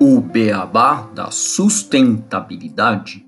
O 0.00 0.20
beabá 0.22 1.02
da 1.14 1.30
sustentabilidade. 1.30 3.26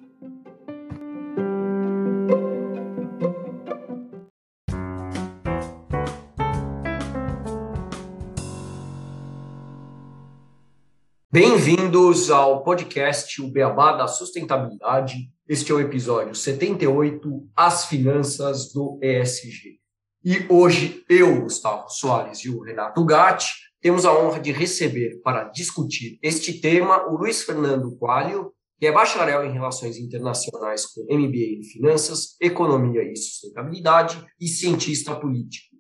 Bem-vindos 11.30 12.30
ao 12.30 12.62
podcast 12.62 13.43
O 13.43 13.50
Beabá 13.50 13.93
da 13.93 14.07
Sustentabilidade. 14.07 15.30
Este 15.46 15.71
é 15.71 15.75
o 15.75 15.80
episódio 15.80 16.34
78, 16.34 17.46
As 17.55 17.84
Finanças 17.84 18.73
do 18.73 18.98
ESG. 19.02 19.84
E 20.27 20.46
hoje 20.48 21.04
eu, 21.06 21.43
Gustavo 21.43 21.86
Soares 21.91 22.38
e 22.46 22.48
o 22.48 22.62
Renato 22.62 23.05
Gatti 23.05 23.45
temos 23.78 24.06
a 24.06 24.19
honra 24.19 24.41
de 24.41 24.52
receber 24.52 25.20
para 25.20 25.45
discutir 25.51 26.19
este 26.23 26.62
tema 26.62 27.06
o 27.10 27.19
Luiz 27.19 27.42
Fernando 27.42 27.95
Coalho, 27.98 28.51
que 28.79 28.87
é 28.87 28.92
bacharel 28.92 29.45
em 29.45 29.52
Relações 29.52 29.98
Internacionais 29.98 30.87
com 30.87 31.02
MBA 31.02 31.59
em 31.59 31.62
Finanças, 31.62 32.37
Economia 32.41 33.02
e 33.02 33.15
Sustentabilidade 33.15 34.24
e 34.41 34.48
cientista 34.48 35.15
político. 35.15 35.77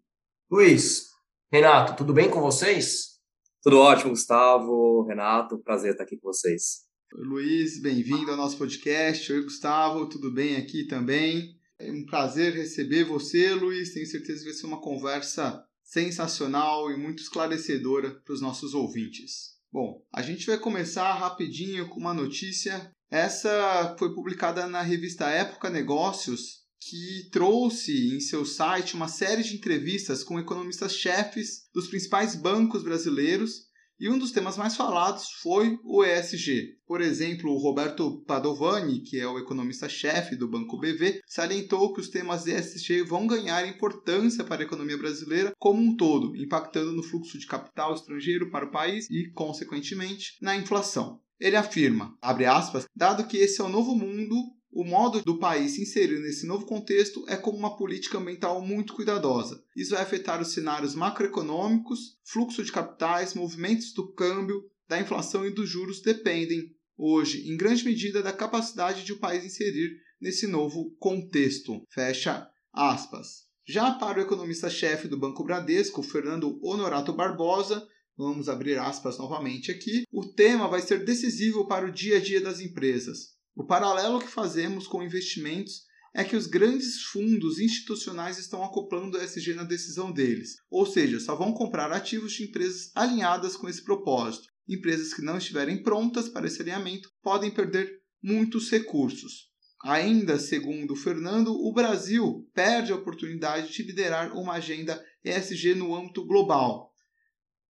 Luiz, 0.50 1.06
Renato, 1.50 1.96
tudo 1.96 2.12
bem 2.12 2.28
com 2.28 2.42
vocês? 2.42 3.18
Tudo 3.62 3.78
ótimo, 3.78 4.10
Gustavo, 4.10 5.06
Renato, 5.06 5.58
prazer 5.62 5.92
estar 5.92 6.04
aqui 6.04 6.18
com 6.18 6.30
vocês. 6.30 6.82
Oi, 7.14 7.24
Luiz, 7.24 7.80
bem-vindo 7.80 8.30
ao 8.30 8.36
nosso 8.36 8.58
podcast. 8.58 9.32
Oi, 9.32 9.42
Gustavo, 9.42 10.06
tudo 10.06 10.30
bem 10.30 10.56
aqui 10.56 10.86
também? 10.86 11.63
É 11.78 11.90
um 11.90 12.04
prazer 12.06 12.54
receber 12.54 13.04
você, 13.04 13.52
Luiz. 13.52 13.92
Tenho 13.92 14.06
certeza 14.06 14.40
que 14.40 14.50
vai 14.50 14.54
ser 14.54 14.66
uma 14.66 14.80
conversa 14.80 15.64
sensacional 15.82 16.90
e 16.90 16.96
muito 16.96 17.22
esclarecedora 17.22 18.10
para 18.24 18.34
os 18.34 18.40
nossos 18.40 18.74
ouvintes. 18.74 19.54
Bom, 19.72 20.04
a 20.12 20.22
gente 20.22 20.46
vai 20.46 20.58
começar 20.58 21.12
rapidinho 21.14 21.88
com 21.88 21.98
uma 21.98 22.14
notícia. 22.14 22.90
Essa 23.10 23.96
foi 23.98 24.14
publicada 24.14 24.66
na 24.66 24.82
revista 24.82 25.28
Época 25.28 25.68
Negócios, 25.68 26.64
que 26.80 27.28
trouxe 27.30 28.14
em 28.14 28.20
seu 28.20 28.44
site 28.44 28.94
uma 28.94 29.08
série 29.08 29.42
de 29.42 29.56
entrevistas 29.56 30.22
com 30.22 30.38
economistas-chefes 30.38 31.68
dos 31.72 31.88
principais 31.88 32.36
bancos 32.36 32.82
brasileiros 32.82 33.66
e 33.98 34.08
um 34.08 34.18
dos 34.18 34.32
temas 34.32 34.56
mais 34.56 34.76
falados 34.76 35.30
foi 35.42 35.78
o 35.84 36.04
ESG. 36.04 36.78
Por 36.86 37.00
exemplo, 37.00 37.50
o 37.50 37.58
Roberto 37.58 38.22
Padovani, 38.26 39.00
que 39.00 39.18
é 39.18 39.26
o 39.26 39.38
economista-chefe 39.38 40.36
do 40.36 40.48
Banco 40.48 40.78
BV, 40.78 41.20
salientou 41.26 41.92
que 41.92 42.00
os 42.00 42.08
temas 42.08 42.46
ESG 42.46 43.02
vão 43.02 43.26
ganhar 43.26 43.66
importância 43.66 44.44
para 44.44 44.62
a 44.62 44.66
economia 44.66 44.98
brasileira 44.98 45.52
como 45.58 45.80
um 45.80 45.96
todo, 45.96 46.36
impactando 46.36 46.92
no 46.92 47.02
fluxo 47.02 47.38
de 47.38 47.46
capital 47.46 47.94
estrangeiro 47.94 48.50
para 48.50 48.66
o 48.66 48.70
país 48.70 49.08
e, 49.10 49.30
consequentemente, 49.32 50.36
na 50.40 50.56
inflação. 50.56 51.20
Ele 51.40 51.56
afirma, 51.56 52.16
abre 52.22 52.46
aspas, 52.46 52.86
dado 52.94 53.26
que 53.26 53.36
esse 53.36 53.60
é 53.60 53.64
o 53.64 53.68
novo 53.68 53.94
mundo 53.94 54.34
o 54.74 54.84
modo 54.84 55.22
do 55.22 55.38
país 55.38 55.72
se 55.72 55.82
inserir 55.82 56.18
nesse 56.18 56.44
novo 56.46 56.66
contexto 56.66 57.24
é 57.28 57.36
como 57.36 57.56
uma 57.56 57.76
política 57.76 58.18
ambiental 58.18 58.60
muito 58.60 58.92
cuidadosa. 58.92 59.62
Isso 59.76 59.92
vai 59.92 60.02
afetar 60.02 60.42
os 60.42 60.52
cenários 60.52 60.96
macroeconômicos, 60.96 62.18
fluxo 62.24 62.64
de 62.64 62.72
capitais, 62.72 63.34
movimentos 63.34 63.92
do 63.92 64.12
câmbio, 64.12 64.68
da 64.88 65.00
inflação 65.00 65.46
e 65.46 65.50
dos 65.50 65.68
juros 65.68 66.02
dependem, 66.02 66.74
hoje, 66.96 67.48
em 67.48 67.56
grande 67.56 67.84
medida, 67.84 68.20
da 68.20 68.32
capacidade 68.32 69.04
de 69.04 69.12
o 69.12 69.18
país 69.20 69.44
inserir 69.44 69.96
nesse 70.20 70.48
novo 70.48 70.90
contexto. 70.98 71.80
Fecha 71.88 72.48
aspas. 72.72 73.44
Já 73.66 73.92
para 73.92 74.18
o 74.18 74.22
economista-chefe 74.22 75.06
do 75.06 75.18
Banco 75.18 75.44
Bradesco, 75.44 76.02
Fernando 76.02 76.58
Honorato 76.60 77.12
Barbosa, 77.12 77.86
vamos 78.16 78.48
abrir 78.48 78.78
aspas 78.78 79.18
novamente 79.18 79.70
aqui, 79.70 80.04
o 80.12 80.26
tema 80.26 80.66
vai 80.66 80.82
ser 80.82 81.04
decisivo 81.04 81.66
para 81.66 81.86
o 81.86 81.92
dia 81.92 82.16
a 82.16 82.20
dia 82.20 82.40
das 82.40 82.60
empresas. 82.60 83.33
O 83.56 83.64
paralelo 83.64 84.20
que 84.20 84.26
fazemos 84.26 84.86
com 84.86 85.02
investimentos 85.02 85.84
é 86.12 86.24
que 86.24 86.36
os 86.36 86.46
grandes 86.46 87.02
fundos 87.02 87.58
institucionais 87.58 88.38
estão 88.38 88.64
acoplando 88.64 89.16
o 89.16 89.20
ESG 89.22 89.54
na 89.54 89.64
decisão 89.64 90.12
deles, 90.12 90.56
ou 90.70 90.84
seja, 90.86 91.20
só 91.20 91.34
vão 91.36 91.52
comprar 91.52 91.92
ativos 91.92 92.32
de 92.32 92.44
empresas 92.44 92.90
alinhadas 92.94 93.56
com 93.56 93.68
esse 93.68 93.82
propósito. 93.84 94.48
Empresas 94.68 95.12
que 95.12 95.22
não 95.22 95.38
estiverem 95.38 95.82
prontas 95.82 96.28
para 96.28 96.46
esse 96.46 96.62
alinhamento 96.62 97.10
podem 97.22 97.50
perder 97.50 98.00
muitos 98.22 98.70
recursos. 98.70 99.52
Ainda 99.84 100.38
segundo 100.38 100.96
Fernando, 100.96 101.52
o 101.52 101.72
Brasil 101.72 102.48
perde 102.54 102.90
a 102.90 102.96
oportunidade 102.96 103.72
de 103.72 103.82
liderar 103.82 104.36
uma 104.36 104.54
agenda 104.54 105.04
ESG 105.22 105.74
no 105.74 105.94
âmbito 105.94 106.24
global. 106.26 106.90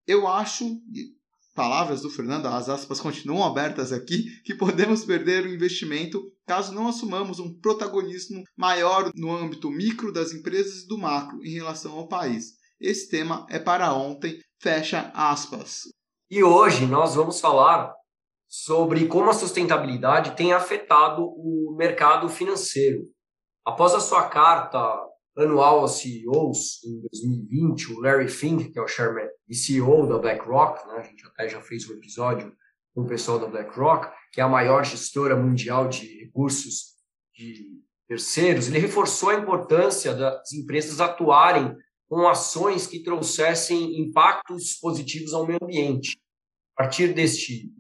Eu 0.07 0.29
acho, 0.29 0.81
palavras 1.55 2.03
do 2.03 2.11
Fernando, 2.11 2.47
as 2.47 2.69
aspas 2.69 3.01
continuam 3.01 3.45
abertas 3.45 3.93
aqui, 3.93 4.25
que 4.43 4.55
podemos 4.55 5.05
perder 5.05 5.45
o 5.45 5.55
investimento 5.55 6.21
caso 6.47 6.75
não 6.75 6.89
assumamos 6.89 7.39
um 7.39 7.59
protagonismo 7.59 8.43
maior 8.57 9.11
no 9.15 9.35
âmbito 9.35 9.71
micro 9.71 10.13
das 10.13 10.33
empresas 10.33 10.83
e 10.83 10.89
do 10.89 10.99
macro 10.99 11.43
em 11.43 11.55
relação 11.55 11.97
ao 11.97 12.09
país. 12.09 12.53
Esse 12.81 13.09
tema 13.09 13.47
é 13.49 13.59
para 13.59 13.95
ontem, 13.95 14.39
fecha 14.61 15.11
aspas. 15.15 15.83
E 16.31 16.43
hoje 16.43 16.87
nós 16.87 17.15
vamos 17.15 17.41
falar 17.41 17.95
sobre 18.49 19.07
como 19.07 19.31
a 19.31 19.35
sustentabilidade 19.35 20.37
tem 20.37 20.53
afetado 20.53 21.23
o 21.23 21.75
mercado 21.79 22.29
financeiro. 22.29 23.05
Após 23.65 23.95
a 23.95 24.01
sua 24.01 24.29
carta 24.29 24.79
anual 25.37 25.81
aos 25.81 25.99
CEOs 25.99 26.85
em 26.85 27.01
2020, 27.01 27.93
o 27.93 28.01
Larry 28.01 28.29
Fink, 28.29 28.71
que 28.71 28.79
é 28.79 28.83
o 28.83 28.89
chairman 28.89 29.29
e 29.49 29.55
CEO 29.55 30.07
da 30.07 30.19
BlackRock, 30.19 30.87
né, 30.89 30.95
a 30.99 31.03
gente 31.03 31.27
até 31.27 31.49
já 31.49 31.61
fez 31.61 31.89
um 31.89 31.95
episódio 31.95 32.53
com 32.95 33.03
o 33.03 33.07
pessoal 33.07 33.39
da 33.39 33.47
BlackRock, 33.47 34.15
que 34.33 34.41
é 34.41 34.45
a 34.45 34.49
maior 34.49 34.85
gestora 34.85 35.37
mundial 35.37 35.89
de 35.89 36.07
recursos 36.25 36.95
de 37.35 37.83
terceiros, 38.07 38.69
ele 38.69 38.79
reforçou 38.79 39.31
a 39.31 39.35
importância 39.35 40.15
das 40.15 40.53
empresas 40.53 41.01
atuarem 41.01 41.75
com 42.09 42.29
ações 42.29 42.87
que 42.87 43.03
trouxessem 43.03 44.01
impactos 44.01 44.75
positivos 44.75 45.33
ao 45.33 45.47
meio 45.47 45.59
ambiente. 45.61 46.17
A 46.77 46.83
partir 46.83 47.13
deste 47.13 47.73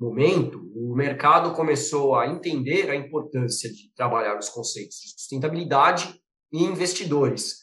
momento, 0.00 0.70
o 0.74 0.94
mercado 0.94 1.54
começou 1.54 2.14
a 2.14 2.26
entender 2.26 2.90
a 2.90 2.96
importância 2.96 3.70
de 3.70 3.92
trabalhar 3.94 4.38
os 4.38 4.48
conceitos 4.48 4.96
de 4.98 5.10
sustentabilidade 5.10 6.21
e 6.52 6.62
investidores 6.62 7.62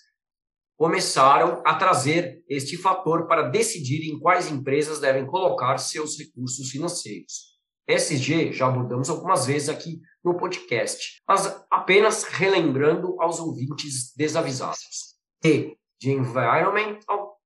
começaram 0.77 1.61
a 1.65 1.75
trazer 1.75 2.41
este 2.47 2.77
fator 2.77 3.27
para 3.27 3.49
decidir 3.49 4.09
em 4.09 4.17
quais 4.17 4.49
empresas 4.49 4.99
devem 4.99 5.27
colocar 5.27 5.77
seus 5.77 6.17
recursos 6.17 6.69
financeiros. 6.69 7.59
SG 7.85 8.53
já 8.53 8.67
abordamos 8.67 9.09
algumas 9.09 9.45
vezes 9.45 9.67
aqui 9.67 9.99
no 10.23 10.37
podcast, 10.37 11.21
mas 11.27 11.65
apenas 11.69 12.23
relembrando 12.23 13.19
aos 13.21 13.39
ouvintes 13.39 14.13
desavisados. 14.15 15.17
T 15.41 15.77
de 15.99 16.11
environmental 16.11 17.37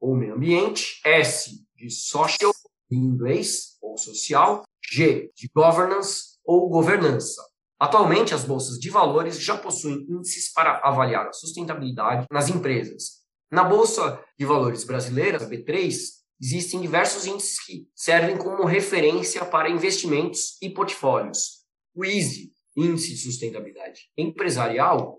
ou 0.00 0.16
meio 0.16 0.34
ambiente, 0.34 1.00
S 1.04 1.64
de 1.76 1.88
social 1.88 2.52
em 2.90 2.96
inglês 2.96 3.78
ou 3.80 3.96
social, 3.96 4.64
G 4.84 5.30
de 5.34 5.48
governance 5.54 6.38
ou 6.44 6.68
governança. 6.68 7.40
Atualmente, 7.82 8.32
as 8.32 8.44
bolsas 8.44 8.78
de 8.78 8.88
valores 8.88 9.42
já 9.42 9.58
possuem 9.58 10.06
índices 10.08 10.52
para 10.52 10.78
avaliar 10.84 11.26
a 11.26 11.32
sustentabilidade 11.32 12.28
nas 12.30 12.48
empresas. 12.48 13.24
Na 13.50 13.64
Bolsa 13.64 14.22
de 14.38 14.46
Valores 14.46 14.84
brasileira, 14.84 15.38
a 15.38 15.50
B3, 15.50 15.92
existem 16.40 16.80
diversos 16.80 17.26
índices 17.26 17.58
que 17.58 17.88
servem 17.92 18.38
como 18.38 18.64
referência 18.64 19.44
para 19.44 19.68
investimentos 19.68 20.58
e 20.62 20.70
portfólios. 20.70 21.64
O 21.92 22.04
EASY, 22.04 22.52
Índice 22.76 23.14
de 23.14 23.16
Sustentabilidade 23.16 24.02
Empresarial, 24.16 25.18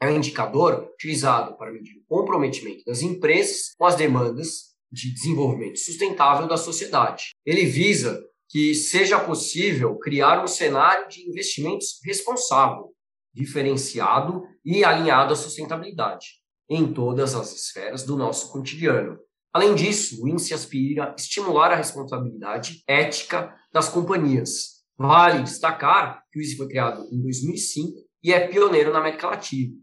é 0.00 0.06
um 0.06 0.16
indicador 0.16 0.88
utilizado 0.94 1.56
para 1.56 1.72
medir 1.72 1.96
o 1.98 2.04
comprometimento 2.06 2.84
das 2.86 3.02
empresas 3.02 3.74
com 3.76 3.84
as 3.84 3.96
demandas 3.96 4.76
de 4.92 5.12
desenvolvimento 5.12 5.80
sustentável 5.80 6.46
da 6.46 6.56
sociedade. 6.56 7.30
Ele 7.44 7.66
visa 7.66 8.24
que 8.48 8.74
seja 8.74 9.18
possível 9.18 9.96
criar 9.98 10.42
um 10.42 10.46
cenário 10.46 11.08
de 11.08 11.28
investimentos 11.28 11.98
responsável, 12.04 12.94
diferenciado 13.34 14.42
e 14.64 14.84
alinhado 14.84 15.32
à 15.32 15.36
sustentabilidade 15.36 16.26
em 16.68 16.92
todas 16.92 17.34
as 17.34 17.54
esferas 17.54 18.02
do 18.02 18.16
nosso 18.16 18.50
cotidiano. 18.50 19.18
Além 19.52 19.74
disso, 19.74 20.22
o 20.22 20.28
índice 20.28 20.52
aspira 20.52 21.14
estimular 21.16 21.72
a 21.72 21.76
responsabilidade 21.76 22.82
ética 22.86 23.54
das 23.72 23.88
companhias. 23.88 24.76
Vale 24.98 25.42
destacar 25.42 26.22
que 26.30 26.38
o 26.38 26.40
índice 26.40 26.56
foi 26.56 26.68
criado 26.68 27.06
em 27.12 27.22
2005 27.22 28.06
e 28.22 28.32
é 28.32 28.48
pioneiro 28.48 28.92
na 28.92 28.98
América 28.98 29.28
Latina. 29.28 29.74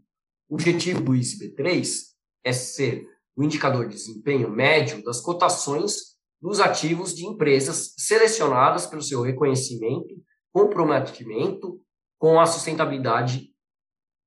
O 0.48 0.54
objetivo 0.54 1.00
do 1.00 1.14
índice 1.14 1.38
B3 1.38 1.88
é 2.44 2.52
ser 2.52 3.06
o 3.36 3.42
indicador 3.42 3.88
de 3.88 3.94
desempenho 3.94 4.50
médio 4.50 5.02
das 5.02 5.20
cotações 5.20 6.13
dos 6.44 6.60
ativos 6.60 7.14
de 7.14 7.24
empresas 7.24 7.94
selecionadas 7.96 8.84
pelo 8.84 9.00
seu 9.00 9.22
reconhecimento, 9.22 10.14
comprometimento 10.52 11.80
com 12.18 12.38
a 12.38 12.44
sustentabilidade 12.44 13.48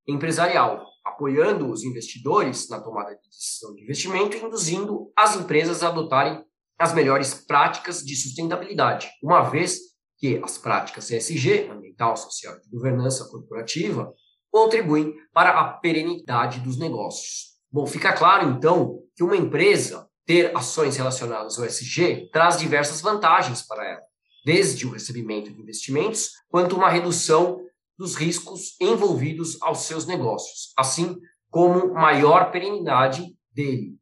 empresarial. 0.07 0.83
Apoiando 1.05 1.71
os 1.71 1.83
investidores 1.83 2.69
na 2.69 2.81
tomada 2.81 3.11
de 3.11 3.21
decisão 3.21 3.75
de 3.75 3.83
investimento 3.83 4.35
e 4.35 4.41
induzindo 4.41 5.11
as 5.15 5.35
empresas 5.35 5.83
a 5.83 5.89
adotarem 5.89 6.43
as 6.79 6.91
melhores 6.91 7.35
práticas 7.35 8.01
de 8.01 8.15
sustentabilidade, 8.15 9.07
uma 9.21 9.43
vez 9.43 9.77
que 10.17 10.41
as 10.43 10.57
práticas 10.57 11.11
ESG, 11.11 11.69
ambiental, 11.69 12.17
social 12.17 12.55
e 12.57 12.61
de 12.61 12.69
governança 12.71 13.29
corporativa, 13.29 14.11
contribuem 14.51 15.13
para 15.31 15.51
a 15.51 15.73
perenidade 15.73 16.61
dos 16.61 16.79
negócios. 16.79 17.59
Bom, 17.71 17.85
fica 17.85 18.11
claro 18.11 18.49
então 18.49 19.03
que 19.15 19.23
uma 19.23 19.37
empresa 19.37 20.06
ter 20.27 20.55
ações 20.55 20.97
relacionadas 20.97 21.57
ao 21.57 21.65
ESG 21.65 22.29
traz 22.31 22.59
diversas 22.59 22.99
vantagens 22.99 23.61
para 23.61 23.83
ela, 23.89 24.03
desde 24.45 24.85
o 24.85 24.91
recebimento 24.91 25.51
de 25.51 25.61
investimentos, 25.61 26.31
quanto 26.49 26.75
uma 26.75 26.89
redução 26.89 27.61
dos 27.97 28.13
riscos 28.13 28.75
envolvidos 28.79 29.59
aos 29.61 29.79
seus 29.79 30.05
negócios, 30.05 30.73
assim 30.77 31.17
como 31.49 31.93
maior 31.93 32.51
perenidade 32.51 33.33
dele. 33.51 33.95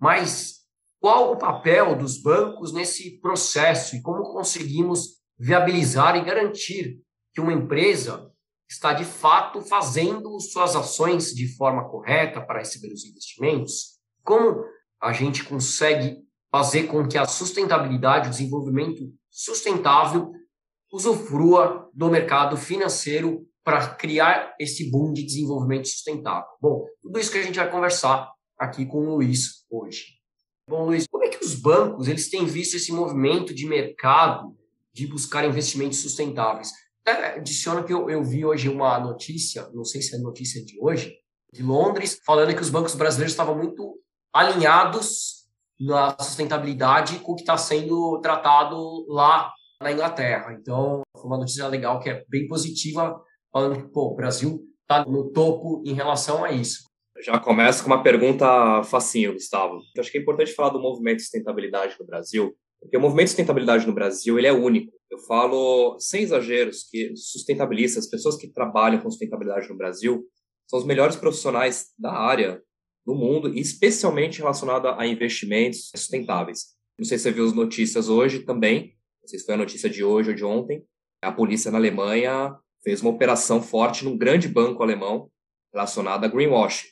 Mas 0.00 0.62
qual 0.98 1.32
o 1.32 1.36
papel 1.36 1.94
dos 1.94 2.20
bancos 2.20 2.72
nesse 2.72 3.20
processo 3.20 3.94
e 3.96 4.02
como 4.02 4.32
conseguimos 4.32 5.20
viabilizar 5.38 6.16
e 6.16 6.24
garantir 6.24 6.98
que 7.34 7.40
uma 7.40 7.52
empresa 7.52 8.32
está 8.68 8.94
de 8.94 9.04
fato 9.04 9.60
fazendo 9.60 10.40
suas 10.40 10.74
ações 10.74 11.34
de 11.34 11.54
forma 11.54 11.88
correta 11.88 12.40
para 12.40 12.60
receber 12.60 12.92
os 12.92 13.04
investimentos? 13.04 14.00
Como 14.24 14.64
a 15.00 15.12
gente 15.12 15.44
consegue 15.44 16.18
fazer 16.50 16.84
com 16.84 17.06
que 17.06 17.18
a 17.18 17.26
sustentabilidade, 17.26 18.28
o 18.28 18.30
desenvolvimento 18.30 19.12
sustentável 19.30 20.32
usufrua 20.92 21.90
do 21.92 22.08
mercado 22.08 22.56
financeiro 22.56 23.46
para 23.64 23.94
criar 23.94 24.54
esse 24.60 24.90
boom 24.90 25.12
de 25.12 25.24
desenvolvimento 25.24 25.88
sustentável? 25.88 26.48
Bom, 26.60 26.86
tudo 27.02 27.18
isso 27.18 27.30
que 27.30 27.38
a 27.38 27.42
gente 27.42 27.58
vai 27.58 27.70
conversar 27.70 28.30
aqui 28.58 28.86
com 28.86 28.98
o 28.98 29.16
Luiz 29.16 29.64
hoje. 29.70 30.16
Bom, 30.68 30.86
Luiz, 30.86 31.06
como 31.06 31.24
é 31.24 31.28
que 31.28 31.44
os 31.44 31.54
bancos 31.54 32.08
eles 32.08 32.30
têm 32.30 32.46
visto 32.46 32.76
esse 32.76 32.92
movimento 32.92 33.54
de 33.54 33.66
mercado 33.66 34.56
de 34.92 35.06
buscar 35.06 35.44
investimentos 35.44 36.00
sustentáveis? 36.00 36.70
É, 37.06 37.36
adiciona 37.36 37.84
que 37.84 37.92
eu, 37.92 38.08
eu 38.10 38.24
vi 38.24 38.44
hoje 38.44 38.68
uma 38.68 38.98
notícia, 38.98 39.68
não 39.72 39.84
sei 39.84 40.02
se 40.02 40.16
é 40.16 40.18
notícia 40.18 40.64
de 40.64 40.76
hoje, 40.80 41.14
de 41.52 41.62
Londres, 41.62 42.20
falando 42.24 42.54
que 42.54 42.62
os 42.62 42.70
bancos 42.70 42.94
brasileiros 42.94 43.32
estavam 43.32 43.56
muito 43.56 44.00
alinhados 44.36 45.46
na 45.80 46.16
sustentabilidade 46.18 47.18
com 47.20 47.32
o 47.32 47.34
que 47.34 47.42
está 47.42 47.56
sendo 47.56 48.20
tratado 48.20 49.06
lá 49.08 49.52
na 49.80 49.92
Inglaterra. 49.92 50.56
Então, 50.58 51.02
foi 51.14 51.26
uma 51.26 51.38
notícia 51.38 51.66
legal 51.68 52.00
que 52.00 52.10
é 52.10 52.24
bem 52.28 52.46
positiva, 52.46 53.20
falando 53.52 53.76
que 53.76 53.92
pô, 53.92 54.12
o 54.12 54.14
Brasil 54.14 54.60
está 54.82 55.04
no 55.04 55.30
topo 55.32 55.82
em 55.84 55.92
relação 55.92 56.44
a 56.44 56.52
isso. 56.52 56.84
Já 57.24 57.38
começa 57.38 57.82
com 57.82 57.88
uma 57.88 58.02
pergunta 58.02 58.82
facinho, 58.84 59.32
Gustavo. 59.32 59.80
Eu 59.94 60.00
acho 60.00 60.12
que 60.12 60.18
é 60.18 60.20
importante 60.20 60.52
falar 60.52 60.70
do 60.70 60.80
movimento 60.80 61.16
de 61.16 61.22
sustentabilidade 61.22 61.96
no 61.98 62.06
Brasil, 62.06 62.54
porque 62.80 62.96
o 62.96 63.00
movimento 63.00 63.26
de 63.26 63.30
sustentabilidade 63.30 63.86
no 63.86 63.94
Brasil 63.94 64.38
ele 64.38 64.46
é 64.46 64.52
único. 64.52 64.92
Eu 65.10 65.18
falo 65.20 65.98
sem 65.98 66.22
exageros 66.22 66.84
que 66.90 67.16
sustentabilistas, 67.16 68.08
pessoas 68.08 68.36
que 68.36 68.52
trabalham 68.52 69.00
com 69.00 69.10
sustentabilidade 69.10 69.68
no 69.68 69.76
Brasil, 69.76 70.24
são 70.68 70.78
os 70.78 70.84
melhores 70.84 71.16
profissionais 71.16 71.86
da 71.98 72.12
área 72.12 72.60
do 73.06 73.14
mundo, 73.14 73.56
especialmente 73.56 74.38
relacionado 74.38 74.88
a 74.88 75.06
investimentos 75.06 75.90
sustentáveis. 75.94 76.74
Não 76.98 77.04
sei 77.04 77.18
se 77.18 77.24
você 77.24 77.30
viu 77.30 77.46
as 77.46 77.52
notícias 77.52 78.08
hoje 78.08 78.40
também, 78.40 78.96
não 79.22 79.28
sei 79.28 79.38
se 79.38 79.46
foi 79.46 79.54
a 79.54 79.58
notícia 79.58 79.88
de 79.88 80.02
hoje 80.02 80.30
ou 80.30 80.36
de 80.36 80.44
ontem, 80.44 80.82
a 81.22 81.30
polícia 81.30 81.70
na 81.70 81.78
Alemanha 81.78 82.56
fez 82.82 83.00
uma 83.00 83.10
operação 83.10 83.62
forte 83.62 84.04
num 84.04 84.16
grande 84.16 84.48
banco 84.48 84.82
alemão 84.82 85.30
relacionado 85.72 86.24
a 86.24 86.28
greenwashing. 86.28 86.88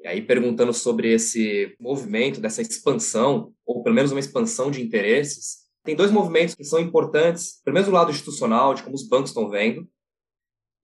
E 0.00 0.06
aí, 0.06 0.20
perguntando 0.20 0.72
sobre 0.74 1.12
esse 1.12 1.74
movimento, 1.80 2.40
dessa 2.40 2.60
expansão, 2.60 3.54
ou 3.64 3.82
pelo 3.82 3.94
menos 3.94 4.10
uma 4.10 4.20
expansão 4.20 4.70
de 4.70 4.82
interesses, 4.82 5.64
tem 5.82 5.96
dois 5.96 6.10
movimentos 6.10 6.54
que 6.54 6.64
são 6.64 6.78
importantes, 6.78 7.62
pelo 7.64 7.74
menos 7.74 7.88
do 7.88 7.94
lado 7.94 8.10
institucional, 8.10 8.74
de 8.74 8.82
como 8.82 8.94
os 8.94 9.06
bancos 9.06 9.30
estão 9.30 9.48
vendo, 9.48 9.88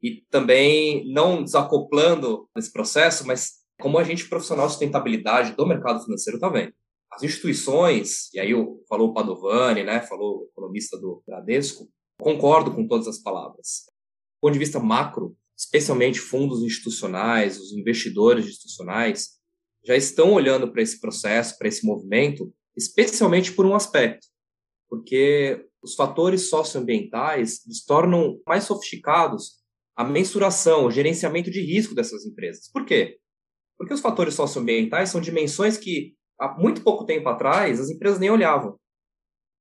e 0.03 0.25
também 0.31 1.11
não 1.13 1.43
desacoplando 1.43 2.49
desse 2.55 2.73
processo, 2.73 3.27
mas 3.27 3.60
como 3.81 3.99
a 3.99 4.05
gente 4.05 4.29
profissional 4.29 4.67
de 4.67 4.73
sustentabilidade 4.73 5.57
do 5.57 5.67
mercado 5.67 6.03
financeiro 6.05 6.37
está 6.37 6.49
vendo. 6.49 6.73
As 7.11 7.23
instituições, 7.23 8.33
e 8.33 8.39
aí 8.39 8.53
falou 8.89 9.09
o 9.09 9.15
Padovani, 9.15 9.83
né, 9.83 10.01
falou 10.03 10.41
o 10.41 10.45
economista 10.45 10.99
do 10.99 11.23
Bradesco, 11.27 11.89
concordo 12.21 12.73
com 12.73 12.87
todas 12.87 13.09
as 13.09 13.19
palavras. 13.19 13.87
Do 14.37 14.43
ponto 14.43 14.53
de 14.53 14.59
vista 14.59 14.79
macro, 14.79 15.37
especialmente 15.59 16.21
fundos 16.21 16.63
institucionais, 16.63 17.59
os 17.59 17.73
investidores 17.73 18.47
institucionais, 18.47 19.41
já 19.85 19.97
estão 19.97 20.33
olhando 20.33 20.71
para 20.71 20.83
esse 20.83 21.01
processo, 21.01 21.59
para 21.59 21.69
esse 21.69 21.85
movimento, 21.85 22.53
especialmente 22.77 23.53
por 23.53 23.67
um 23.67 23.75
aspecto, 23.75 24.27
porque 24.89 25.67
os 25.83 25.95
fatores 25.95 26.49
socioambientais 26.49 27.65
eles 27.67 27.85
tornam 27.85 28.39
mais 28.47 28.65
sofisticados 28.65 29.61
a 29.97 30.05
mensuração, 30.05 30.87
o 30.87 30.91
gerenciamento 30.91 31.51
de 31.51 31.61
risco 31.61 31.95
dessas 31.95 32.25
empresas. 32.25 32.71
Por 32.71 32.85
quê? 32.87 33.19
Porque 33.81 33.95
os 33.95 34.01
fatores 34.03 34.35
socioambientais 34.35 35.09
são 35.09 35.23
dimensões 35.23 35.79
que 35.79 36.15
há 36.39 36.53
muito 36.53 36.85
pouco 36.85 37.07
tempo 37.07 37.27
atrás 37.31 37.81
as 37.81 37.89
empresas 37.89 38.21
nem 38.21 38.29
olhavam. 38.29 38.79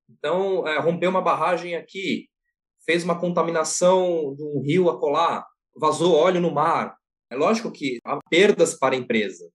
Então, 0.10 0.68
é, 0.68 0.78
rompeu 0.78 1.10
uma 1.10 1.22
barragem 1.22 1.74
aqui, 1.74 2.28
fez 2.86 3.06
uma 3.06 3.18
contaminação 3.18 4.36
de 4.36 4.44
um 4.44 4.62
rio 4.62 4.90
acolá, 4.90 5.46
vazou 5.74 6.18
óleo 6.18 6.42
no 6.42 6.54
mar. 6.54 6.98
É 7.32 7.36
lógico 7.38 7.72
que 7.72 7.98
há 8.04 8.20
perdas 8.30 8.78
para 8.78 8.94
a 8.94 8.98
empresa, 8.98 9.50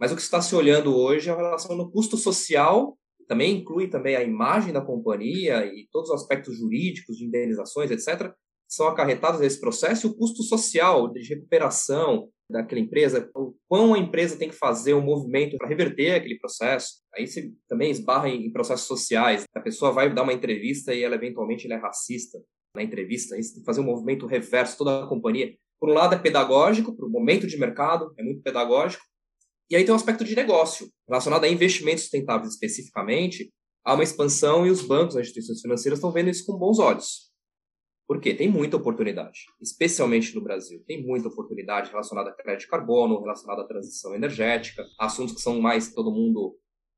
mas 0.00 0.10
o 0.10 0.16
que 0.16 0.22
está 0.22 0.40
se 0.40 0.56
olhando 0.56 0.96
hoje 0.96 1.28
é 1.28 1.32
a 1.34 1.36
relação 1.36 1.76
no 1.76 1.92
custo 1.92 2.16
social, 2.16 2.96
também 3.28 3.58
inclui 3.58 3.88
também 3.90 4.16
a 4.16 4.22
imagem 4.22 4.72
da 4.72 4.80
companhia 4.80 5.66
e 5.66 5.86
todos 5.92 6.08
os 6.08 6.22
aspectos 6.22 6.56
jurídicos 6.56 7.18
de 7.18 7.26
indenizações, 7.26 7.90
etc., 7.90 8.32
são 8.66 8.88
acarretados 8.88 9.40
nesse 9.40 9.60
processo 9.60 10.06
e 10.06 10.10
o 10.10 10.16
custo 10.16 10.42
social 10.42 11.12
de 11.12 11.20
recuperação 11.22 12.30
daquela 12.50 12.80
empresa, 12.80 13.30
o 13.34 13.54
quão 13.68 13.94
a 13.94 13.98
empresa 13.98 14.36
tem 14.36 14.48
que 14.48 14.54
fazer 14.54 14.94
um 14.94 15.02
movimento 15.02 15.56
para 15.56 15.68
reverter 15.68 16.12
aquele 16.12 16.38
processo. 16.38 17.02
Aí 17.14 17.26
você 17.26 17.52
também 17.68 17.90
esbarra 17.90 18.28
em 18.28 18.50
processos 18.52 18.86
sociais. 18.86 19.44
A 19.54 19.60
pessoa 19.60 19.92
vai 19.92 20.12
dar 20.12 20.22
uma 20.22 20.32
entrevista 20.32 20.94
e 20.94 21.02
ela 21.02 21.16
eventualmente 21.16 21.66
ela 21.66 21.74
é 21.74 21.82
racista 21.82 22.38
na 22.74 22.82
entrevista. 22.82 23.34
Aí 23.34 23.42
você 23.42 23.54
tem 23.54 23.60
que 23.60 23.66
fazer 23.66 23.80
um 23.80 23.84
movimento 23.84 24.26
reverso 24.26 24.78
toda 24.78 25.04
a 25.04 25.08
companhia 25.08 25.52
por 25.78 25.90
um 25.90 25.92
lado 25.92 26.14
é 26.14 26.18
pedagógico, 26.18 26.94
para 26.96 27.06
o 27.06 27.10
momento 27.10 27.46
de 27.46 27.58
mercado, 27.58 28.12
é 28.18 28.22
muito 28.22 28.42
pedagógico, 28.42 29.04
e 29.68 29.76
aí 29.76 29.84
tem 29.84 29.92
um 29.92 29.96
aspecto 29.96 30.24
de 30.24 30.34
negócio, 30.34 30.88
relacionado 31.08 31.44
a 31.44 31.48
investimentos 31.48 32.02
sustentáveis 32.02 32.52
especificamente, 32.52 33.52
há 33.84 33.94
uma 33.94 34.04
expansão 34.04 34.66
e 34.66 34.70
os 34.70 34.82
bancos, 34.82 35.16
as 35.16 35.22
instituições 35.22 35.60
financeiras 35.60 35.98
estão 35.98 36.12
vendo 36.12 36.30
isso 36.30 36.46
com 36.46 36.58
bons 36.58 36.78
olhos. 36.78 37.25
Por 38.06 38.20
quê? 38.20 38.34
Tem 38.34 38.48
muita 38.48 38.76
oportunidade, 38.76 39.46
especialmente 39.60 40.34
no 40.34 40.40
Brasil. 40.40 40.82
Tem 40.86 41.04
muita 41.04 41.28
oportunidade 41.28 41.90
relacionada 41.90 42.30
a 42.30 42.32
crédito 42.32 42.60
de 42.62 42.68
carbono, 42.68 43.20
relacionada 43.20 43.62
à 43.62 43.66
transição 43.66 44.14
energética, 44.14 44.84
assuntos 44.98 45.34
que 45.34 45.40
são 45.40 45.60
mais 45.60 45.88
que 45.88 45.94
todo 45.94 46.12
mundo, 46.12 46.56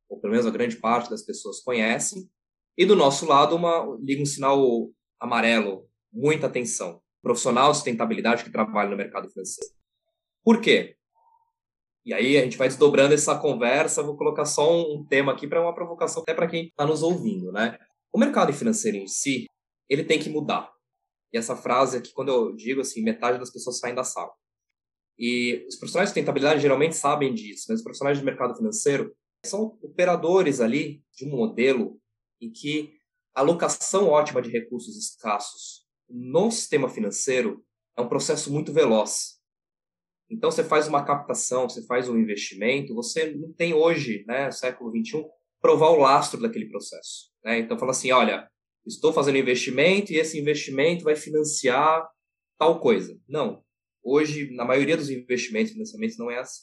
ou 0.08 0.20
pelo 0.20 0.32
menos 0.32 0.46
a 0.46 0.50
grande 0.50 0.76
parte 0.76 1.08
das 1.08 1.24
pessoas 1.24 1.60
conhecem. 1.60 2.28
E 2.76 2.84
do 2.84 2.94
nosso 2.94 3.26
lado, 3.26 3.56
uma, 3.56 3.96
liga 4.02 4.22
um 4.22 4.26
sinal 4.26 4.62
amarelo, 5.18 5.88
muita 6.12 6.46
atenção 6.46 7.00
profissional 7.22 7.70
de 7.70 7.78
sustentabilidade 7.78 8.44
que 8.44 8.50
trabalha 8.50 8.90
no 8.90 8.96
mercado 8.96 9.28
financeiro. 9.28 9.72
Por 10.44 10.60
quê? 10.60 10.96
E 12.04 12.14
aí 12.14 12.38
a 12.38 12.42
gente 12.42 12.56
vai 12.56 12.68
desdobrando 12.68 13.12
essa 13.12 13.38
conversa, 13.38 14.02
vou 14.02 14.16
colocar 14.16 14.44
só 14.44 14.80
um 14.80 15.04
tema 15.04 15.32
aqui 15.32 15.46
para 15.46 15.60
uma 15.60 15.74
provocação 15.74 16.22
até 16.22 16.32
para 16.32 16.48
quem 16.48 16.66
está 16.66 16.86
nos 16.86 17.02
ouvindo, 17.02 17.52
né? 17.52 17.78
O 18.12 18.18
mercado 18.18 18.52
financeiro 18.52 18.96
em 18.96 19.06
si, 19.06 19.46
ele 19.88 20.04
tem 20.04 20.18
que 20.18 20.30
mudar. 20.30 20.70
E 21.32 21.38
essa 21.38 21.56
frase 21.56 21.98
aqui, 21.98 22.12
quando 22.12 22.30
eu 22.30 22.54
digo 22.54 22.80
assim, 22.80 23.02
metade 23.02 23.38
das 23.38 23.50
pessoas 23.50 23.78
saem 23.78 23.94
da 23.94 24.04
sala. 24.04 24.32
E 25.18 25.64
os 25.68 25.76
profissionais 25.76 26.08
de 26.08 26.14
sustentabilidade 26.14 26.60
geralmente 26.60 26.96
sabem 26.96 27.34
disso, 27.34 27.66
mas 27.68 27.78
os 27.78 27.84
profissionais 27.84 28.18
de 28.18 28.24
mercado 28.24 28.56
financeiro 28.56 29.14
são 29.44 29.78
operadores 29.82 30.60
ali 30.60 31.02
de 31.12 31.26
um 31.26 31.30
modelo 31.30 32.00
em 32.40 32.50
que 32.50 32.98
a 33.34 33.40
alocação 33.40 34.08
ótima 34.08 34.40
de 34.40 34.50
recursos 34.50 34.96
escassos 34.96 35.86
no 36.08 36.50
sistema 36.50 36.88
financeiro 36.88 37.64
é 37.96 38.00
um 38.00 38.08
processo 38.08 38.52
muito 38.52 38.72
veloz. 38.72 39.38
Então, 40.30 40.50
você 40.50 40.62
faz 40.62 40.86
uma 40.86 41.04
captação, 41.04 41.68
você 41.68 41.84
faz 41.86 42.08
um 42.08 42.18
investimento, 42.18 42.94
você 42.94 43.34
não 43.34 43.52
tem 43.52 43.72
hoje, 43.72 44.24
né, 44.26 44.50
século 44.50 44.90
XXI, 44.90 45.24
provar 45.60 45.88
o 45.88 46.00
lastro 46.00 46.40
daquele 46.40 46.68
processo. 46.68 47.32
Né? 47.42 47.58
Então, 47.58 47.78
fala 47.78 47.92
assim, 47.92 48.12
olha, 48.12 48.48
estou 48.88 49.12
fazendo 49.12 49.38
investimento 49.38 50.12
e 50.12 50.16
esse 50.16 50.38
investimento 50.38 51.04
vai 51.04 51.14
financiar 51.14 52.08
tal 52.58 52.80
coisa. 52.80 53.18
Não. 53.28 53.62
Hoje, 54.02 54.50
na 54.54 54.64
maioria 54.64 54.96
dos 54.96 55.10
investimentos 55.10 55.72
financiamentos, 55.72 56.16
não 56.16 56.30
é 56.30 56.38
assim. 56.38 56.62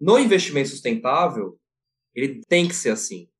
No 0.00 0.18
investimento 0.18 0.68
sustentável, 0.68 1.58
ele 2.14 2.40
tem 2.48 2.66
que 2.68 2.74
ser 2.74 2.90
assim. 2.90 3.30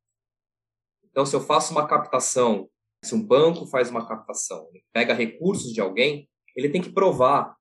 Então, 1.04 1.26
se 1.26 1.34
eu 1.34 1.40
faço 1.40 1.72
uma 1.72 1.86
captação 1.86 2.70
se 3.06 3.14
um 3.14 3.22
banco 3.22 3.66
faz 3.66 3.90
uma 3.90 4.06
captação, 4.06 4.68
pega 4.92 5.14
recursos 5.14 5.72
de 5.72 5.80
alguém, 5.80 6.28
ele 6.56 6.68
tem 6.68 6.82
que 6.82 6.90
provar 6.90 7.56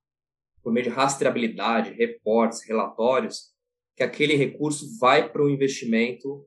por 0.64 0.74
meio 0.74 0.86
de 0.86 0.90
rastreabilidade, 0.90 1.94
reportes, 1.94 2.64
relatórios, 2.64 3.54
que 3.96 4.04
aquele 4.04 4.36
recurso 4.36 4.98
vai 5.00 5.32
para 5.32 5.44
o 5.44 5.50
investimento, 5.50 6.46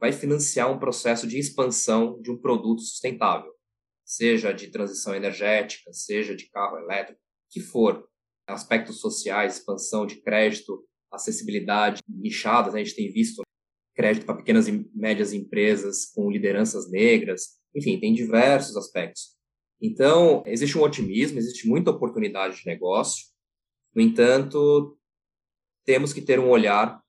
vai 0.00 0.12
financiar 0.12 0.72
um 0.72 0.78
processo 0.78 1.26
de 1.26 1.38
expansão 1.38 2.20
de 2.22 2.30
um 2.30 2.38
produto 2.38 2.80
sustentável, 2.80 3.52
seja 4.04 4.50
de 4.50 4.68
transição 4.68 5.14
energética, 5.14 5.92
seja 5.92 6.34
de 6.34 6.48
carro 6.48 6.78
elétrico, 6.78 7.20
que 7.50 7.60
for. 7.60 8.08
Aspectos 8.46 8.98
sociais, 8.98 9.58
expansão 9.58 10.06
de 10.06 10.16
crédito, 10.22 10.84
acessibilidade 11.12 12.02
nichadas, 12.08 12.72
né? 12.72 12.80
a 12.80 12.84
gente 12.84 12.96
tem 12.96 13.12
visto 13.12 13.42
crédito 13.94 14.24
para 14.24 14.36
pequenas 14.36 14.66
e 14.66 14.88
médias 14.94 15.32
empresas 15.32 16.06
com 16.06 16.30
lideranças 16.30 16.90
negras, 16.90 17.58
enfim, 17.74 18.00
tem 18.00 18.14
diversos 18.14 18.76
aspectos. 18.76 19.36
Então, 19.80 20.42
existe 20.46 20.76
um 20.76 20.82
otimismo, 20.82 21.38
existe 21.38 21.68
muita 21.68 21.90
oportunidade 21.90 22.60
de 22.60 22.66
negócio. 22.66 23.26
No 23.94 24.02
entanto, 24.02 24.98
temos 25.84 26.12
que 26.12 26.22
ter 26.22 26.38
um 26.38 26.48
olhar 26.48 27.00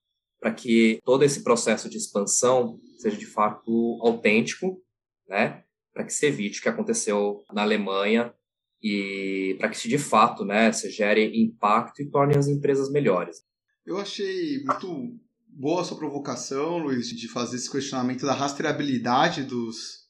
para 0.41 0.51
que 0.51 0.99
todo 1.05 1.23
esse 1.23 1.43
processo 1.43 1.87
de 1.87 1.97
expansão 1.97 2.79
seja 2.97 3.15
de 3.15 3.27
fato 3.27 3.99
autêntico, 4.01 4.81
né? 5.29 5.63
Para 5.93 6.03
que 6.03 6.11
se 6.11 6.25
evite 6.25 6.59
o 6.59 6.63
que 6.63 6.69
aconteceu 6.69 7.43
na 7.53 7.61
Alemanha 7.61 8.33
e 8.81 9.55
para 9.59 9.69
que 9.69 9.77
se 9.77 9.87
de 9.87 9.99
fato, 9.99 10.43
né, 10.43 10.71
se 10.71 10.89
gere 10.89 11.39
impacto 11.39 12.01
e 12.01 12.09
torne 12.09 12.35
as 12.35 12.47
empresas 12.47 12.91
melhores. 12.91 13.43
Eu 13.85 13.97
achei 13.97 14.63
muito 14.63 15.19
boa 15.47 15.81
a 15.81 15.83
sua 15.83 15.97
provocação, 15.97 16.79
Luiz, 16.79 17.09
de 17.09 17.27
fazer 17.27 17.57
esse 17.57 17.69
questionamento 17.69 18.25
da 18.25 18.33
rastreabilidade 18.33 19.43
dos 19.43 20.01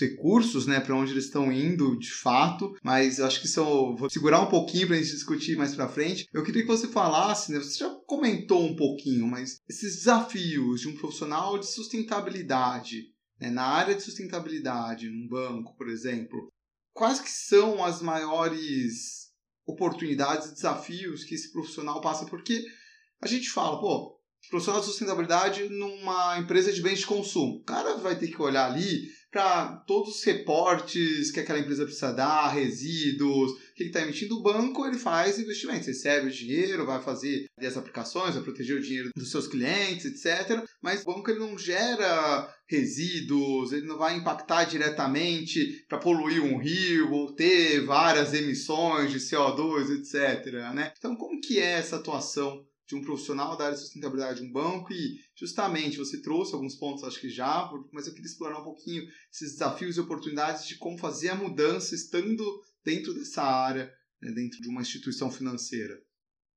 recursos, 0.00 0.66
né, 0.66 0.80
para 0.80 0.94
onde 0.94 1.12
eles 1.12 1.24
estão 1.24 1.50
indo 1.50 1.98
de 1.98 2.12
fato, 2.12 2.74
mas 2.82 3.18
eu 3.18 3.26
acho 3.26 3.40
que 3.40 3.46
isso 3.46 3.60
eu 3.60 3.96
vou 3.96 4.08
segurar 4.10 4.40
um 4.40 4.48
pouquinho 4.48 4.86
para 4.86 4.96
a 4.96 4.98
gente 4.98 5.12
discutir 5.12 5.56
mais 5.56 5.74
para 5.74 5.88
frente. 5.88 6.26
Eu 6.32 6.42
queria 6.42 6.62
que 6.62 6.68
você 6.68 6.88
falasse, 6.88 7.52
né, 7.52 7.58
você 7.58 7.78
já 7.78 7.97
comentou 8.08 8.64
um 8.64 8.74
pouquinho, 8.74 9.26
mas 9.26 9.60
esses 9.68 9.96
desafios 9.96 10.80
de 10.80 10.88
um 10.88 10.96
profissional 10.96 11.58
de 11.58 11.66
sustentabilidade, 11.66 13.12
né, 13.38 13.50
na 13.50 13.64
área 13.64 13.94
de 13.94 14.02
sustentabilidade, 14.02 15.10
num 15.10 15.28
banco, 15.28 15.76
por 15.76 15.90
exemplo, 15.90 16.48
quais 16.94 17.20
que 17.20 17.30
são 17.30 17.84
as 17.84 18.00
maiores 18.00 19.28
oportunidades 19.66 20.48
e 20.48 20.54
desafios 20.54 21.22
que 21.22 21.34
esse 21.34 21.52
profissional 21.52 22.00
passa? 22.00 22.24
Porque 22.24 22.64
a 23.20 23.26
gente 23.28 23.50
fala, 23.50 23.78
pô, 23.78 24.18
profissional 24.48 24.80
de 24.80 24.86
sustentabilidade 24.86 25.68
numa 25.68 26.38
empresa 26.38 26.72
de 26.72 26.80
bens 26.80 27.00
de 27.00 27.06
consumo. 27.06 27.56
O 27.56 27.64
cara 27.64 27.98
vai 27.98 28.18
ter 28.18 28.28
que 28.28 28.40
olhar 28.40 28.72
ali 28.72 29.06
para 29.30 29.76
todos 29.86 30.16
os 30.16 30.24
reportes 30.24 31.30
que 31.30 31.40
aquela 31.40 31.58
empresa 31.58 31.84
precisa 31.84 32.12
dar, 32.12 32.48
resíduos, 32.48 33.52
o 33.52 33.74
que 33.74 33.84
está 33.84 34.00
emitindo. 34.00 34.36
O 34.36 34.42
banco 34.42 34.86
ele 34.86 34.98
faz 34.98 35.38
investimentos, 35.38 35.86
recebe 35.86 36.28
o 36.28 36.32
dinheiro, 36.32 36.86
vai 36.86 37.02
fazer 37.02 37.46
as 37.60 37.76
aplicações, 37.76 38.34
vai 38.34 38.42
proteger 38.42 38.78
o 38.78 38.82
dinheiro 38.82 39.10
dos 39.14 39.30
seus 39.30 39.46
clientes, 39.46 40.06
etc. 40.06 40.64
Mas 40.82 41.02
o 41.02 41.06
banco 41.06 41.30
ele 41.30 41.40
não 41.40 41.58
gera 41.58 42.52
resíduos, 42.66 43.72
ele 43.72 43.86
não 43.86 43.98
vai 43.98 44.16
impactar 44.16 44.64
diretamente 44.64 45.84
para 45.88 45.98
poluir 45.98 46.42
um 46.42 46.58
rio 46.58 47.12
ou 47.12 47.34
ter 47.34 47.84
várias 47.84 48.34
emissões 48.34 49.10
de 49.10 49.18
CO2, 49.18 49.90
etc. 49.90 50.52
Né? 50.74 50.92
Então, 50.98 51.16
como 51.16 51.40
que 51.40 51.58
é 51.58 51.72
essa 51.72 51.96
atuação 51.96 52.64
de 52.88 52.96
um 52.96 53.02
profissional 53.02 53.54
da 53.54 53.66
área 53.66 53.76
de 53.76 53.82
sustentabilidade 53.82 54.40
de 54.40 54.46
um 54.46 54.50
banco 54.50 54.92
e 54.92 55.18
justamente 55.36 55.98
você 55.98 56.22
trouxe 56.22 56.54
alguns 56.54 56.74
pontos, 56.74 57.04
acho 57.04 57.20
que 57.20 57.28
já, 57.28 57.70
mas 57.92 58.06
eu 58.06 58.14
queria 58.14 58.26
explorar 58.26 58.58
um 58.60 58.64
pouquinho 58.64 59.02
esses 59.30 59.52
desafios 59.52 59.98
e 59.98 60.00
oportunidades 60.00 60.66
de 60.66 60.78
como 60.78 60.96
fazer 60.96 61.28
a 61.28 61.34
mudança 61.34 61.94
estando 61.94 62.42
dentro 62.82 63.12
dessa 63.12 63.42
área, 63.42 63.92
né, 64.22 64.32
dentro 64.32 64.58
de 64.62 64.68
uma 64.68 64.80
instituição 64.80 65.30
financeira. 65.30 66.00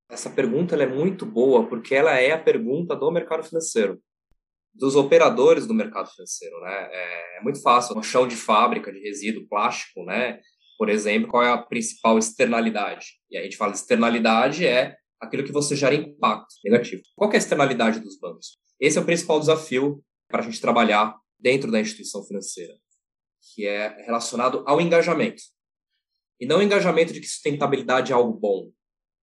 Essa 0.10 0.30
pergunta 0.30 0.76
é 0.76 0.88
muito 0.88 1.26
boa 1.26 1.68
porque 1.68 1.94
ela 1.94 2.18
é 2.18 2.32
a 2.32 2.42
pergunta 2.42 2.96
do 2.96 3.12
mercado 3.12 3.44
financeiro, 3.44 4.02
dos 4.74 4.96
operadores 4.96 5.68
do 5.68 5.74
mercado 5.74 6.10
financeiro, 6.10 6.60
né? 6.62 6.90
É, 6.92 7.40
é 7.40 7.44
muito 7.44 7.62
fácil, 7.62 7.98
um 7.98 8.04
chão 8.04 8.26
de 8.26 8.38
fábrica 8.38 8.92
de 8.92 9.00
resíduo 9.00 9.48
plástico, 9.48 10.04
né? 10.06 10.40
Por 10.78 10.90
exemplo, 10.90 11.30
qual 11.30 11.44
é 11.44 11.52
a 11.52 11.58
principal 11.58 12.18
externalidade? 12.18 13.06
E 13.30 13.38
a 13.38 13.44
gente 13.44 13.58
fala 13.58 13.74
externalidade 13.74 14.66
é 14.66 14.96
aquilo 15.22 15.44
que 15.44 15.52
você 15.52 15.76
gera 15.76 15.94
impacto 15.94 16.56
negativo. 16.66 17.04
Qual 17.16 17.32
é 17.32 17.36
a 17.36 17.38
externalidade 17.38 18.00
dos 18.00 18.18
bancos? 18.18 18.58
Esse 18.80 18.98
é 18.98 19.02
o 19.02 19.06
principal 19.06 19.40
desafio 19.40 20.04
para 20.28 20.42
a 20.42 20.44
gente 20.44 20.60
trabalhar 20.60 21.16
dentro 21.40 21.72
da 21.72 21.80
instituição 21.80 22.24
financeira, 22.24 22.74
que 23.54 23.66
é 23.66 23.90
relacionado 24.04 24.64
ao 24.66 24.82
engajamento. 24.82 25.44
E 26.40 26.46
não 26.46 26.58
o 26.58 26.64
engajamento 26.64 27.14
de 27.14 27.22
que 27.22 27.28
sustentabilidade 27.28 28.12
é 28.12 28.16
algo 28.16 28.34
bom. 28.34 28.72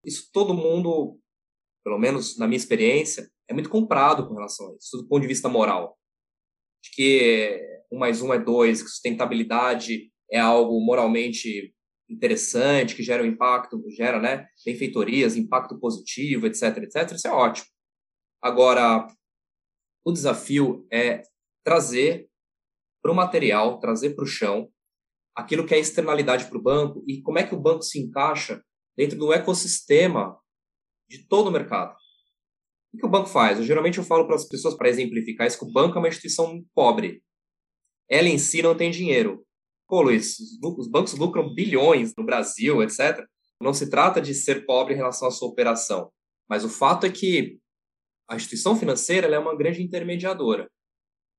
Isso 0.04 0.30
todo 0.32 0.54
mundo, 0.54 1.18
pelo 1.84 1.98
menos 1.98 2.38
na 2.38 2.46
minha 2.46 2.56
experiência, 2.56 3.28
é 3.48 3.52
muito 3.52 3.68
comprado 3.68 4.28
com 4.28 4.34
relação 4.34 4.70
a 4.70 4.76
isso, 4.76 4.98
do 4.98 5.08
ponto 5.08 5.22
de 5.22 5.28
vista 5.28 5.48
moral. 5.48 5.98
De 6.80 6.90
que 6.92 7.60
um 7.90 7.98
mais 7.98 8.22
um 8.22 8.32
é 8.32 8.38
dois, 8.38 8.82
que 8.82 8.88
sustentabilidade 8.88 10.12
é 10.30 10.38
algo 10.38 10.80
moralmente 10.80 11.74
interessante, 12.08 12.94
que 12.94 13.02
gera 13.02 13.22
um 13.22 13.26
impacto, 13.26 13.82
gera 13.90 14.20
né, 14.20 14.48
benfeitorias, 14.64 15.36
impacto 15.36 15.78
positivo, 15.78 16.46
etc, 16.46 16.78
etc, 16.78 17.12
isso 17.12 17.28
é 17.28 17.30
ótimo. 17.30 17.66
Agora, 18.42 19.06
o 20.04 20.12
desafio 20.12 20.86
é 20.90 21.22
trazer 21.64 22.28
para 23.02 23.12
o 23.12 23.14
material, 23.14 23.78
trazer 23.78 24.14
para 24.14 24.24
o 24.24 24.28
chão, 24.28 24.70
aquilo 25.34 25.66
que 25.66 25.74
é 25.74 25.78
externalidade 25.78 26.46
para 26.46 26.58
o 26.58 26.62
banco 26.62 27.04
e 27.06 27.22
como 27.22 27.38
é 27.38 27.46
que 27.46 27.54
o 27.54 27.60
banco 27.60 27.82
se 27.82 28.00
encaixa 28.00 28.62
dentro 28.96 29.16
do 29.16 29.32
ecossistema 29.32 30.36
de 31.08 31.26
todo 31.26 31.48
o 31.48 31.52
mercado. 31.52 31.96
O 32.92 32.98
que 32.98 33.06
o 33.06 33.08
banco 33.08 33.28
faz? 33.28 33.58
Eu, 33.58 33.64
geralmente 33.64 33.98
eu 33.98 34.04
falo 34.04 34.26
para 34.26 34.34
as 34.34 34.48
pessoas, 34.48 34.74
para 34.74 34.88
exemplificar 34.88 35.46
isso, 35.46 35.58
que 35.58 35.64
o 35.64 35.72
banco 35.72 35.96
é 35.96 35.98
uma 36.00 36.08
instituição 36.08 36.64
pobre. 36.74 37.22
Ela 38.10 38.28
em 38.28 38.38
si 38.38 38.62
não 38.62 38.76
tem 38.76 38.90
dinheiro. 38.90 39.46
Pô, 39.88 40.02
Luiz, 40.02 40.36
os 40.62 40.86
bancos 40.86 41.14
lucram 41.14 41.54
bilhões 41.54 42.14
no 42.14 42.24
Brasil, 42.24 42.82
etc. 42.82 43.26
Não 43.60 43.72
se 43.72 43.88
trata 43.88 44.20
de 44.20 44.34
ser 44.34 44.66
pobre 44.66 44.92
em 44.92 44.96
relação 44.98 45.28
à 45.28 45.30
sua 45.30 45.48
operação, 45.48 46.12
mas 46.48 46.62
o 46.62 46.68
fato 46.68 47.06
é 47.06 47.10
que 47.10 47.58
a 48.28 48.36
instituição 48.36 48.76
financeira 48.76 49.26
é 49.26 49.38
uma 49.38 49.56
grande 49.56 49.82
intermediadora. 49.82 50.70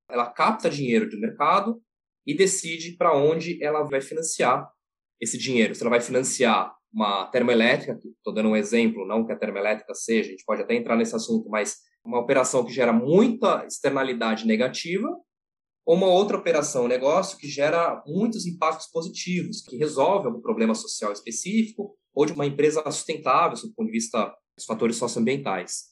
Ela 0.09 0.25
capta 0.25 0.67
dinheiro 0.67 1.07
do 1.07 1.19
mercado 1.19 1.79
e 2.25 2.33
decide 2.33 2.97
para 2.97 3.15
onde 3.15 3.63
ela 3.63 3.83
vai 3.83 4.01
financiar 4.01 4.67
esse 5.21 5.37
dinheiro. 5.37 5.75
Se 5.75 5.81
ela 5.81 5.91
vai 5.91 6.01
financiar 6.01 6.75
uma 6.91 7.25
termoelétrica, 7.27 7.99
estou 8.17 8.33
dando 8.33 8.49
um 8.49 8.55
exemplo, 8.55 9.05
não 9.05 9.23
que 9.23 9.31
a 9.31 9.37
termoelétrica 9.37 9.93
seja, 9.93 10.29
a 10.29 10.31
gente 10.31 10.43
pode 10.43 10.63
até 10.63 10.73
entrar 10.73 10.95
nesse 10.95 11.15
assunto, 11.15 11.47
mas 11.49 11.77
uma 12.03 12.19
operação 12.19 12.65
que 12.65 12.73
gera 12.73 12.91
muita 12.91 13.63
externalidade 13.67 14.47
negativa, 14.47 15.07
ou 15.89 15.95
uma 15.95 16.05
outra 16.05 16.37
operação, 16.37 16.85
um 16.85 16.87
negócio 16.87 17.35
que 17.35 17.47
gera 17.47 18.03
muitos 18.05 18.45
impactos 18.45 18.85
positivos, 18.91 19.63
que 19.63 19.75
resolve 19.75 20.27
algum 20.27 20.39
problema 20.39 20.75
social 20.75 21.11
específico, 21.11 21.97
ou 22.13 22.27
de 22.27 22.31
uma 22.31 22.45
empresa 22.45 22.83
sustentável, 22.91 23.57
do 23.57 23.73
ponto 23.73 23.87
de 23.87 23.93
vista 23.93 24.31
dos 24.55 24.67
fatores 24.67 24.97
socioambientais. 24.97 25.85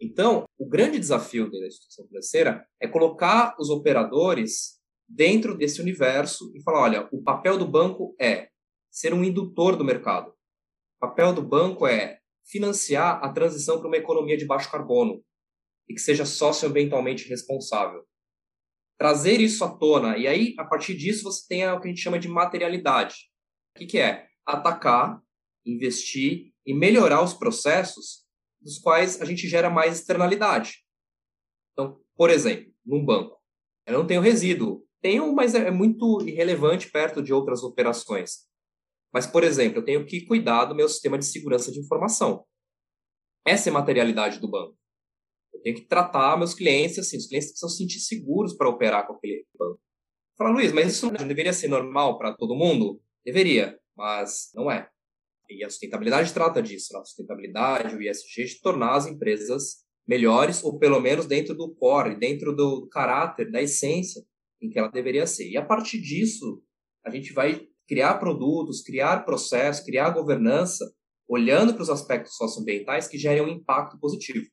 Então, 0.00 0.44
o 0.58 0.68
grande 0.68 0.98
desafio 0.98 1.48
da 1.48 1.68
instituição 1.68 2.04
financeira 2.08 2.66
é 2.82 2.88
colocar 2.88 3.54
os 3.60 3.70
operadores 3.70 4.80
dentro 5.08 5.56
desse 5.56 5.80
universo 5.80 6.50
e 6.56 6.60
falar: 6.60 6.80
olha, 6.80 7.08
o 7.12 7.22
papel 7.22 7.56
do 7.56 7.68
banco 7.68 8.16
é 8.20 8.48
ser 8.90 9.14
um 9.14 9.22
indutor 9.22 9.76
do 9.76 9.84
mercado. 9.84 10.30
O 10.96 11.06
papel 11.06 11.32
do 11.32 11.42
banco 11.42 11.86
é 11.86 12.18
financiar 12.44 13.24
a 13.24 13.32
transição 13.32 13.78
para 13.78 13.86
uma 13.86 13.98
economia 13.98 14.36
de 14.36 14.46
baixo 14.46 14.68
carbono 14.68 15.22
e 15.88 15.94
que 15.94 16.00
seja 16.00 16.26
socioambientalmente 16.26 17.28
responsável 17.28 18.07
trazer 18.98 19.40
isso 19.40 19.64
à 19.64 19.70
tona. 19.70 20.18
E 20.18 20.26
aí, 20.26 20.54
a 20.58 20.64
partir 20.64 20.94
disso, 20.94 21.22
você 21.22 21.46
tem 21.48 21.68
o 21.68 21.80
que 21.80 21.86
a 21.86 21.90
gente 21.90 22.02
chama 22.02 22.18
de 22.18 22.28
materialidade. 22.28 23.30
O 23.74 23.78
que, 23.78 23.86
que 23.86 23.98
é? 23.98 24.26
Atacar, 24.44 25.22
investir 25.64 26.52
e 26.66 26.74
melhorar 26.74 27.22
os 27.22 27.32
processos 27.32 28.26
dos 28.60 28.78
quais 28.78 29.22
a 29.22 29.24
gente 29.24 29.48
gera 29.48 29.70
mais 29.70 29.98
externalidade. 29.98 30.84
Então, 31.72 32.00
por 32.16 32.28
exemplo, 32.28 32.72
num 32.84 33.04
banco, 33.04 33.40
eu 33.86 33.94
não 33.94 34.06
tenho 34.06 34.20
resíduo. 34.20 34.84
Tenho, 35.00 35.32
mas 35.32 35.54
é 35.54 35.70
muito 35.70 36.20
irrelevante 36.26 36.90
perto 36.90 37.22
de 37.22 37.32
outras 37.32 37.62
operações. 37.62 38.48
Mas, 39.12 39.26
por 39.26 39.44
exemplo, 39.44 39.78
eu 39.78 39.84
tenho 39.84 40.04
que 40.04 40.26
cuidar 40.26 40.64
do 40.64 40.74
meu 40.74 40.88
sistema 40.88 41.16
de 41.16 41.24
segurança 41.24 41.70
de 41.70 41.78
informação. 41.78 42.44
Essa 43.46 43.68
é 43.68 43.70
a 43.70 43.74
materialidade 43.74 44.40
do 44.40 44.48
banco. 44.48 44.77
Eu 45.52 45.60
tenho 45.60 45.76
que 45.76 45.86
tratar 45.86 46.36
meus 46.36 46.54
clientes 46.54 46.98
assim, 46.98 47.16
os 47.16 47.26
clientes 47.26 47.48
precisam 47.48 47.68
se 47.68 47.78
sentir 47.78 48.00
seguros 48.00 48.54
para 48.56 48.68
operar 48.68 49.06
com 49.06 49.14
aquele 49.14 49.44
banco. 49.58 49.80
Fala, 50.36 50.50
Luiz, 50.50 50.72
mas 50.72 50.92
isso 50.92 51.10
não 51.10 51.26
deveria 51.26 51.52
ser 51.52 51.68
normal 51.68 52.16
para 52.16 52.32
todo 52.32 52.54
mundo? 52.54 53.00
Deveria, 53.24 53.78
mas 53.96 54.50
não 54.54 54.70
é. 54.70 54.88
E 55.50 55.64
a 55.64 55.70
sustentabilidade 55.70 56.32
trata 56.32 56.62
disso, 56.62 56.92
né? 56.92 57.00
a 57.00 57.04
sustentabilidade, 57.04 57.96
o 57.96 58.02
ISG, 58.02 58.44
de 58.44 58.60
tornar 58.60 58.94
as 58.94 59.06
empresas 59.06 59.84
melhores, 60.06 60.62
ou 60.62 60.78
pelo 60.78 61.00
menos 61.00 61.26
dentro 61.26 61.54
do 61.54 61.74
core, 61.74 62.18
dentro 62.18 62.54
do 62.54 62.86
caráter, 62.88 63.50
da 63.50 63.60
essência 63.60 64.22
em 64.60 64.70
que 64.70 64.78
ela 64.78 64.88
deveria 64.88 65.26
ser. 65.26 65.50
E 65.50 65.56
a 65.56 65.64
partir 65.64 66.00
disso, 66.00 66.62
a 67.04 67.10
gente 67.10 67.32
vai 67.32 67.66
criar 67.86 68.14
produtos, 68.18 68.82
criar 68.82 69.24
processos, 69.24 69.84
criar 69.84 70.10
governança 70.10 70.84
olhando 71.26 71.74
para 71.74 71.82
os 71.82 71.90
aspectos 71.90 72.36
socioambientais 72.36 73.06
que 73.08 73.18
gerem 73.18 73.42
um 73.42 73.48
impacto 73.48 73.98
positivo. 73.98 74.46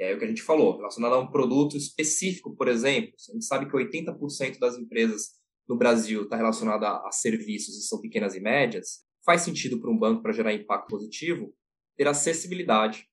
É 0.00 0.14
o 0.14 0.18
que 0.18 0.24
a 0.24 0.28
gente 0.28 0.42
falou, 0.42 0.78
relacionado 0.78 1.12
a 1.12 1.18
um 1.18 1.30
produto 1.30 1.76
específico, 1.76 2.56
por 2.56 2.68
exemplo. 2.68 3.12
A 3.28 3.32
gente 3.34 3.44
sabe 3.44 3.66
que 3.66 3.76
80% 3.76 4.58
das 4.58 4.78
empresas 4.78 5.32
no 5.68 5.76
Brasil 5.76 6.22
está 6.22 6.36
relacionada 6.36 6.88
a 6.88 7.12
serviços 7.12 7.76
e 7.76 7.86
são 7.86 8.00
pequenas 8.00 8.34
e 8.34 8.40
médias. 8.40 9.04
Faz 9.24 9.42
sentido 9.42 9.78
para 9.78 9.90
um 9.90 9.98
banco, 9.98 10.22
para 10.22 10.32
gerar 10.32 10.54
impacto 10.54 10.88
positivo, 10.88 11.54
ter 11.98 12.08
acessibilidade 12.08 13.06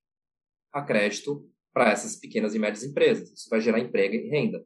a 0.71 0.81
crédito 0.81 1.45
para 1.73 1.91
essas 1.91 2.15
pequenas 2.15 2.55
e 2.55 2.59
médias 2.59 2.85
empresas. 2.85 3.31
Isso 3.31 3.49
vai 3.49 3.59
gerar 3.59 3.79
emprego 3.79 4.15
e 4.15 4.29
renda. 4.29 4.65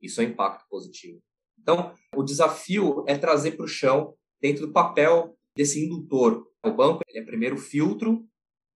Isso 0.00 0.20
é 0.20 0.24
impacto 0.24 0.64
positivo. 0.70 1.20
Então, 1.58 1.92
o 2.14 2.22
desafio 2.22 3.04
é 3.08 3.18
trazer 3.18 3.56
para 3.56 3.64
o 3.64 3.68
chão, 3.68 4.14
dentro 4.40 4.68
do 4.68 4.72
papel 4.72 5.36
desse 5.56 5.84
indutor. 5.84 6.46
O 6.64 6.70
banco 6.70 7.02
é 7.08 7.22
primeiro 7.22 7.56
filtro 7.56 8.24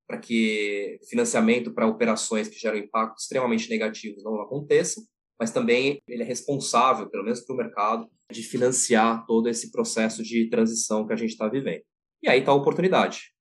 para 0.06 0.18
que 0.18 0.98
financiamento 1.08 1.72
para 1.72 1.86
operações 1.86 2.48
que 2.48 2.58
geram 2.58 2.78
impactos 2.78 3.24
extremamente 3.24 3.68
negativos 3.68 4.22
não 4.22 4.40
aconteçam, 4.40 5.02
mas 5.38 5.50
também 5.50 6.00
ele 6.06 6.22
é 6.22 6.26
responsável, 6.26 7.08
pelo 7.10 7.24
menos 7.24 7.40
para 7.40 7.54
o 7.54 7.56
mercado, 7.56 8.08
de 8.30 8.42
financiar 8.42 9.26
todo 9.26 9.48
esse 9.48 9.70
processo 9.70 10.22
de 10.22 10.48
transição 10.48 11.06
que 11.06 11.12
a 11.12 11.16
gente 11.16 11.30
está 11.30 11.48
vivendo. 11.48 11.82
E 12.22 12.28
aí 12.28 12.40
está 12.40 12.52
a 12.52 12.54
oportunidade. 12.54 13.32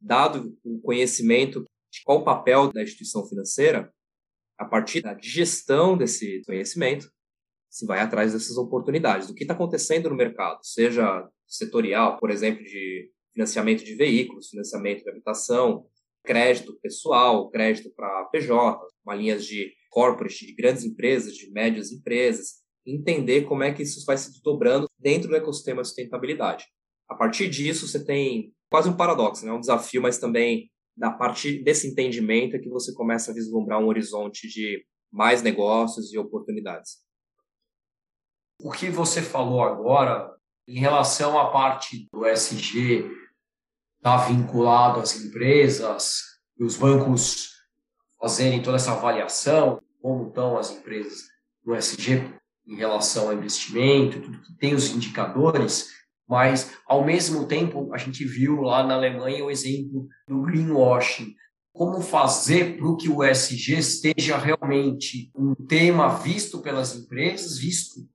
Dado 0.00 0.56
o 0.64 0.80
conhecimento 0.80 1.64
de 1.92 2.02
qual 2.04 2.18
o 2.18 2.24
papel 2.24 2.72
da 2.72 2.82
instituição 2.82 3.26
financeira, 3.28 3.92
a 4.58 4.64
partir 4.64 5.00
da 5.00 5.16
gestão 5.20 5.96
desse 5.96 6.42
conhecimento, 6.44 7.08
se 7.70 7.86
vai 7.86 8.00
atrás 8.00 8.32
dessas 8.32 8.56
oportunidades, 8.56 9.28
do 9.28 9.34
que 9.34 9.44
está 9.44 9.54
acontecendo 9.54 10.10
no 10.10 10.16
mercado, 10.16 10.58
seja 10.62 11.28
setorial, 11.46 12.18
por 12.18 12.30
exemplo, 12.30 12.62
de 12.62 13.10
financiamento 13.32 13.84
de 13.84 13.94
veículos, 13.94 14.48
financiamento 14.48 15.02
de 15.02 15.10
habitação, 15.10 15.86
crédito 16.24 16.78
pessoal, 16.80 17.50
crédito 17.50 17.90
para 17.94 18.24
PJ, 18.26 18.80
uma 19.04 19.14
linhas 19.14 19.44
de 19.44 19.72
corporate, 19.90 20.46
de 20.46 20.54
grandes 20.54 20.84
empresas, 20.84 21.34
de 21.34 21.50
médias 21.50 21.92
empresas, 21.92 22.62
entender 22.86 23.42
como 23.42 23.62
é 23.62 23.72
que 23.72 23.82
isso 23.82 24.04
vai 24.04 24.16
se 24.16 24.30
desdobrando 24.32 24.88
dentro 24.98 25.28
do 25.28 25.36
ecossistema 25.36 25.82
de 25.82 25.88
sustentabilidade. 25.88 26.66
A 27.08 27.14
partir 27.14 27.48
disso, 27.48 27.86
você 27.86 28.04
tem 28.04 28.52
quase 28.70 28.88
um 28.88 28.96
paradoxo, 28.96 29.46
né? 29.46 29.52
um 29.52 29.60
desafio, 29.60 30.02
mas 30.02 30.18
também 30.18 30.70
a 31.00 31.10
partir 31.10 31.62
desse 31.62 31.88
entendimento 31.88 32.56
é 32.56 32.58
que 32.58 32.68
você 32.68 32.92
começa 32.92 33.30
a 33.30 33.34
vislumbrar 33.34 33.80
um 33.80 33.86
horizonte 33.86 34.48
de 34.48 34.84
mais 35.12 35.42
negócios 35.42 36.12
e 36.12 36.18
oportunidades 36.18 37.04
o 38.64 38.70
que 38.70 38.88
você 38.88 39.20
falou 39.22 39.62
agora 39.62 40.32
em 40.66 40.78
relação 40.78 41.38
à 41.38 41.50
parte 41.50 42.08
do 42.12 42.26
SG 42.26 43.04
está 44.04 44.18
vinculado 44.18 45.00
às 45.00 45.16
empresas 45.16 46.20
e 46.60 46.62
os 46.62 46.76
bancos 46.76 47.54
fazerem 48.20 48.62
toda 48.62 48.76
essa 48.76 48.92
avaliação, 48.92 49.80
como 50.02 50.28
estão 50.28 50.58
as 50.58 50.70
empresas 50.70 51.22
no 51.64 51.74
SG 51.74 52.22
em 52.66 52.76
relação 52.76 53.28
ao 53.28 53.32
investimento, 53.32 54.20
tudo 54.20 54.42
que 54.42 54.54
tem 54.58 54.74
os 54.74 54.90
indicadores, 54.90 55.88
mas 56.28 56.70
ao 56.86 57.02
mesmo 57.02 57.46
tempo 57.46 57.94
a 57.94 57.96
gente 57.96 58.26
viu 58.26 58.60
lá 58.60 58.86
na 58.86 58.92
Alemanha 58.92 59.42
o 59.42 59.50
exemplo 59.50 60.06
do 60.28 60.42
greenwashing. 60.42 61.34
Como 61.72 62.02
fazer 62.02 62.76
para 62.76 62.96
que 62.96 63.08
o 63.08 63.24
SG 63.24 63.78
esteja 63.78 64.36
realmente 64.36 65.30
um 65.34 65.54
tema 65.54 66.08
visto 66.08 66.60
pelas 66.60 66.94
empresas, 66.94 67.58
visto 67.58 68.06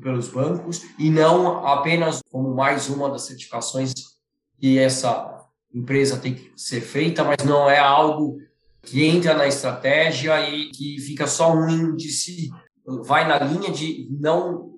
pelos 0.00 0.28
bancos 0.28 0.82
e 0.98 1.10
não 1.10 1.66
apenas 1.66 2.20
como 2.30 2.54
mais 2.54 2.88
uma 2.88 3.10
das 3.10 3.26
certificações 3.26 3.92
que 4.62 4.78
essa 4.78 5.44
empresa 5.74 6.16
tem 6.16 6.34
que 6.34 6.52
ser 6.56 6.80
feita, 6.80 7.24
mas 7.24 7.44
não 7.44 7.68
é 7.68 7.80
algo 7.80 8.38
que 8.80 9.04
entra 9.04 9.34
na 9.34 9.48
estratégia 9.48 10.48
e 10.48 10.70
que 10.70 11.00
fica 11.00 11.26
só 11.26 11.52
um 11.52 11.68
índice, 11.68 12.48
vai 13.04 13.26
na 13.26 13.40
linha 13.40 13.72
de 13.72 14.06
não 14.20 14.70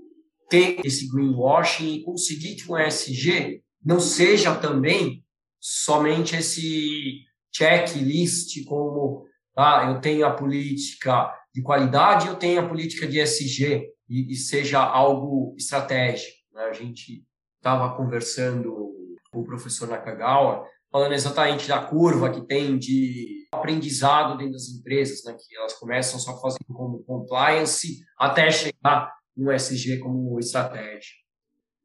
ter 0.49 0.81
esse 0.83 1.07
greenwashing 1.11 1.97
e 1.97 2.03
conseguir 2.03 2.55
que 2.55 2.73
o 2.73 2.79
ESG 2.79 3.63
não 3.85 4.01
seja 4.01 4.55
também 4.55 5.23
somente 5.61 6.35
esse 6.35 7.21
checklist 7.55 8.65
como 8.65 9.27
ah, 9.55 9.91
eu 9.91 10.01
tenho 10.01 10.25
a 10.25 10.33
política 10.33 11.31
de 11.55 11.61
qualidade, 11.61 12.29
eu 12.29 12.37
tenho 12.37 12.61
a 12.61 12.67
política 12.67 13.07
de 13.07 13.21
ESG, 13.21 13.85
e, 14.09 14.33
e 14.33 14.35
seja 14.35 14.81
algo 14.81 15.55
estratégico. 15.59 16.39
Né? 16.55 16.63
A 16.63 16.73
gente 16.73 17.23
estava 17.59 17.95
conversando 17.95 18.95
o 19.41 19.45
professor 19.45 19.89
Nakagawa, 19.89 20.67
falando 20.91 21.13
exatamente 21.13 21.69
da 21.69 21.81
curva 21.81 22.31
que 22.31 22.47
tem 22.47 22.79
de 22.79 23.47
aprendizado 23.53 24.37
dentro 24.37 24.53
das 24.53 24.69
empresas, 24.69 25.25
né? 25.25 25.35
que 25.35 25.57
elas 25.57 25.75
começam 25.75 26.19
só 26.19 26.41
fazendo 26.41 26.73
como 26.73 27.03
compliance 27.05 28.01
até 28.19 28.51
chegar 28.51 29.13
no 29.37 29.51
SG 29.51 29.99
como 29.99 30.39
estratégia. 30.39 31.13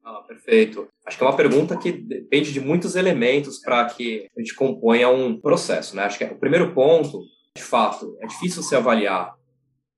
Ah, 0.03 0.23
perfeito. 0.27 0.87
Acho 1.05 1.17
que 1.17 1.23
é 1.23 1.27
uma 1.27 1.35
pergunta 1.35 1.77
que 1.77 1.91
depende 1.91 2.51
de 2.51 2.59
muitos 2.59 2.95
elementos 2.95 3.59
para 3.59 3.85
que 3.85 4.27
a 4.35 4.39
gente 4.39 4.55
componha 4.55 5.09
um 5.09 5.39
processo. 5.39 5.95
Né? 5.95 6.03
Acho 6.03 6.17
que 6.17 6.23
é 6.23 6.31
o 6.31 6.39
primeiro 6.39 6.73
ponto, 6.73 7.21
de 7.55 7.63
fato, 7.63 8.17
é 8.21 8.27
difícil 8.27 8.63
se 8.63 8.75
avaliar 8.75 9.33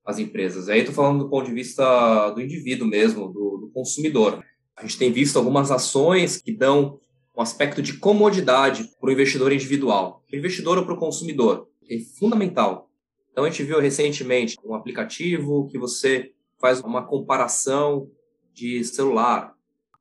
as 0.06 0.20
empresas. 0.20 0.70
Aí 0.70 0.80
estou 0.80 0.96
falando 0.96 1.24
do 1.24 1.30
ponto 1.30 1.46
de 1.46 1.54
vista 1.54 2.30
do 2.32 2.42
indivíduo 2.42 2.88
mesmo, 2.88 3.28
do, 3.28 3.58
do, 3.58 3.72
consumidor. 3.74 4.44
A 4.76 4.82
gente 4.82 4.98
tem 4.98 5.12
visto 5.12 5.38
algumas 5.38 5.70
ações 5.70 6.42
que 6.42 6.52
dão 6.52 7.00
um 7.36 7.42
aspecto 7.42 7.82
de 7.82 7.98
comodidade 7.98 8.90
para 9.00 9.10
o 9.10 9.12
investidor 9.12 9.52
individual, 9.52 10.24
para 10.28 10.36
o 10.36 10.40
investidor 10.40 10.78
ou 10.78 10.86
para 10.86 10.94
o 10.94 11.00
consumidor, 11.00 11.68
é 11.90 12.00
fundamental. 12.20 12.90
Então 13.32 13.44
a 13.44 13.50
gente 13.50 13.64
viu 13.64 13.80
recentemente 13.80 14.58
um 14.64 14.76
aplicativo 14.76 15.68
que 15.68 15.78
você 15.78 16.32
faz 16.60 16.82
uma 16.82 17.06
comparação 17.06 18.10
de 18.54 18.84
celular. 18.84 19.56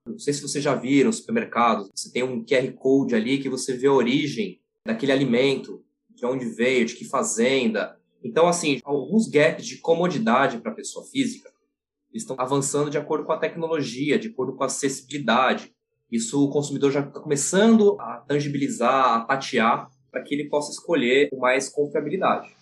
Não 0.05 0.19
sei 0.19 0.35
se 0.35 0.43
vocês 0.43 0.63
já 0.63 0.75
viram 0.75 1.09
no 1.09 1.13
supermercado, 1.13 1.89
você 1.95 2.11
tem 2.11 2.23
um 2.23 2.45
QR 2.45 2.73
Code 2.73 3.15
ali 3.15 3.39
que 3.39 3.49
você 3.49 3.75
vê 3.75 3.87
a 3.87 3.93
origem 3.93 4.61
daquele 4.85 5.13
alimento, 5.13 5.85
de 6.09 6.27
onde 6.27 6.47
veio, 6.47 6.85
de 6.85 6.97
que 6.97 7.05
fazenda, 7.05 8.01
então, 8.23 8.47
assim, 8.47 8.81
alguns 8.85 9.29
gaps 9.29 9.67
de 9.67 9.79
comodidade 9.79 10.61
para 10.61 10.73
a 10.73 10.75
pessoa 10.75 11.07
física 11.07 11.51
estão 12.13 12.37
avançando 12.39 12.91
de 12.91 12.99
acordo 12.99 13.25
com 13.25 13.33
a 13.33 13.39
tecnologia, 13.39 14.19
de 14.19 14.29
acordo 14.29 14.55
com 14.55 14.63
a 14.63 14.67
acessibilidade. 14.67 15.75
Isso 16.11 16.45
o 16.45 16.51
consumidor 16.51 16.91
já 16.91 17.01
está 17.01 17.21
começando 17.21 17.97
a 18.01 18.19
tangibilizar, 18.19 19.15
a 19.15 19.25
tatear, 19.25 19.89
para 20.11 20.23
que 20.23 20.35
ele 20.35 20.49
possa 20.49 20.73
escolher 20.73 21.31
com 21.31 21.39
mais 21.39 21.69
confiabilidade. 21.69 22.55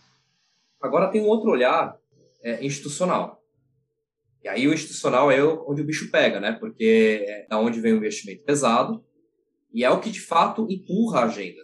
Agora 0.81 1.11
tem 1.11 1.23
um 1.23 1.27
outro 1.27 1.51
olhar 1.51 1.97
é, 2.43 2.65
institucional. 2.65 3.43
E 4.45 4.49
aí 4.49 4.69
o 4.69 4.75
institucional 4.75 5.31
é 5.31 5.43
onde 5.43 5.83
o 5.83 5.85
bicho 5.85 6.11
pega, 6.11 6.39
né? 6.39 6.53
Porque 6.53 7.25
é 7.27 7.47
da 7.49 7.59
onde 7.59 7.81
vem 7.81 7.95
o 7.95 7.97
investimento 7.97 8.45
pesado 8.45 9.05
e 9.73 9.83
é 9.83 9.91
o 9.91 10.01
que 10.01 10.11
de 10.11 10.21
fato 10.21 10.67
empurra 10.71 11.21
a 11.21 11.25
agenda. 11.25 11.63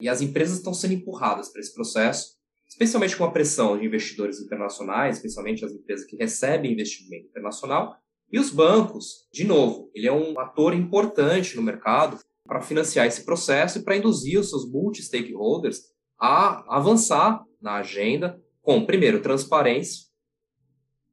E 0.00 0.08
as 0.08 0.20
empresas 0.20 0.56
estão 0.56 0.74
sendo 0.74 0.94
empurradas 0.94 1.50
para 1.50 1.60
esse 1.60 1.74
processo 1.74 2.42
especialmente 2.72 3.16
com 3.16 3.24
a 3.24 3.30
pressão 3.30 3.78
de 3.78 3.84
investidores 3.84 4.40
internacionais, 4.40 5.16
especialmente 5.16 5.62
as 5.62 5.72
empresas 5.72 6.06
que 6.06 6.16
recebem 6.16 6.72
investimento 6.72 7.26
internacional, 7.26 7.94
e 8.32 8.38
os 8.38 8.50
bancos, 8.50 9.28
de 9.30 9.44
novo, 9.44 9.90
ele 9.94 10.08
é 10.08 10.12
um 10.12 10.40
ator 10.40 10.74
importante 10.74 11.54
no 11.54 11.62
mercado 11.62 12.18
para 12.44 12.62
financiar 12.62 13.06
esse 13.06 13.24
processo 13.24 13.78
e 13.78 13.82
para 13.82 13.96
induzir 13.96 14.40
os 14.40 14.48
seus 14.48 14.68
multi-stakeholders 14.70 15.82
a 16.18 16.76
avançar 16.76 17.44
na 17.60 17.76
agenda 17.76 18.42
com, 18.62 18.86
primeiro, 18.86 19.20
transparência, 19.20 20.06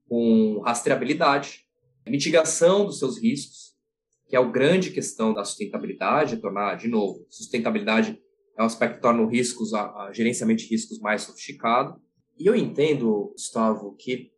com 0.08 0.62
rastreabilidade, 0.62 1.66
mitigação 2.08 2.86
dos 2.86 3.00
seus 3.00 3.22
riscos, 3.22 3.76
que 4.28 4.36
é 4.36 4.40
a 4.40 4.44
grande 4.44 4.92
questão 4.92 5.34
da 5.34 5.44
sustentabilidade, 5.44 6.38
tornar, 6.38 6.76
de 6.76 6.88
novo, 6.88 7.26
sustentabilidade 7.30 8.20
é 8.58 8.64
um 8.64 8.66
aspecto 8.66 8.96
que 8.96 9.02
torna 9.02 9.22
o 9.22 9.28
riscos, 9.28 9.74
a, 9.74 10.08
a 10.08 10.14
gerenciamento 10.14 10.64
de 10.64 10.70
riscos 10.70 11.00
mais 11.00 11.22
sofisticado. 11.22 12.00
E 12.38 12.46
eu 12.46 12.56
entendo, 12.56 13.32
Gustavo, 13.32 13.96
que 13.96 14.32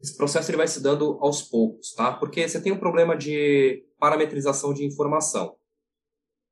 esse 0.00 0.16
processo 0.16 0.50
ele 0.50 0.56
vai 0.56 0.66
se 0.66 0.82
dando 0.82 1.18
aos 1.20 1.42
poucos, 1.42 1.92
tá? 1.92 2.12
Porque 2.12 2.48
você 2.48 2.60
tem 2.60 2.72
um 2.72 2.78
problema 2.78 3.16
de 3.16 3.84
parametrização 3.98 4.72
de 4.72 4.84
informação. 4.84 5.54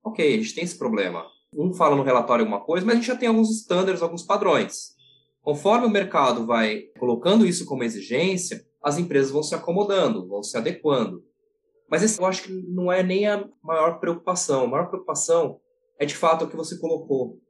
Ok, 0.04 0.34
a 0.34 0.37
gente 0.37 0.54
tem 0.54 0.64
esse 0.64 0.78
problema. 0.78 1.26
Um 1.54 1.72
fala 1.72 1.96
no 1.96 2.02
relatório 2.02 2.44
alguma 2.44 2.62
coisa, 2.62 2.84
mas 2.84 2.94
a 2.94 2.98
gente 2.98 3.08
já 3.08 3.16
tem 3.16 3.28
alguns 3.28 3.50
estándares, 3.50 4.02
alguns 4.02 4.22
padrões. 4.22 4.96
Conforme 5.40 5.87
o 5.87 5.90
mercado 5.90 6.44
vai 6.44 6.82
colocando 6.98 7.46
isso 7.46 7.64
como 7.64 7.82
exigência, 7.82 8.66
as 8.82 8.98
empresas 8.98 9.30
vão 9.30 9.42
se 9.42 9.54
acomodando, 9.54 10.28
vão 10.28 10.42
se 10.42 10.56
adequando. 10.56 11.24
Mas 11.90 12.02
esse 12.02 12.20
eu 12.20 12.26
acho 12.26 12.42
que 12.42 12.52
não 12.52 12.92
é 12.92 13.02
nem 13.02 13.26
a 13.26 13.48
maior 13.62 13.98
preocupação. 13.98 14.64
A 14.64 14.68
maior 14.68 14.88
preocupação 14.88 15.58
é 15.98 16.04
de 16.04 16.14
fato 16.14 16.44
o 16.44 16.48
que 16.48 16.56
você 16.56 16.78
colocou. 16.78 17.40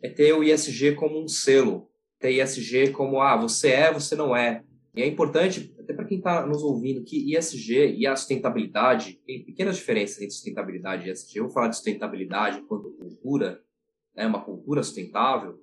É 0.00 0.08
ter 0.08 0.32
o 0.32 0.44
ISG 0.44 0.94
como 0.94 1.20
um 1.20 1.26
selo. 1.26 1.88
Ter 2.20 2.30
ISG 2.30 2.92
como, 2.92 3.20
ah, 3.20 3.36
você 3.36 3.70
é, 3.70 3.92
você 3.92 4.14
não 4.14 4.36
é. 4.36 4.62
E 4.94 5.00
é 5.00 5.06
importante, 5.06 5.74
até 5.78 5.94
para 5.94 6.04
quem 6.04 6.18
está 6.18 6.46
nos 6.46 6.62
ouvindo, 6.62 7.02
que 7.02 7.34
ISG 7.34 7.96
e 7.96 8.06
a 8.06 8.14
sustentabilidade, 8.14 9.14
tem 9.24 9.42
pequenas 9.42 9.76
diferenças 9.76 10.18
entre 10.18 10.32
sustentabilidade 10.32 11.08
e 11.08 11.12
ISG. 11.12 11.38
Eu 11.38 11.44
vou 11.44 11.52
falar 11.52 11.68
de 11.68 11.76
sustentabilidade 11.76 12.58
enquanto 12.58 12.92
cultura. 12.92 13.62
né, 14.14 14.26
uma 14.26 14.44
cultura 14.44 14.82
sustentável, 14.82 15.58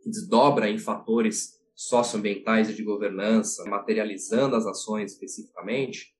que 0.00 0.08
desdobra 0.08 0.70
em 0.70 0.78
fatores 0.78 1.58
socioambientais 1.74 2.70
e 2.70 2.74
de 2.74 2.84
governança, 2.84 3.64
materializando 3.64 4.54
as 4.54 4.64
ações 4.64 5.12
especificamente, 5.12 6.14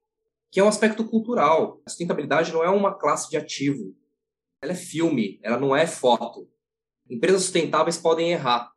que 0.51 0.59
é 0.59 0.65
um 0.65 0.69
aspecto 0.69 1.05
cultural. 1.05 1.81
A 1.87 1.91
sustentabilidade 1.91 2.53
não 2.53 2.65
é 2.65 2.69
uma 2.69 2.93
classe 2.93 3.31
de 3.31 3.37
ativo. 3.37 3.95
Ela 4.61 4.73
é 4.73 4.77
filme, 4.77 5.39
ela 5.43 5.61
não 5.61 5.77
é 5.77 5.87
foto. 5.87 6.51
Empresas 7.09 7.43
sustentáveis 7.43 7.97
podem 7.97 8.33
errar. 8.33 8.73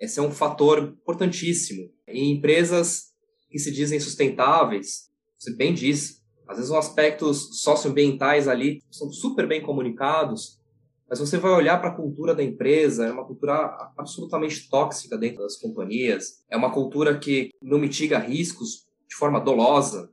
Esse 0.00 0.18
é 0.18 0.22
um 0.22 0.32
fator 0.32 0.80
importantíssimo. 0.80 1.95
Em 2.08 2.32
empresas 2.32 3.12
que 3.50 3.58
se 3.58 3.70
dizem 3.70 3.98
sustentáveis, 3.98 5.10
você 5.38 5.54
bem 5.54 5.74
disse, 5.74 6.22
às 6.46 6.56
vezes 6.56 6.70
os 6.70 6.76
aspectos 6.76 7.60
socioambientais 7.62 8.46
ali 8.48 8.82
são 8.90 9.10
super 9.10 9.46
bem 9.46 9.60
comunicados, 9.60 10.60
mas 11.08 11.18
você 11.18 11.38
vai 11.38 11.52
olhar 11.52 11.78
para 11.80 11.90
a 11.90 11.94
cultura 11.94 12.34
da 12.34 12.42
empresa, 12.42 13.06
é 13.06 13.12
uma 13.12 13.24
cultura 13.24 13.92
absolutamente 13.96 14.68
tóxica 14.68 15.16
dentro 15.16 15.42
das 15.42 15.56
companhias, 15.56 16.44
é 16.50 16.56
uma 16.56 16.72
cultura 16.72 17.18
que 17.18 17.50
não 17.62 17.78
mitiga 17.78 18.18
riscos 18.18 18.86
de 19.08 19.14
forma 19.14 19.40
dolosa, 19.40 20.10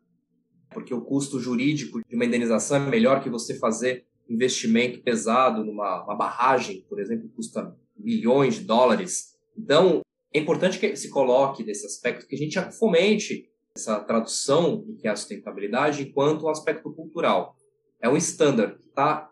porque 0.72 0.94
o 0.94 1.02
custo 1.02 1.40
jurídico 1.40 2.00
de 2.08 2.16
uma 2.16 2.26
indenização 2.26 2.78
é 2.78 2.90
melhor 2.90 3.22
que 3.24 3.30
você 3.30 3.58
fazer 3.58 4.06
investimento 4.30 5.02
pesado 5.02 5.64
numa 5.64 6.04
barragem, 6.16 6.86
por 6.90 7.00
exemplo, 7.00 7.28
que 7.28 7.36
custa 7.36 7.76
milhões 7.98 8.56
de 8.56 8.62
dólares. 8.62 9.36
Então, 9.58 10.02
é 10.34 10.40
importante 10.40 10.80
que 10.80 10.96
se 10.96 11.10
coloque 11.10 11.64
desse 11.64 11.86
aspecto, 11.86 12.28
que 12.28 12.36
a 12.36 12.38
gente 12.38 12.60
fomente 12.78 13.50
essa 13.76 14.00
tradução 14.00 14.78
do 14.78 14.96
que 14.96 15.08
é 15.08 15.12
a 15.12 15.16
sustentabilidade 15.16 16.04
enquanto 16.04 16.46
um 16.46 16.50
aspecto 16.50 16.92
cultural. 16.94 17.56
É 18.02 18.10
um 18.10 18.18
standard 18.18 18.78
que 18.78 18.88
está 18.88 19.30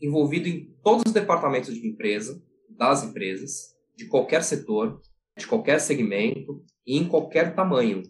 envolvido 0.00 0.48
em 0.48 0.74
todos 0.82 1.02
os 1.06 1.12
departamentos 1.12 1.74
de 1.74 1.86
empresa, 1.86 2.42
das 2.68 3.04
empresas, 3.04 3.74
de 3.96 4.06
qualquer 4.06 4.42
setor, 4.42 5.00
de 5.36 5.46
qualquer 5.46 5.80
segmento 5.80 6.64
e 6.86 6.96
em 6.96 7.08
qualquer 7.08 7.54
tamanho. 7.54 8.02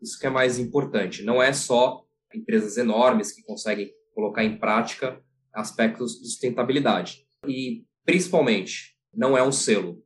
Isso 0.00 0.18
que 0.18 0.26
é 0.26 0.30
mais 0.30 0.58
importante. 0.58 1.22
Não 1.22 1.42
é 1.42 1.52
só 1.52 2.04
empresas 2.34 2.76
enormes 2.76 3.32
que 3.32 3.42
conseguem 3.42 3.92
colocar 4.14 4.44
em 4.44 4.58
prática 4.58 5.22
aspectos 5.52 6.20
de 6.20 6.28
sustentabilidade. 6.28 7.26
E, 7.46 7.84
principalmente, 8.04 8.96
não 9.12 9.36
é 9.36 9.42
um 9.42 9.52
selo, 9.52 10.02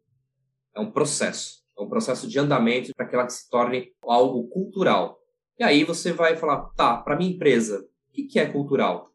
é 0.75 0.81
um 0.81 0.91
processo. 0.91 1.63
É 1.79 1.83
um 1.83 1.89
processo 1.89 2.29
de 2.29 2.39
andamento 2.39 2.93
para 2.95 3.07
que 3.07 3.15
ela 3.15 3.29
se 3.29 3.49
torne 3.49 3.93
algo 4.03 4.49
cultural. 4.49 5.19
E 5.59 5.65
aí 5.65 5.85
você 5.85 6.13
vai 6.13 6.37
falar, 6.37 6.69
tá, 6.77 6.97
para 6.97 7.17
minha 7.17 7.31
empresa, 7.31 7.87
o 8.09 8.27
que 8.27 8.39
é 8.39 8.47
cultural? 8.47 9.13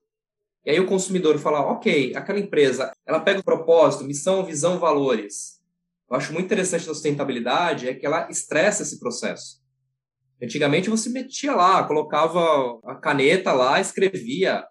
E 0.66 0.72
aí 0.72 0.80
o 0.80 0.88
consumidor 0.88 1.38
fala, 1.38 1.62
ok, 1.62 2.16
aquela 2.16 2.40
empresa, 2.40 2.92
ela 3.06 3.20
pega 3.20 3.40
o 3.40 3.44
propósito, 3.44 4.04
missão, 4.04 4.46
visão, 4.46 4.78
valores. 4.78 5.60
Eu 6.10 6.18
acho 6.18 6.34
muito 6.34 6.46
interessante 6.46 6.88
na 6.88 6.94
sustentabilidade 6.94 7.88
é 7.88 7.94
que 7.94 8.06
ela 8.06 8.30
estressa 8.30 8.84
esse 8.84 9.00
processo. 9.00 9.60
Antigamente 10.42 10.90
você 10.90 11.10
metia 11.10 11.54
lá, 11.54 11.84
colocava 11.84 12.80
a 12.86 12.96
caneta 12.96 13.52
lá, 13.52 13.80
escrevia, 13.80 14.66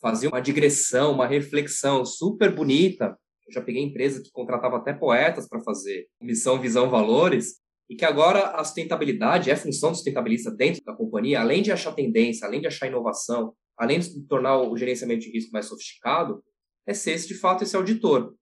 fazia 0.00 0.28
uma 0.28 0.40
digressão, 0.40 1.12
uma 1.12 1.26
reflexão 1.26 2.04
super 2.04 2.54
bonita. 2.54 3.18
Eu 3.46 3.52
já 3.52 3.60
peguei 3.60 3.82
empresa 3.82 4.22
que 4.22 4.30
contratava 4.30 4.76
até 4.76 4.92
poetas 4.92 5.48
para 5.48 5.60
fazer 5.60 6.08
missão, 6.20 6.60
visão, 6.60 6.88
valores, 6.88 7.62
e 7.88 7.96
que 7.96 8.04
agora 8.04 8.50
a 8.50 8.64
sustentabilidade 8.64 9.50
é 9.50 9.56
função 9.56 9.90
do 9.90 9.96
sustentabilista 9.96 10.50
dentro 10.50 10.82
da 10.84 10.94
companhia, 10.94 11.40
além 11.40 11.62
de 11.62 11.70
achar 11.70 11.92
tendência, 11.92 12.46
além 12.46 12.60
de 12.60 12.66
achar 12.66 12.86
inovação, 12.86 13.54
além 13.76 14.00
de 14.00 14.22
tornar 14.26 14.58
o 14.58 14.76
gerenciamento 14.76 15.20
de 15.20 15.30
risco 15.30 15.52
mais 15.52 15.66
sofisticado, 15.66 16.42
é 16.86 16.94
ser 16.94 17.12
esse, 17.12 17.28
de 17.28 17.34
fato 17.34 17.62
esse 17.62 17.76
auditor. 17.76 18.34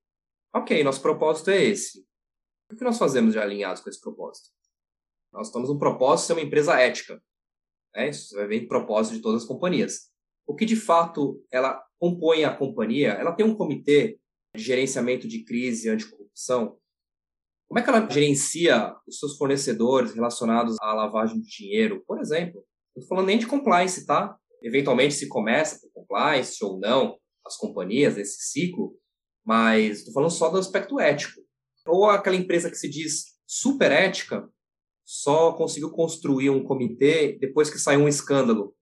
Ok, 0.54 0.82
nosso 0.84 1.00
propósito 1.00 1.50
é 1.50 1.62
esse. 1.62 2.04
O 2.70 2.76
que 2.76 2.84
nós 2.84 2.98
fazemos 2.98 3.32
de 3.32 3.38
alinhados 3.38 3.82
com 3.82 3.90
esse 3.90 4.00
propósito? 4.00 4.50
Nós 5.32 5.48
estamos 5.48 5.70
um 5.70 5.78
propósito 5.78 6.22
de 6.22 6.26
ser 6.26 6.32
uma 6.34 6.46
empresa 6.46 6.78
ética. 6.78 7.22
É, 7.94 8.08
isso 8.08 8.34
vai 8.34 8.46
ver 8.46 8.62
em 8.62 8.68
propósito 8.68 9.16
de 9.16 9.22
todas 9.22 9.42
as 9.42 9.48
companhias. 9.48 10.10
O 10.46 10.54
que 10.54 10.64
de 10.64 10.76
fato 10.76 11.42
ela 11.50 11.82
compõe 11.98 12.44
a 12.44 12.54
companhia? 12.54 13.10
Ela 13.12 13.32
tem 13.32 13.44
um 13.44 13.54
comitê 13.54 14.18
de 14.54 14.62
gerenciamento 14.62 15.26
de 15.26 15.44
crise 15.44 15.88
anticorrupção. 15.88 16.76
Como 17.68 17.78
é 17.78 17.82
que 17.82 17.88
ela 17.88 18.08
gerencia 18.10 18.94
os 19.06 19.18
seus 19.18 19.36
fornecedores 19.36 20.14
relacionados 20.14 20.76
à 20.80 20.92
lavagem 20.92 21.40
de 21.40 21.48
dinheiro, 21.48 22.04
por 22.06 22.20
exemplo? 22.20 22.64
Não 22.94 23.02
estou 23.02 23.08
falando 23.08 23.28
nem 23.28 23.38
de 23.38 23.46
compliance, 23.46 24.04
tá? 24.04 24.36
Eventualmente 24.62 25.14
se 25.14 25.28
começa 25.28 25.80
por 25.80 25.90
compliance 26.02 26.62
ou 26.62 26.78
não, 26.78 27.16
as 27.46 27.56
companhias, 27.56 28.18
esse 28.18 28.42
ciclo, 28.50 28.94
mas 29.44 29.98
estou 29.98 30.12
falando 30.12 30.30
só 30.30 30.50
do 30.50 30.58
aspecto 30.58 31.00
ético. 31.00 31.40
Ou 31.86 32.10
aquela 32.10 32.36
empresa 32.36 32.70
que 32.70 32.76
se 32.76 32.88
diz 32.88 33.38
super 33.46 33.90
ética, 33.90 34.48
só 35.04 35.52
conseguiu 35.54 35.90
construir 35.90 36.50
um 36.50 36.62
comitê 36.62 37.38
depois 37.38 37.70
que 37.70 37.78
saiu 37.78 38.00
um 38.00 38.08
escândalo 38.08 38.76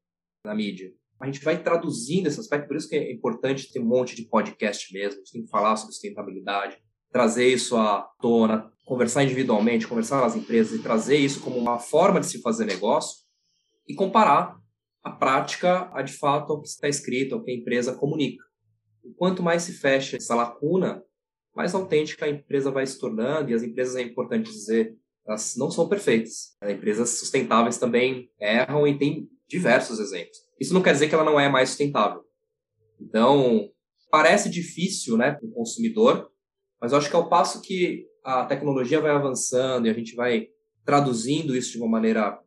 na 0.45 0.55
mídia. 0.55 0.93
A 1.21 1.27
gente 1.27 1.45
vai 1.45 1.63
traduzindo 1.63 2.27
esse 2.27 2.41
aspecto, 2.41 2.67
por 2.67 2.77
isso 2.77 2.89
que 2.89 2.97
é 2.97 3.13
importante 3.13 3.71
ter 3.71 3.79
um 3.79 3.85
monte 3.85 4.17
de 4.17 4.23
podcast 4.23 4.93
mesmo, 4.93 5.21
tem 5.31 5.43
que 5.43 5.51
falar 5.51 5.77
sobre 5.77 5.93
sustentabilidade, 5.93 6.79
trazer 7.13 7.47
isso 7.47 7.77
à 7.77 8.09
tona, 8.21 8.73
conversar 8.87 9.23
individualmente, 9.23 9.87
conversar 9.87 10.21
com 10.21 10.27
as 10.27 10.35
empresas 10.35 10.79
e 10.79 10.83
trazer 10.83 11.19
isso 11.19 11.41
como 11.41 11.59
uma 11.59 11.79
forma 11.79 12.21
de 12.21 12.27
se 12.27 12.41
fazer 12.41 12.65
negócio 12.65 13.19
e 13.87 13.95
comparar 13.95 14.59
a 15.03 15.11
prática 15.11 15.91
a 15.93 16.03
de 16.03 16.13
fato 16.13 16.53
ao 16.53 16.61
que 16.63 16.69
está 16.69 16.89
escrito, 16.89 17.35
ao 17.35 17.43
que 17.43 17.51
a 17.51 17.55
empresa 17.55 17.95
comunica. 17.95 18.45
E 19.05 19.13
quanto 19.13 19.43
mais 19.43 19.63
se 19.63 19.73
fecha 19.73 20.17
essa 20.17 20.35
lacuna, 20.35 21.03
mais 21.55 21.75
autêntica 21.75 22.25
a 22.25 22.31
empresa 22.31 22.71
vai 22.71 22.87
se 22.87 22.99
tornando, 22.99 23.51
e 23.51 23.55
as 23.55 23.63
empresas, 23.63 23.97
é 23.97 24.03
importante 24.03 24.51
dizer, 24.51 24.97
elas 25.27 25.55
não 25.57 25.71
são 25.71 25.89
perfeitas. 25.89 26.57
As 26.61 26.71
empresas 26.71 27.11
sustentáveis 27.19 27.77
também 27.77 28.31
erram 28.41 28.87
e 28.87 28.97
tem 28.97 29.29
diversos 29.49 29.99
exemplos. 29.99 30.39
Isso 30.61 30.75
não 30.75 30.83
quer 30.83 30.93
dizer 30.93 31.09
que 31.09 31.15
ela 31.15 31.25
não 31.25 31.41
é 31.41 31.49
mais 31.49 31.71
sustentável. 31.71 32.23
Então, 33.01 33.71
parece 34.11 34.51
difícil 34.51 35.17
né, 35.17 35.33
para 35.33 35.47
o 35.47 35.53
consumidor, 35.53 36.31
mas 36.81 36.93
eu 36.93 36.99
acho 36.99 37.09
que 37.09 37.17
ao 37.17 37.29
passo 37.29 37.63
que 37.63 38.07
a 38.23 38.45
tecnologia 38.45 39.01
vai 39.01 39.11
avançando 39.11 39.87
e 39.87 39.91
a 39.91 39.95
gente 39.95 40.15
vai 40.15 40.49
traduzindo 40.85 41.57
isso 41.57 41.73
de 41.73 41.79
uma 41.79 41.89
maneira 41.89 42.39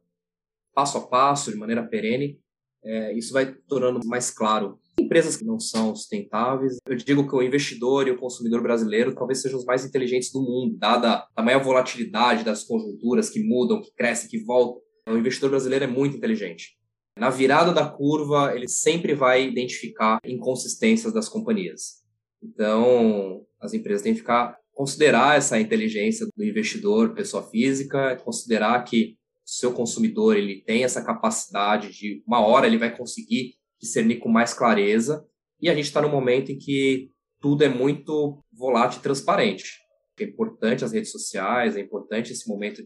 passo 0.73 0.97
a 0.97 1.08
passo, 1.08 1.52
de 1.52 1.58
maneira 1.58 1.88
perene, 1.88 2.39
é, 2.84 3.13
isso 3.13 3.32
vai 3.32 3.54
tornando 3.67 3.99
mais 4.06 4.30
claro. 4.30 4.80
Empresas 4.99 5.38
que 5.38 5.45
não 5.45 5.60
são 5.60 5.95
sustentáveis, 5.95 6.78
eu 6.86 6.95
digo 6.95 7.28
que 7.28 7.36
o 7.36 7.41
investidor 7.41 8.08
e 8.08 8.12
o 8.12 8.17
consumidor 8.17 8.62
brasileiro 8.62 9.15
talvez 9.15 9.41
sejam 9.41 9.58
os 9.58 9.65
mais 9.65 9.86
inteligentes 9.86 10.32
do 10.32 10.41
mundo, 10.41 10.76
dada 10.78 11.26
a 11.36 11.41
maior 11.41 11.63
volatilidade 11.63 12.43
das 12.43 12.63
conjunturas 12.63 13.30
que 13.30 13.43
mudam, 13.43 13.82
que 13.82 13.93
crescem, 13.93 14.30
que 14.30 14.43
voltam. 14.43 14.82
O 15.08 15.17
investidor 15.17 15.49
brasileiro 15.49 15.86
é 15.86 15.88
muito 15.88 16.17
inteligente. 16.17 16.78
Na 17.17 17.30
virada 17.30 17.71
da 17.71 17.88
curva, 17.88 18.54
ele 18.56 18.67
sempre 18.67 19.13
vai 19.13 19.45
identificar 19.45 20.19
inconsistências 20.26 21.13
das 21.13 21.30
companhias. 21.30 22.04
Então, 22.41 23.45
as 23.60 23.73
empresas 23.73 24.02
têm 24.02 24.13
que 24.13 24.19
ficar 24.19 24.58
considerar 24.73 25.38
essa 25.38 25.60
inteligência 25.60 26.28
do 26.36 26.43
investidor, 26.43 27.13
pessoa 27.13 27.47
física, 27.49 28.15
considerar 28.17 28.84
que 28.84 29.17
seu 29.45 29.71
consumidor 29.71 30.36
ele 30.36 30.62
tem 30.62 30.84
essa 30.84 31.04
capacidade 31.04 31.91
de 31.91 32.23
uma 32.26 32.39
hora 32.39 32.65
ele 32.65 32.78
vai 32.78 32.95
conseguir 32.95 33.56
discernir 33.80 34.17
com 34.17 34.30
mais 34.30 34.54
clareza 34.54 35.26
e 35.62 35.69
a 35.69 35.76
gente 35.76 35.86
está 35.86 36.02
no 36.02 36.10
momento 36.10 36.52
em 36.52 36.58
que 36.58 37.12
tudo 37.39 37.63
é 37.63 37.69
muito 37.69 38.41
volátil 38.52 38.99
e 38.99 39.04
transparente. 39.04 39.80
É 40.19 40.23
importante 40.23 40.86
as 40.86 40.93
redes 40.93 41.12
sociais, 41.12 41.76
é 41.76 41.82
importante 41.82 42.32
esse 42.32 42.47
momento 42.47 42.82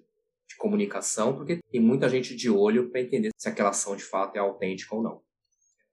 de 0.47 0.55
comunicação, 0.57 1.35
porque 1.35 1.59
tem 1.71 1.81
muita 1.81 2.09
gente 2.09 2.35
de 2.35 2.49
olho 2.49 2.89
para 2.89 3.01
entender 3.01 3.29
se 3.37 3.49
aquela 3.49 3.69
ação 3.69 3.95
de 3.95 4.03
fato 4.03 4.35
é 4.35 4.39
autêntica 4.39 4.95
ou 4.95 5.03
não. 5.03 5.21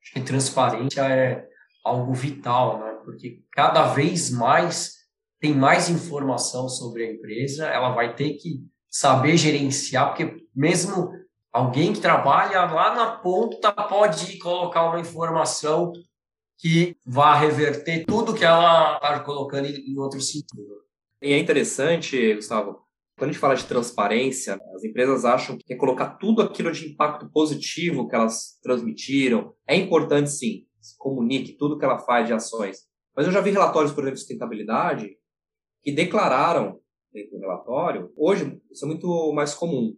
Acho 0.02 0.12
que 0.12 0.20
transparência 0.20 1.00
é 1.02 1.48
algo 1.84 2.14
vital, 2.14 2.78
né? 2.78 3.00
porque 3.04 3.42
cada 3.52 3.86
vez 3.94 4.30
mais 4.30 5.04
tem 5.40 5.52
mais 5.52 5.90
informação 5.90 6.68
sobre 6.68 7.04
a 7.04 7.12
empresa, 7.12 7.66
ela 7.66 7.90
vai 7.90 8.14
ter 8.14 8.34
que 8.34 8.64
saber 8.88 9.36
gerenciar, 9.36 10.08
porque 10.08 10.46
mesmo 10.54 11.12
alguém 11.52 11.92
que 11.92 12.00
trabalha 12.00 12.64
lá 12.64 12.94
na 12.94 13.16
ponta 13.16 13.70
pode 13.72 14.38
colocar 14.38 14.86
uma 14.86 15.00
informação 15.00 15.92
que 16.58 16.96
vá 17.04 17.34
reverter 17.34 18.06
tudo 18.06 18.34
que 18.34 18.44
ela 18.44 18.94
está 18.94 19.20
colocando 19.20 19.66
em 19.66 19.98
outro 19.98 20.20
sentido. 20.20 20.82
E 21.20 21.32
é 21.32 21.38
interessante, 21.38 22.34
Gustavo, 22.34 22.83
quando 23.16 23.30
a 23.30 23.32
gente 23.32 23.40
fala 23.40 23.54
de 23.54 23.64
transparência, 23.64 24.58
as 24.74 24.84
empresas 24.84 25.24
acham 25.24 25.56
que 25.56 25.72
é 25.72 25.76
colocar 25.76 26.16
tudo 26.16 26.42
aquilo 26.42 26.72
de 26.72 26.88
impacto 26.88 27.30
positivo 27.30 28.08
que 28.08 28.14
elas 28.14 28.58
transmitiram. 28.62 29.54
É 29.66 29.76
importante, 29.76 30.30
sim, 30.30 30.66
se 30.80 30.96
comunique 30.98 31.56
tudo 31.56 31.78
que 31.78 31.84
ela 31.84 31.98
faz 32.00 32.26
de 32.26 32.32
ações. 32.32 32.78
Mas 33.16 33.26
eu 33.26 33.32
já 33.32 33.40
vi 33.40 33.50
relatórios, 33.50 33.92
por 33.92 34.00
exemplo, 34.00 34.14
de 34.14 34.20
sustentabilidade, 34.20 35.16
que 35.80 35.92
declararam 35.92 36.80
dentro 37.12 37.30
do 37.30 37.40
relatório, 37.40 38.12
hoje 38.16 38.60
isso 38.72 38.84
é 38.84 38.88
muito 38.88 39.32
mais 39.32 39.54
comum, 39.54 39.96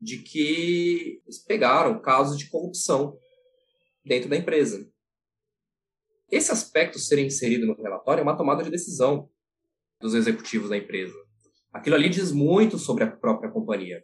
de 0.00 0.18
que 0.18 1.20
eles 1.24 1.44
pegaram 1.44 2.00
casos 2.00 2.38
de 2.38 2.48
corrupção 2.48 3.18
dentro 4.04 4.30
da 4.30 4.36
empresa. 4.36 4.88
Esse 6.30 6.52
aspecto 6.52 7.00
ser 7.00 7.18
inserido 7.18 7.66
no 7.66 7.74
relatório 7.74 8.20
é 8.20 8.22
uma 8.22 8.36
tomada 8.36 8.62
de 8.62 8.70
decisão 8.70 9.28
dos 10.00 10.14
executivos 10.14 10.68
da 10.68 10.76
empresa. 10.76 11.27
Aquilo 11.72 11.96
ali 11.96 12.08
diz 12.08 12.32
muito 12.32 12.78
sobre 12.78 13.04
a 13.04 13.10
própria 13.10 13.50
companhia. 13.50 14.02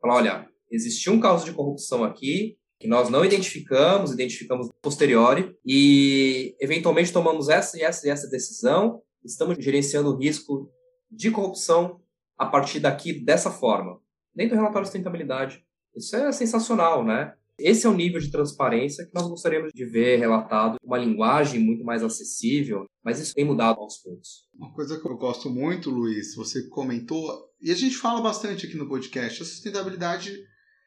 Fala, 0.00 0.14
olha, 0.14 0.48
existiu 0.70 1.12
um 1.12 1.20
caso 1.20 1.44
de 1.44 1.52
corrupção 1.52 2.04
aqui 2.04 2.56
que 2.78 2.86
nós 2.86 3.08
não 3.08 3.24
identificamos, 3.24 4.12
identificamos 4.12 4.68
posteriori 4.80 5.56
e 5.66 6.54
eventualmente 6.60 7.12
tomamos 7.12 7.48
essa 7.48 7.76
e 7.76 7.82
essa 7.82 8.06
e 8.06 8.10
essa 8.10 8.28
decisão, 8.30 9.02
estamos 9.24 9.56
gerenciando 9.58 10.10
o 10.10 10.16
risco 10.16 10.70
de 11.10 11.30
corrupção 11.30 12.00
a 12.36 12.46
partir 12.46 12.78
daqui 12.78 13.12
dessa 13.12 13.50
forma, 13.50 13.98
dentro 14.32 14.54
do 14.54 14.60
relatório 14.60 14.84
de 14.84 14.90
sustentabilidade. 14.90 15.64
Isso 15.96 16.14
é 16.14 16.30
sensacional, 16.30 17.04
né? 17.04 17.34
Esse 17.58 17.86
é 17.86 17.90
o 17.90 17.94
nível 17.94 18.20
de 18.20 18.30
transparência 18.30 19.04
que 19.04 19.14
nós 19.14 19.28
gostaríamos 19.28 19.72
de 19.74 19.84
ver 19.84 20.18
relatado, 20.18 20.76
uma 20.82 20.98
linguagem 20.98 21.60
muito 21.60 21.84
mais 21.84 22.02
acessível, 22.02 22.86
mas 23.04 23.20
isso 23.20 23.34
tem 23.34 23.44
mudado 23.44 23.80
aos 23.80 23.98
poucos. 23.98 24.46
Uma 24.54 24.72
coisa 24.72 25.00
que 25.00 25.06
eu 25.06 25.16
gosto 25.16 25.50
muito, 25.50 25.90
Luiz, 25.90 26.34
você 26.34 26.68
comentou, 26.68 27.48
e 27.60 27.72
a 27.72 27.74
gente 27.74 27.96
fala 27.96 28.20
bastante 28.20 28.66
aqui 28.66 28.76
no 28.76 28.88
podcast, 28.88 29.42
a 29.42 29.46
sustentabilidade 29.46 30.32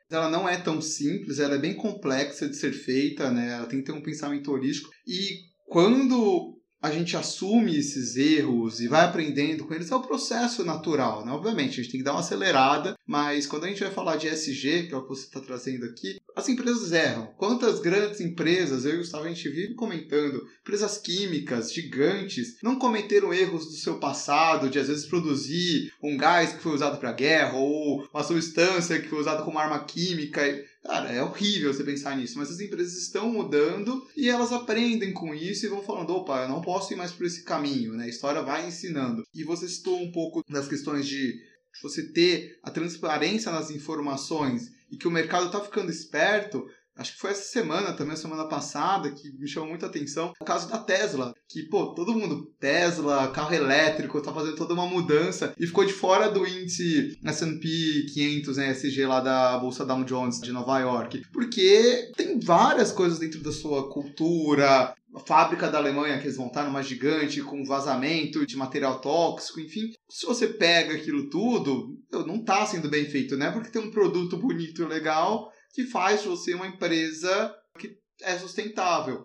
ela 0.10 0.29
não 0.29 0.47
é 0.47 0.57
tão 0.57 0.81
simples, 0.81 1.39
ela 1.39 1.55
é 1.55 1.60
bem 1.60 1.73
complexa 1.73 2.47
de 2.47 2.55
ser 2.55 2.73
feita, 2.73 3.31
né? 3.31 3.53
Ela 3.53 3.65
tem 3.65 3.79
que 3.79 3.86
ter 3.86 3.93
um 3.93 4.03
pensamento 4.03 4.51
holístico. 4.51 4.89
E 5.07 5.39
quando 5.67 6.61
a 6.82 6.89
gente 6.89 7.15
assume 7.15 7.78
esses 7.78 8.15
erros 8.15 8.82
e 8.82 8.88
vai 8.88 9.06
aprendendo 9.06 9.65
com 9.65 9.74
eles, 9.74 9.91
é 9.91 9.96
o 9.96 10.02
processo 10.02 10.65
natural, 10.65 11.24
né? 11.24 11.32
Obviamente, 11.32 11.80
a 11.80 11.84
gente 11.84 11.91
tem 11.91 12.00
que 12.00 12.06
dar 12.06 12.13
uma 12.13 12.22
acelerada, 12.22 12.98
mas 13.06 13.46
quando 13.46 13.65
a 13.65 13.67
gente 13.67 13.84
vai 13.84 13.91
falar 13.91 14.15
de 14.15 14.28
SG, 14.28 14.88
que 14.88 14.94
é 14.94 14.98
o 14.98 15.04
que 15.04 15.10
você 15.10 15.26
está 15.26 15.39
trazendo 15.39 15.86
aqui, 15.86 16.20
as 16.36 16.50
empresas 16.50 16.91
erram. 16.91 17.28
Quantas 17.38 17.80
grandes 17.80 18.20
empresas, 18.20 18.86
eu 18.86 18.94
e 18.94 18.96
o 18.96 18.98
Gustavo, 19.00 19.26
a 19.26 19.30
gente 19.30 19.48
vive 19.50 19.76
comentando, 19.76 20.41
empresas 20.62 20.98
químicas, 20.98 21.72
gigantes, 21.72 22.58
não 22.63 22.80
cometeram 22.80 23.34
erros 23.34 23.65
do 23.65 23.74
seu 23.74 24.00
passado, 24.00 24.70
de 24.70 24.80
às 24.80 24.88
vezes 24.88 25.06
produzir 25.06 25.91
um 26.02 26.17
gás 26.17 26.54
que 26.54 26.63
foi 26.63 26.74
usado 26.74 27.00
para 27.00 27.12
guerra, 27.13 27.58
ou 27.58 28.08
uma 28.13 28.24
substância 28.24 29.00
que 29.00 29.10
foi 29.10 29.20
usada 29.20 29.44
como 29.44 29.60
arma 29.60 29.84
química. 29.84 30.41
Cara, 30.84 31.12
é 31.12 31.24
horrível 31.24 31.72
você 31.72 31.84
pensar 31.84 32.17
nisso, 32.17 32.38
mas 32.39 32.50
as 32.50 32.60
empresas 32.60 32.98
estão 32.98 33.32
mudando 33.32 34.08
e 34.17 34.28
elas 34.28 34.52
aprendem 34.52 35.13
com 35.13 35.34
isso 35.34 35.65
e 35.65 35.70
vão 35.70 35.84
falando: 35.84 36.12
opa, 36.12 36.44
eu 36.44 36.50
não 36.50 36.62
posso 36.62 36.91
ir 36.91 36.96
mais 36.96 37.12
por 37.12 37.26
esse 37.26 37.44
caminho, 37.44 37.94
né? 37.94 38.06
A 38.06 38.10
história 38.10 38.41
vai 38.41 38.67
ensinando. 38.67 39.24
E 39.34 39.44
você 39.44 39.67
citou 39.70 40.02
um 40.02 40.12
pouco 40.12 40.44
das 40.50 40.67
questões 40.67 41.08
de 41.08 41.39
você 41.84 42.12
ter 42.12 42.60
a 42.63 42.72
transparência 42.72 43.52
nas 43.52 43.70
informações 43.70 44.72
e 44.91 44.98
que 44.98 45.08
o 45.08 45.12
mercado 45.12 45.46
está 45.46 45.62
ficando 45.62 45.91
esperto. 45.91 46.65
Acho 47.02 47.14
que 47.14 47.20
foi 47.20 47.32
essa 47.32 47.44
semana, 47.44 47.94
também 47.94 48.16
semana 48.16 48.48
passada, 48.48 49.12
que 49.12 49.32
me 49.38 49.48
chamou 49.48 49.70
muita 49.70 49.88
atenção. 49.88 50.34
O 50.40 50.46
caso 50.46 50.70
da 50.70 50.78
Tesla, 50.78 51.34
que, 51.50 51.64
pô, 51.64 51.96
todo 51.96 52.14
mundo, 52.14 52.54
Tesla, 52.60 53.28
carro 53.30 53.54
elétrico, 53.54 54.22
tá 54.22 54.32
fazendo 54.32 54.56
toda 54.56 54.76
uma 54.76 54.86
mudança 54.86 55.54
e 55.58 55.66
ficou 55.66 55.84
de 55.84 55.94
fora 55.94 56.30
do 56.30 56.46
índice 56.46 57.18
S&P 57.26 58.06
500, 58.14 58.58
né, 58.58 58.72
SG 58.72 59.06
lá 59.06 59.20
da 59.20 59.58
Bolsa 59.58 59.84
Dow 59.84 60.04
Jones 60.04 60.40
de 60.40 60.52
Nova 60.52 60.80
York. 60.80 61.24
Porque 61.34 62.12
tem 62.16 62.40
várias 62.40 62.92
coisas 62.92 63.18
dentro 63.18 63.42
da 63.42 63.52
sua 63.52 63.90
cultura, 63.90 64.94
a 65.14 65.20
fábrica 65.20 65.70
da 65.70 65.78
Alemanha 65.78 66.18
que 66.20 66.26
eles 66.26 66.38
montaram 66.38 66.70
uma 66.70 66.84
gigante 66.84 67.42
com 67.42 67.66
vazamento 67.66 68.46
de 68.46 68.56
material 68.56 69.00
tóxico, 69.02 69.60
enfim. 69.60 69.92
Se 70.10 70.26
você 70.26 70.48
pega 70.48 70.96
aquilo 70.96 71.30
tudo, 71.30 71.98
não 72.12 72.36
está 72.36 72.66
sendo 72.66 72.90
bem 72.90 73.06
feito, 73.06 73.36
né? 73.36 73.52
Porque 73.52 73.72
tem 73.72 73.82
um 73.82 73.92
produto 73.92 74.38
bonito 74.38 74.82
e 74.82 74.86
legal 74.86 75.51
que 75.73 75.86
faz 75.86 76.23
você 76.23 76.53
uma 76.53 76.67
empresa 76.67 77.55
que 77.79 77.97
é 78.21 78.38
sustentável. 78.38 79.23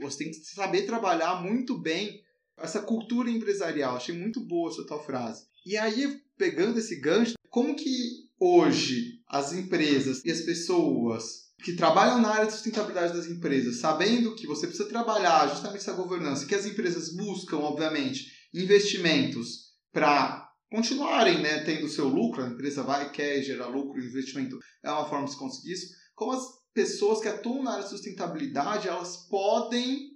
Você 0.00 0.24
tem 0.24 0.30
que 0.30 0.38
saber 0.54 0.82
trabalhar 0.82 1.42
muito 1.42 1.78
bem 1.78 2.20
essa 2.58 2.80
cultura 2.80 3.30
empresarial. 3.30 3.96
Achei 3.96 4.14
muito 4.14 4.40
boa 4.40 4.70
essa 4.70 4.86
tua 4.86 5.02
frase. 5.02 5.46
E 5.64 5.76
aí, 5.76 6.20
pegando 6.36 6.78
esse 6.78 6.96
gancho, 7.00 7.34
como 7.48 7.76
que 7.76 8.24
hoje 8.38 9.20
as 9.28 9.52
empresas 9.52 10.22
e 10.24 10.30
as 10.30 10.42
pessoas 10.42 11.44
que 11.62 11.74
trabalham 11.74 12.20
na 12.20 12.28
área 12.28 12.46
de 12.46 12.52
sustentabilidade 12.52 13.14
das 13.14 13.26
empresas, 13.26 13.78
sabendo 13.78 14.34
que 14.34 14.46
você 14.46 14.66
precisa 14.66 14.88
trabalhar 14.88 15.48
justamente 15.48 15.80
essa 15.80 15.94
governança, 15.94 16.44
que 16.44 16.54
as 16.54 16.66
empresas 16.66 17.14
buscam, 17.14 17.58
obviamente, 17.58 18.30
investimentos 18.52 19.72
para 19.90 20.43
continuarem 20.74 21.40
né, 21.40 21.62
tendo 21.62 21.88
seu 21.88 22.08
lucro, 22.08 22.42
a 22.42 22.48
empresa 22.48 22.82
vai 22.82 23.12
quer 23.12 23.40
gerar 23.42 23.68
lucro, 23.68 24.02
investimento 24.02 24.58
é 24.82 24.90
uma 24.90 25.08
forma 25.08 25.26
de 25.26 25.30
se 25.30 25.38
conseguir 25.38 25.72
isso, 25.72 25.94
como 26.16 26.32
as 26.32 26.44
pessoas 26.72 27.20
que 27.20 27.28
atuam 27.28 27.62
na 27.62 27.72
área 27.74 27.84
de 27.84 27.90
sustentabilidade, 27.90 28.88
elas 28.88 29.28
podem 29.28 30.10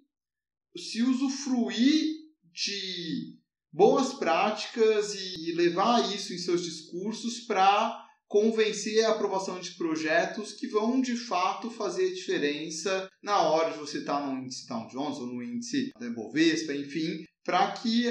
se 0.76 1.00
usufruir 1.02 2.16
de 2.52 3.38
boas 3.72 4.14
práticas 4.14 5.14
e 5.14 5.52
levar 5.52 6.12
isso 6.12 6.34
em 6.34 6.38
seus 6.38 6.64
discursos 6.64 7.40
para 7.46 8.04
convencer 8.26 9.04
a 9.04 9.12
aprovação 9.12 9.60
de 9.60 9.70
projetos 9.72 10.52
que 10.52 10.66
vão 10.66 11.00
de 11.00 11.16
fato 11.16 11.70
fazer 11.70 12.12
diferença 12.12 13.08
na 13.22 13.42
hora 13.42 13.72
de 13.72 13.78
você 13.78 13.98
estar 13.98 14.26
no 14.26 14.42
índice 14.42 14.66
Dow 14.66 14.88
Jones 14.88 15.18
ou 15.18 15.26
no 15.28 15.42
índice 15.42 15.92
da 15.98 16.10
Bovespa, 16.10 16.74
enfim, 16.74 17.24
para 17.44 17.70
que 17.72 18.06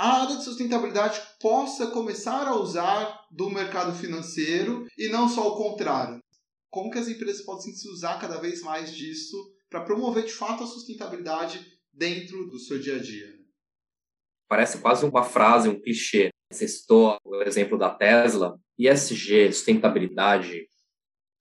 a 0.00 0.22
área 0.22 0.36
de 0.38 0.44
sustentabilidade 0.44 1.20
possa 1.38 1.88
começar 1.88 2.48
a 2.48 2.56
usar 2.56 3.26
do 3.30 3.50
mercado 3.50 3.94
financeiro 3.94 4.86
e 4.96 5.10
não 5.10 5.28
só 5.28 5.48
o 5.48 5.56
contrário. 5.58 6.18
Como 6.70 6.90
que 6.90 6.98
as 6.98 7.06
empresas 7.06 7.44
podem 7.44 7.74
se 7.74 7.86
usar 7.86 8.18
cada 8.18 8.40
vez 8.40 8.62
mais 8.62 8.96
disso 8.96 9.36
para 9.68 9.84
promover 9.84 10.24
de 10.24 10.32
fato 10.32 10.64
a 10.64 10.66
sustentabilidade 10.66 11.78
dentro 11.92 12.48
do 12.48 12.58
seu 12.58 12.78
dia 12.78 12.96
a 12.96 12.98
dia? 12.98 13.28
Parece 14.48 14.78
quase 14.78 15.04
uma 15.04 15.22
frase, 15.22 15.68
um 15.68 15.78
clichê. 15.78 16.30
Você 16.50 16.66
citou 16.66 17.18
o 17.22 17.42
exemplo 17.42 17.76
da 17.76 17.90
Tesla, 17.90 18.58
ESG, 18.78 19.52
sustentabilidade, 19.52 20.66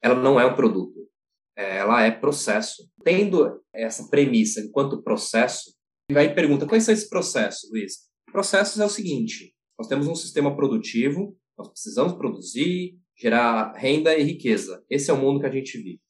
ela 0.04 0.16
não 0.16 0.38
é 0.38 0.46
um 0.46 0.56
produto, 0.58 1.10
ela 1.56 2.04
é 2.04 2.12
processo. 2.12 2.92
Tendo 3.06 3.64
essa 3.74 4.10
premissa 4.10 4.60
enquanto 4.60 5.02
processo, 5.02 5.74
aí 6.14 6.36
pergunta, 6.36 6.68
quais 6.68 6.84
são 6.84 6.94
esses 6.94 7.08
processos, 7.08 7.72
Luiz? 7.72 8.09
Processos 8.32 8.80
é 8.80 8.86
o 8.86 8.90
seguinte, 8.90 9.56
nós 9.78 9.88
temos 9.88 10.08
um 10.08 10.16
sistema 10.16 10.56
produtivo, 10.56 11.38
nós 11.58 11.70
precisamos 11.70 12.14
produzir, 12.14 13.00
gerar 13.18 13.74
renda 13.74 14.16
e 14.18 14.24
riqueza. 14.24 14.84
Esse 14.90 15.10
é 15.10 15.14
o 15.14 15.18
mundo 15.18 15.40
que 15.40 15.46
a 15.46 15.52
gente 15.52 15.78
vive, 15.78 16.02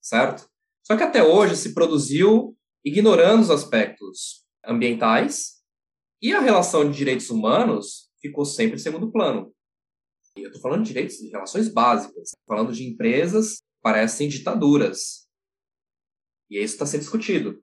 certo? 0.00 0.48
Só 0.86 0.96
que 0.96 1.02
até 1.02 1.22
hoje 1.22 1.56
se 1.56 1.74
produziu 1.74 2.56
ignorando 2.84 3.42
os 3.42 3.50
aspectos 3.50 4.44
ambientais 4.64 5.62
e 6.22 6.32
a 6.32 6.40
relação 6.40 6.88
de 6.88 6.96
direitos 6.96 7.30
humanos 7.30 8.10
ficou 8.20 8.44
sempre 8.44 8.76
em 8.76 8.82
segundo 8.82 9.10
plano. 9.10 9.52
Eu 10.36 10.48
estou 10.48 10.60
falando 10.60 10.82
de 10.82 10.88
direitos 10.88 11.16
de 11.16 11.28
relações 11.28 11.68
básicas, 11.68 12.32
falando 12.46 12.72
de 12.72 12.84
empresas 12.84 13.62
parecem 13.82 14.28
ditaduras. 14.28 15.26
E 16.50 16.58
isso 16.58 16.74
está 16.74 16.84
sendo 16.86 17.00
discutido. 17.00 17.62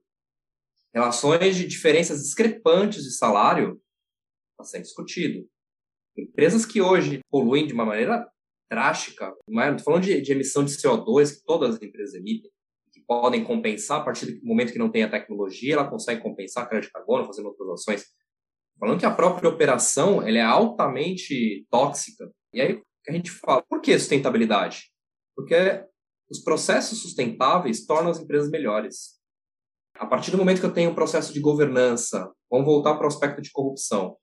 Relações 0.94 1.56
de 1.56 1.66
diferenças 1.66 2.22
discrepantes 2.22 3.02
de 3.02 3.10
salário 3.10 3.80
está 4.52 4.64
sendo 4.64 4.82
discutido. 4.82 5.44
Empresas 6.16 6.64
que 6.64 6.80
hoje 6.80 7.18
poluem 7.28 7.66
de 7.66 7.72
uma 7.72 7.84
maneira 7.84 8.24
drástica, 8.70 9.34
não 9.48 9.60
é? 9.60 9.70
estou 9.70 9.84
falando 9.84 10.04
de, 10.04 10.20
de, 10.20 10.32
emissão 10.32 10.64
de 10.64 10.72
CO2 10.72 11.34
que 11.34 11.44
todas 11.44 11.74
as 11.74 11.82
empresas 11.82 12.14
emitem, 12.14 12.50
que 12.92 13.00
podem 13.00 13.42
compensar 13.42 14.00
a 14.00 14.04
partir 14.04 14.26
do 14.26 14.46
momento 14.46 14.72
que 14.72 14.78
não 14.78 14.90
tem 14.90 15.02
a 15.02 15.10
tecnologia, 15.10 15.74
ela 15.74 15.90
consegue 15.90 16.22
compensar 16.22 16.68
crédito 16.68 16.86
de 16.86 16.92
carbono 16.92 17.26
fazendo 17.26 17.46
outras 17.46 17.70
ações. 17.70 18.04
Falando 18.78 19.00
que 19.00 19.06
a 19.06 19.14
própria 19.14 19.48
operação 19.48 20.22
ela 20.22 20.38
é 20.38 20.42
altamente 20.42 21.66
tóxica, 21.70 22.30
e 22.52 22.60
aí 22.60 22.80
a 23.08 23.12
gente 23.12 23.30
fala, 23.32 23.62
por 23.68 23.80
que 23.80 23.98
sustentabilidade? 23.98 24.90
Porque 25.36 25.84
os 26.30 26.38
processos 26.42 27.02
sustentáveis 27.02 27.84
tornam 27.84 28.10
as 28.10 28.20
empresas 28.20 28.48
melhores. 28.48 29.23
A 29.96 30.06
partir 30.06 30.30
do 30.30 30.38
momento 30.38 30.60
que 30.60 30.66
eu 30.66 30.72
tenho 30.72 30.90
um 30.90 30.94
processo 30.94 31.32
de 31.32 31.40
governança, 31.40 32.32
vamos 32.50 32.66
voltar 32.66 32.96
para 32.96 33.04
o 33.04 33.08
aspecto 33.08 33.40
de 33.40 33.50
corrupção. 33.52 34.16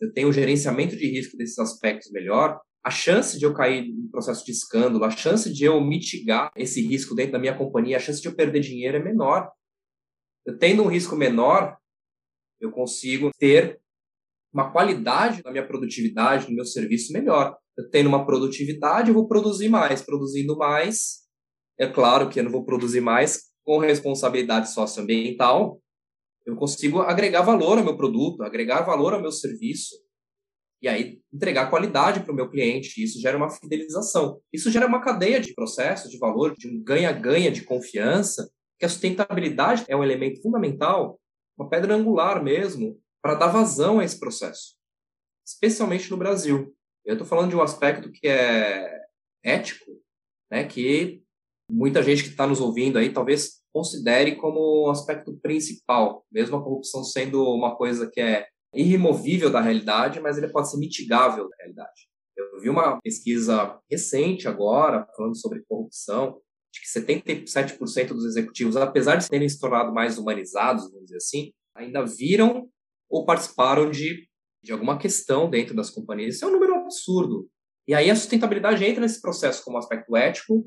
Eu 0.00 0.12
tenho 0.12 0.28
um 0.28 0.32
gerenciamento 0.32 0.96
de 0.96 1.06
risco 1.06 1.36
desses 1.36 1.58
aspectos 1.58 2.10
melhor, 2.10 2.60
a 2.84 2.90
chance 2.90 3.38
de 3.38 3.44
eu 3.44 3.54
cair 3.54 3.84
em 3.84 4.08
processo 4.08 4.44
de 4.44 4.50
escândalo, 4.50 5.04
a 5.04 5.10
chance 5.10 5.52
de 5.52 5.64
eu 5.64 5.80
mitigar 5.80 6.50
esse 6.56 6.84
risco 6.86 7.14
dentro 7.14 7.32
da 7.32 7.38
minha 7.38 7.56
companhia, 7.56 7.96
a 7.96 8.00
chance 8.00 8.20
de 8.20 8.28
eu 8.28 8.34
perder 8.34 8.60
dinheiro 8.60 8.96
é 8.96 9.02
menor. 9.02 9.50
Eu 10.44 10.58
tendo 10.58 10.82
um 10.82 10.88
risco 10.88 11.14
menor, 11.14 11.78
eu 12.60 12.72
consigo 12.72 13.30
ter 13.38 13.80
uma 14.52 14.70
qualidade 14.70 15.42
na 15.44 15.52
minha 15.52 15.66
produtividade, 15.66 16.48
no 16.48 16.56
meu 16.56 16.64
serviço 16.64 17.12
melhor. 17.12 17.56
Eu 17.78 17.88
tenho 17.88 18.08
uma 18.08 18.26
produtividade, 18.26 19.08
eu 19.08 19.14
vou 19.14 19.28
produzir 19.28 19.68
mais. 19.68 20.02
Produzindo 20.02 20.56
mais, 20.56 21.22
é 21.78 21.86
claro 21.86 22.28
que 22.28 22.40
eu 22.40 22.44
não 22.44 22.50
vou 22.50 22.64
produzir 22.64 23.00
mais 23.00 23.51
com 23.64 23.78
responsabilidade 23.78 24.72
socioambiental, 24.72 25.80
eu 26.44 26.56
consigo 26.56 27.00
agregar 27.00 27.42
valor 27.42 27.78
ao 27.78 27.84
meu 27.84 27.96
produto, 27.96 28.42
agregar 28.42 28.82
valor 28.82 29.14
ao 29.14 29.20
meu 29.20 29.30
serviço, 29.30 29.94
e 30.82 30.88
aí 30.88 31.20
entregar 31.32 31.70
qualidade 31.70 32.20
para 32.20 32.32
o 32.32 32.34
meu 32.34 32.50
cliente. 32.50 33.02
Isso 33.02 33.20
gera 33.20 33.36
uma 33.36 33.48
fidelização. 33.48 34.40
Isso 34.52 34.68
gera 34.68 34.86
uma 34.86 35.00
cadeia 35.00 35.38
de 35.38 35.54
processos, 35.54 36.10
de 36.10 36.18
valor, 36.18 36.56
de 36.56 36.66
um 36.66 36.82
ganha-ganha 36.82 37.52
de 37.52 37.62
confiança, 37.62 38.50
que 38.78 38.84
a 38.84 38.88
sustentabilidade 38.88 39.84
é 39.86 39.96
um 39.96 40.02
elemento 40.02 40.42
fundamental, 40.42 41.20
uma 41.56 41.68
pedra 41.68 41.94
angular 41.94 42.42
mesmo, 42.42 43.00
para 43.22 43.36
dar 43.36 43.46
vazão 43.46 44.00
a 44.00 44.04
esse 44.04 44.18
processo, 44.18 44.74
especialmente 45.46 46.10
no 46.10 46.16
Brasil. 46.16 46.74
Eu 47.04 47.12
estou 47.12 47.26
falando 47.26 47.50
de 47.50 47.56
um 47.56 47.62
aspecto 47.62 48.10
que 48.10 48.26
é 48.26 49.02
ético, 49.44 50.02
né, 50.50 50.64
que 50.64 51.21
muita 51.70 52.02
gente 52.02 52.22
que 52.24 52.30
está 52.30 52.46
nos 52.46 52.60
ouvindo 52.60 52.98
aí 52.98 53.12
talvez 53.12 53.62
considere 53.72 54.36
como 54.36 54.90
aspecto 54.90 55.38
principal, 55.40 56.24
mesmo 56.30 56.56
a 56.56 56.62
corrupção 56.62 57.02
sendo 57.02 57.42
uma 57.42 57.74
coisa 57.74 58.10
que 58.10 58.20
é 58.20 58.46
irremovível 58.74 59.50
da 59.50 59.60
realidade, 59.60 60.20
mas 60.20 60.36
ele 60.36 60.48
pode 60.48 60.70
ser 60.70 60.78
mitigável 60.78 61.48
da 61.48 61.56
realidade. 61.56 62.08
Eu 62.36 62.60
vi 62.60 62.68
uma 62.68 63.00
pesquisa 63.00 63.78
recente 63.90 64.48
agora, 64.48 65.06
falando 65.16 65.36
sobre 65.36 65.64
corrupção, 65.68 66.40
de 66.72 66.80
que 66.80 66.86
77% 66.86 68.08
dos 68.08 68.24
executivos, 68.24 68.76
apesar 68.76 69.16
de 69.16 69.28
terem 69.28 69.48
se 69.48 69.60
tornado 69.60 69.92
mais 69.92 70.16
humanizados, 70.16 70.90
vamos 70.90 71.04
dizer 71.04 71.18
assim, 71.18 71.52
ainda 71.74 72.04
viram 72.04 72.68
ou 73.10 73.26
participaram 73.26 73.90
de, 73.90 74.26
de 74.62 74.72
alguma 74.72 74.98
questão 74.98 75.50
dentro 75.50 75.74
das 75.74 75.90
companhias. 75.90 76.36
Isso 76.36 76.44
é 76.46 76.48
um 76.48 76.52
número 76.52 76.74
absurdo. 76.76 77.46
E 77.86 77.94
aí 77.94 78.10
a 78.10 78.16
sustentabilidade 78.16 78.84
entra 78.84 79.02
nesse 79.02 79.20
processo 79.20 79.62
como 79.64 79.76
aspecto 79.76 80.16
ético 80.16 80.66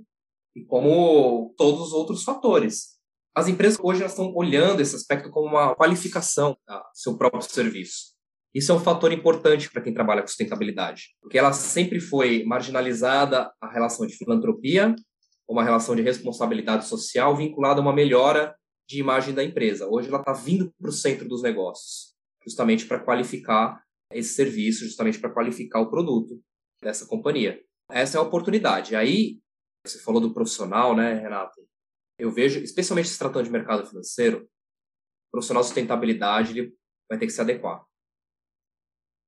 e 0.55 0.63
como 0.63 1.53
todos 1.57 1.87
os 1.87 1.93
outros 1.93 2.23
fatores. 2.23 2.95
As 3.35 3.47
empresas 3.47 3.77
hoje 3.81 4.03
estão 4.03 4.33
olhando 4.33 4.81
esse 4.81 4.95
aspecto 4.95 5.29
como 5.29 5.47
uma 5.47 5.75
qualificação 5.75 6.57
do 6.67 6.81
seu 6.93 7.17
próprio 7.17 7.41
serviço. 7.41 8.15
Isso 8.53 8.71
é 8.71 8.75
um 8.75 8.79
fator 8.79 9.11
importante 9.11 9.69
para 9.69 9.81
quem 9.81 9.93
trabalha 9.93 10.21
com 10.21 10.29
sustentabilidade, 10.29 11.09
porque 11.21 11.37
ela 11.37 11.51
sempre 11.51 11.99
foi 11.99 12.45
marginalizada 12.45 13.51
a 13.59 13.69
relação 13.69 14.07
de 14.07 14.15
filantropia, 14.15 14.95
uma 15.47 15.63
relação 15.63 15.93
de 15.93 16.01
responsabilidade 16.01 16.87
social 16.87 17.35
vinculada 17.35 17.81
a 17.81 17.83
uma 17.83 17.91
melhora 17.91 18.55
de 18.87 18.99
imagem 18.99 19.33
da 19.33 19.43
empresa. 19.43 19.87
Hoje 19.89 20.07
ela 20.07 20.19
está 20.19 20.31
vindo 20.31 20.73
para 20.79 20.89
o 20.89 20.93
centro 20.93 21.27
dos 21.27 21.43
negócios, 21.43 22.15
justamente 22.45 22.85
para 22.85 22.99
qualificar 22.99 23.83
esse 24.13 24.33
serviço, 24.33 24.85
justamente 24.85 25.19
para 25.19 25.31
qualificar 25.31 25.81
o 25.81 25.89
produto 25.89 26.39
dessa 26.81 27.05
companhia. 27.05 27.59
Essa 27.91 28.17
é 28.17 28.19
a 28.19 28.23
oportunidade. 28.23 28.95
Aí, 28.95 29.39
você 29.89 29.99
falou 29.99 30.21
do 30.21 30.33
profissional, 30.33 30.95
né, 30.95 31.13
Renato? 31.13 31.61
Eu 32.17 32.31
vejo, 32.31 32.59
especialmente 32.59 33.09
se 33.09 33.19
tratando 33.19 33.45
de 33.45 33.51
mercado 33.51 33.85
financeiro, 33.85 34.43
o 34.43 35.31
profissional 35.31 35.61
de 35.61 35.67
sustentabilidade 35.67 36.57
ele 36.57 36.73
vai 37.09 37.19
ter 37.19 37.25
que 37.25 37.33
se 37.33 37.41
adequar. 37.41 37.85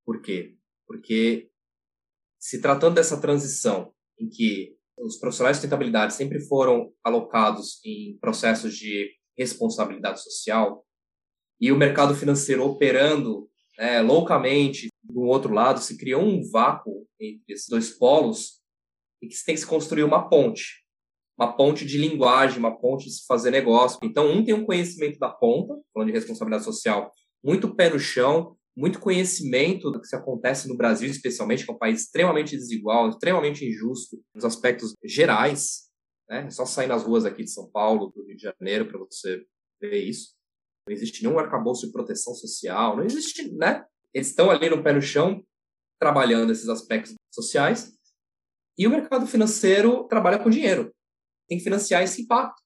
Por 0.06 0.22
quê? 0.22 0.56
Porque 0.88 1.50
se 2.39 2.62
tratando 2.62 2.96
dessa 2.96 3.20
transição 3.20 3.93
em 4.17 4.30
que 4.30 4.78
os 4.98 5.17
profissionais 5.17 5.58
de 5.58 5.62
sustentabilidade 5.62 6.13
sempre 6.13 6.39
foram 6.39 6.93
alocados 7.04 7.84
em 7.86 8.17
processos 8.20 8.76
de 8.76 9.13
responsabilidade 9.38 10.24
social 10.24 10.86
e 11.60 11.72
o 11.72 11.78
mercado 11.78 12.15
financeiro 12.15 12.63
operando 12.63 13.50
é, 13.78 14.02
loucamente 14.02 14.89
do 15.04 15.22
outro 15.22 15.54
lado, 15.54 15.80
se 15.80 15.98
criou 15.98 16.24
um 16.24 16.41
vácuo 16.50 17.08
entre 17.20 17.54
esses 17.54 17.67
dois 17.67 17.91
polos 17.91 18.62
e 19.22 19.28
que 19.28 19.36
se 19.36 19.46
tem 19.46 19.56
que 19.56 19.62
se 19.62 19.68
construir 19.68 20.04
uma 20.04 20.30
ponte. 20.30 20.84
Uma 21.38 21.56
ponte 21.56 21.86
de 21.86 21.98
linguagem, 21.98 22.58
uma 22.58 22.76
ponte 22.78 23.06
de 23.06 23.12
se 23.12 23.26
fazer 23.26 23.52
negócio. 23.52 24.00
Então, 24.04 24.32
um 24.32 24.44
tem 24.44 24.54
um 24.54 24.66
conhecimento 24.66 25.20
da 25.20 25.30
ponta, 25.30 25.80
falando 25.94 26.08
de 26.08 26.14
responsabilidade 26.14 26.64
social, 26.64 27.12
muito 27.44 27.76
pé 27.76 27.90
no 27.90 28.00
chão, 28.00 28.58
muito 28.76 29.00
conhecimento 29.00 29.90
do 29.92 30.00
que 30.00 30.16
acontece 30.16 30.68
no 30.68 30.78
Brasil, 30.78 31.10
especialmente, 31.10 31.66
que 31.66 31.72
é 31.72 31.74
um 31.74 31.80
país 31.80 32.02
extremamente 32.04 32.56
desigual, 32.56 33.10
extremamente 33.10 33.66
injusto, 33.66 34.22
nos 34.36 34.46
aspectos 34.46 34.94
gerais. 35.04 35.88
Né? 36.30 36.46
É 36.46 36.50
só 36.52 36.66
sair 36.66 36.88
nas 36.88 37.04
ruas 37.04 37.26
aqui 37.26 37.44
de 37.44 37.52
São 37.52 37.70
Paulo, 37.72 38.12
do 38.16 38.24
Rio 38.24 38.36
de 38.36 38.44
Janeiro, 38.44 38.88
para 38.88 39.00
você 39.00 39.44
ver 39.82 40.04
isso. 40.04 40.36
Não 40.88 40.96
existe 40.96 41.24
nenhum 41.24 41.40
arcabouço 41.40 41.88
de 41.88 41.92
proteção 41.92 42.34
social, 42.36 42.96
não 42.96 43.04
existe, 43.04 43.52
né? 43.56 43.84
Eles 44.14 44.28
estão 44.28 44.50
ali 44.50 44.70
no 44.70 44.84
pé 44.84 44.94
no 44.94 45.02
chão, 45.02 45.44
trabalhando 46.00 46.52
esses 46.52 46.70
aspectos 46.70 47.16
sociais, 47.34 47.97
e 48.78 48.86
o 48.86 48.90
mercado 48.90 49.26
financeiro 49.26 50.04
trabalha 50.08 50.38
com 50.38 50.50
dinheiro. 50.50 50.94
Tem 51.50 51.58
que 51.58 51.63
financiar 51.63 52.04
esse 52.04 52.22
impacto. 52.22 52.62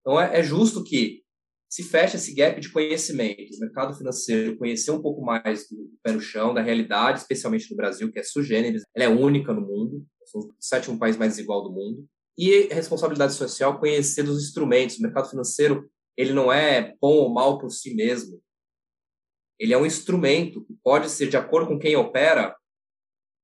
Então, 0.00 0.20
é, 0.20 0.40
é 0.40 0.42
justo 0.42 0.82
que 0.82 1.22
se 1.70 1.82
fecha 1.82 2.16
esse 2.16 2.34
gap 2.34 2.60
de 2.60 2.70
conhecimento. 2.70 3.54
O 3.56 3.60
mercado 3.60 3.96
financeiro 3.96 4.58
conhecer 4.58 4.90
um 4.90 5.00
pouco 5.00 5.24
mais 5.24 5.68
do 5.68 5.90
pé 6.02 6.12
no 6.12 6.20
chão, 6.20 6.52
da 6.52 6.60
realidade, 6.60 7.20
especialmente 7.20 7.70
no 7.70 7.76
Brasil, 7.76 8.10
que 8.12 8.18
é 8.18 8.22
sugêneres, 8.22 8.82
ela 8.94 9.06
é 9.06 9.08
única 9.08 9.54
no 9.54 9.62
mundo, 9.62 10.04
somos 10.26 10.48
o 10.48 10.54
sétimo 10.60 10.98
país 10.98 11.16
mais 11.16 11.32
desigual 11.32 11.62
do 11.62 11.72
mundo. 11.72 12.06
E 12.36 12.66
responsabilidade 12.72 13.34
social, 13.34 13.78
conhecer 13.78 14.22
dos 14.22 14.42
instrumentos. 14.42 14.98
O 14.98 15.02
mercado 15.02 15.30
financeiro, 15.30 15.88
ele 16.16 16.32
não 16.32 16.52
é 16.52 16.94
bom 17.00 17.14
ou 17.14 17.32
mal 17.32 17.58
por 17.58 17.70
si 17.70 17.94
mesmo. 17.94 18.42
Ele 19.58 19.72
é 19.72 19.78
um 19.78 19.86
instrumento 19.86 20.64
que 20.64 20.74
pode 20.82 21.08
ser, 21.08 21.28
de 21.28 21.36
acordo 21.36 21.68
com 21.68 21.78
quem 21.78 21.94
opera, 21.94 22.56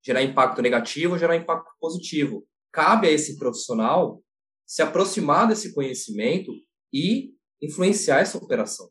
gerar 0.05 0.23
impacto 0.23 0.63
negativo 0.63 1.13
ou 1.13 1.19
gerar 1.19 1.37
impacto 1.37 1.71
positivo. 1.81 2.47
Cabe 2.73 3.09
a 3.09 3.11
esse 3.11 3.39
profissional 3.39 4.23
se 4.67 4.83
aproximar 4.83 5.49
desse 5.49 5.75
conhecimento 5.75 6.53
e 6.93 7.33
influenciar 7.63 8.21
essa 8.21 8.39
operação 8.39 8.89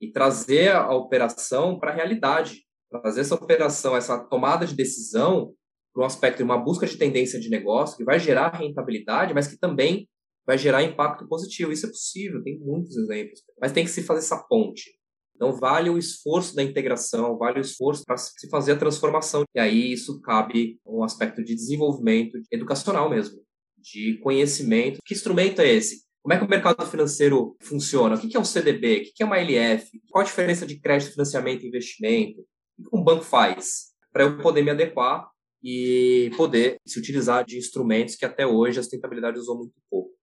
e 0.00 0.10
trazer 0.10 0.72
a 0.72 0.94
operação 0.94 1.78
para 1.78 1.90
a 1.90 1.94
realidade, 1.94 2.64
trazer 2.90 3.22
essa 3.22 3.34
operação, 3.34 3.96
essa 3.96 4.18
tomada 4.18 4.66
de 4.66 4.74
decisão 4.74 5.52
para 5.92 6.02
um 6.02 6.06
aspecto 6.06 6.38
de 6.38 6.42
uma 6.42 6.58
busca 6.58 6.86
de 6.86 6.96
tendência 6.96 7.40
de 7.40 7.48
negócio 7.48 7.96
que 7.96 8.04
vai 8.04 8.18
gerar 8.18 8.50
rentabilidade, 8.50 9.34
mas 9.34 9.48
que 9.48 9.58
também 9.58 10.08
vai 10.46 10.56
gerar 10.56 10.82
impacto 10.82 11.26
positivo. 11.26 11.72
Isso 11.72 11.86
é 11.86 11.88
possível, 11.88 12.42
tem 12.42 12.58
muitos 12.58 12.96
exemplos, 12.96 13.42
mas 13.60 13.72
tem 13.72 13.84
que 13.84 13.90
se 13.90 14.02
fazer 14.02 14.20
essa 14.20 14.38
ponte. 14.46 14.95
Então, 15.36 15.52
vale 15.52 15.90
o 15.90 15.98
esforço 15.98 16.56
da 16.56 16.62
integração, 16.62 17.36
vale 17.36 17.58
o 17.58 17.60
esforço 17.60 18.02
para 18.04 18.16
se 18.16 18.48
fazer 18.48 18.72
a 18.72 18.78
transformação. 18.78 19.44
E 19.54 19.60
aí, 19.60 19.92
isso 19.92 20.20
cabe 20.22 20.80
um 20.84 21.04
aspecto 21.04 21.44
de 21.44 21.54
desenvolvimento 21.54 22.38
educacional 22.50 23.08
mesmo, 23.10 23.38
de 23.78 24.18
conhecimento. 24.18 24.98
Que 25.04 25.14
instrumento 25.14 25.60
é 25.60 25.68
esse? 25.68 26.06
Como 26.22 26.34
é 26.34 26.38
que 26.38 26.44
o 26.44 26.48
mercado 26.48 26.84
financeiro 26.86 27.54
funciona? 27.60 28.16
O 28.16 28.18
que 28.18 28.36
é 28.36 28.40
um 28.40 28.44
CDB? 28.44 28.96
O 28.96 29.14
que 29.14 29.22
é 29.22 29.26
uma 29.26 29.38
LF? 29.38 30.00
Qual 30.10 30.22
a 30.22 30.26
diferença 30.26 30.66
de 30.66 30.80
crédito, 30.80 31.12
financiamento 31.12 31.62
e 31.62 31.68
investimento? 31.68 32.40
O 32.78 32.90
que 32.90 32.96
um 32.96 33.04
banco 33.04 33.22
faz 33.22 33.92
para 34.12 34.24
eu 34.24 34.38
poder 34.38 34.62
me 34.62 34.70
adequar 34.70 35.28
e 35.62 36.30
poder 36.36 36.80
se 36.84 36.98
utilizar 36.98 37.44
de 37.44 37.58
instrumentos 37.58 38.16
que 38.16 38.24
até 38.24 38.46
hoje 38.46 38.80
a 38.80 38.82
sustentabilidade 38.82 39.38
usou 39.38 39.58
muito 39.58 39.74
pouco? 39.90 40.16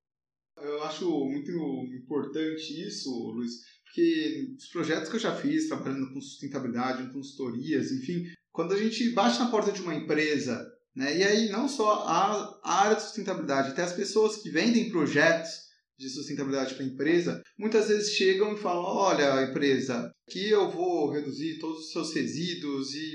Eu 0.58 0.84
acho 0.84 1.10
muito 1.26 1.52
importante 1.94 2.86
isso, 2.86 3.10
Luiz, 3.32 3.62
porque 3.94 4.56
os 4.58 4.68
projetos 4.70 5.08
que 5.08 5.18
eu 5.18 5.20
já 5.20 5.36
fiz, 5.36 5.68
trabalhando 5.68 6.12
com 6.12 6.20
sustentabilidade, 6.20 7.04
com 7.04 7.14
consultorias, 7.14 7.92
enfim, 7.92 8.26
quando 8.52 8.74
a 8.74 8.78
gente 8.78 9.12
bate 9.12 9.38
na 9.38 9.52
porta 9.52 9.72
de 9.72 9.82
uma 9.82 9.94
empresa, 9.94 10.66
né, 10.96 11.16
e 11.16 11.24
aí 11.24 11.50
não 11.50 11.70
só 11.70 12.04
a, 12.08 12.60
a 12.64 12.82
área 12.86 12.96
de 12.96 13.04
sustentabilidade, 13.04 13.70
até 13.70 13.84
as 13.84 13.94
pessoas 13.94 14.38
que 14.38 14.50
vendem 14.50 14.90
projetos, 14.90 15.64
de 15.96 16.10
sustentabilidade 16.10 16.74
para 16.74 16.84
a 16.84 16.88
empresa, 16.88 17.42
muitas 17.58 17.88
vezes 17.88 18.14
chegam 18.14 18.56
e 18.56 18.60
falam: 18.60 18.84
olha, 18.84 19.44
empresa, 19.44 20.12
aqui 20.28 20.50
eu 20.50 20.70
vou 20.70 21.12
reduzir 21.12 21.60
todos 21.60 21.86
os 21.86 21.92
seus 21.92 22.14
resíduos 22.16 22.94
e 22.96 23.14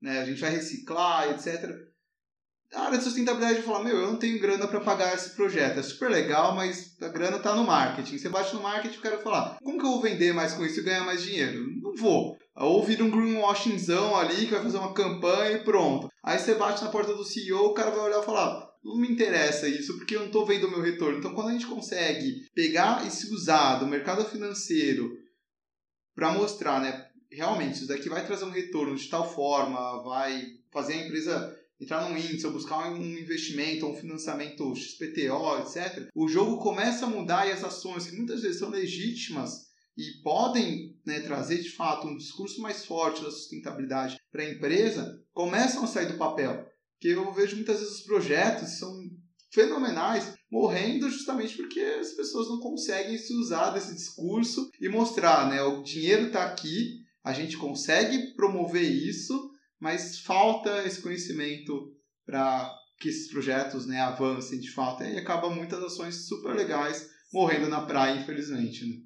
né, 0.00 0.20
a 0.20 0.24
gente 0.24 0.40
vai 0.40 0.52
reciclar, 0.52 1.30
etc. 1.30 1.68
A 2.74 2.86
área 2.86 2.98
de 2.98 3.04
sustentabilidade 3.04 3.62
fala: 3.62 3.84
meu, 3.84 3.96
eu 3.96 4.06
não 4.06 4.16
tenho 4.16 4.40
grana 4.40 4.66
para 4.66 4.80
pagar 4.80 5.14
esse 5.14 5.30
projeto, 5.30 5.78
é 5.78 5.82
super 5.82 6.10
legal, 6.10 6.54
mas 6.54 6.96
a 7.00 7.08
grana 7.08 7.36
está 7.36 7.54
no 7.54 7.64
marketing. 7.64 8.18
Você 8.18 8.28
bate 8.28 8.54
no 8.54 8.62
marketing 8.62 8.94
e 8.94 8.98
o 8.98 9.02
cara 9.02 9.18
fala: 9.18 9.58
como 9.62 9.78
que 9.78 9.84
eu 9.84 9.90
vou 9.90 10.02
vender 10.02 10.32
mais 10.32 10.54
com 10.54 10.64
isso 10.64 10.80
e 10.80 10.82
ganhar 10.82 11.04
mais 11.04 11.22
dinheiro? 11.22 11.66
Não 11.82 11.94
vou. 11.94 12.36
Ou 12.56 12.82
vira 12.82 13.04
um 13.04 13.10
greenwashingzão 13.10 14.16
ali 14.16 14.46
que 14.46 14.52
vai 14.52 14.62
fazer 14.62 14.78
uma 14.78 14.94
campanha 14.94 15.52
e 15.52 15.64
pronto. 15.64 16.08
Aí 16.24 16.38
você 16.38 16.54
bate 16.54 16.82
na 16.82 16.90
porta 16.90 17.14
do 17.14 17.24
CEO, 17.24 17.66
o 17.66 17.74
cara 17.74 17.90
vai 17.90 18.00
olhar 18.00 18.22
e 18.22 18.26
falar: 18.26 18.70
não 18.82 18.96
me 18.96 19.08
interessa 19.10 19.68
isso 19.68 19.96
porque 19.96 20.16
eu 20.16 20.20
não 20.20 20.26
estou 20.26 20.46
vendo 20.46 20.66
o 20.66 20.70
meu 20.70 20.80
retorno. 20.80 21.18
Então, 21.18 21.34
quando 21.34 21.48
a 21.48 21.52
gente 21.52 21.66
consegue 21.66 22.46
pegar 22.54 23.06
e 23.06 23.10
se 23.10 23.32
usar 23.32 23.76
do 23.76 23.86
mercado 23.86 24.24
financeiro 24.24 25.10
para 26.14 26.32
mostrar, 26.32 26.80
né, 26.80 27.06
realmente 27.30 27.74
isso 27.74 27.86
daqui 27.86 28.08
vai 28.08 28.24
trazer 28.24 28.44
um 28.44 28.50
retorno 28.50 28.96
de 28.96 29.08
tal 29.08 29.32
forma, 29.32 30.02
vai 30.02 30.42
fazer 30.70 30.94
a 30.94 31.06
empresa 31.06 31.61
entrar 31.82 32.08
num 32.08 32.16
índice 32.16 32.46
ou 32.46 32.52
buscar 32.52 32.90
um 32.90 32.96
investimento 32.96 33.86
ou 33.86 33.92
um 33.92 33.96
financiamento 33.96 34.74
XPTO, 34.74 35.58
etc. 35.60 36.08
O 36.14 36.28
jogo 36.28 36.58
começa 36.58 37.06
a 37.06 37.10
mudar 37.10 37.46
e 37.46 37.52
as 37.52 37.64
ações 37.64 38.06
que 38.06 38.16
muitas 38.16 38.42
vezes 38.42 38.58
são 38.58 38.70
legítimas 38.70 39.72
e 39.96 40.22
podem 40.22 40.96
né, 41.04 41.20
trazer 41.20 41.60
de 41.60 41.70
fato 41.70 42.06
um 42.06 42.16
discurso 42.16 42.60
mais 42.62 42.84
forte 42.86 43.22
da 43.22 43.30
sustentabilidade 43.30 44.16
para 44.30 44.42
a 44.42 44.50
empresa 44.50 45.20
começam 45.34 45.84
a 45.84 45.86
sair 45.86 46.06
do 46.06 46.16
papel 46.16 46.66
que 46.98 47.08
eu 47.08 47.32
vejo 47.32 47.56
muitas 47.56 47.80
vezes 47.80 47.96
os 47.96 48.04
projetos 48.04 48.78
são 48.78 48.96
fenomenais 49.50 50.34
morrendo 50.50 51.10
justamente 51.10 51.56
porque 51.56 51.80
as 51.80 52.12
pessoas 52.12 52.48
não 52.48 52.60
conseguem 52.60 53.18
se 53.18 53.32
usar 53.34 53.70
desse 53.70 53.94
discurso 53.94 54.70
e 54.80 54.88
mostrar, 54.88 55.50
né? 55.50 55.62
O 55.62 55.82
dinheiro 55.82 56.28
está 56.28 56.44
aqui, 56.44 57.00
a 57.22 57.32
gente 57.32 57.56
consegue 57.56 58.34
promover 58.34 58.82
isso, 58.82 59.50
mas 59.82 60.20
falta 60.20 60.86
esse 60.86 61.02
conhecimento 61.02 61.92
para 62.24 62.72
que 63.00 63.08
esses 63.08 63.28
projetos 63.32 63.84
né, 63.84 63.98
avancem 63.98 64.60
de 64.60 64.70
fato. 64.70 65.02
E 65.02 65.18
acaba 65.18 65.50
muitas 65.50 65.82
ações 65.82 66.28
super 66.28 66.54
legais 66.54 67.10
morrendo 67.32 67.68
na 67.68 67.84
praia, 67.84 68.14
infelizmente. 68.14 68.86
Né? 68.86 69.02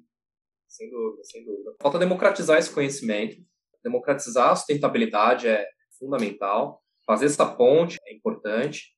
Sem 0.67 0.87
dúvida, 0.87 1.23
sem 1.23 1.43
dúvida. 1.43 1.75
Falta 1.81 1.97
democratizar 1.97 2.59
esse 2.59 2.69
conhecimento. 2.69 3.43
Democratizar 3.83 4.51
a 4.51 4.55
sustentabilidade 4.55 5.47
é 5.47 5.65
fundamental. 5.97 6.83
Fazer 7.07 7.25
essa 7.25 7.55
ponte 7.55 7.97
é 8.05 8.13
importante. 8.13 8.95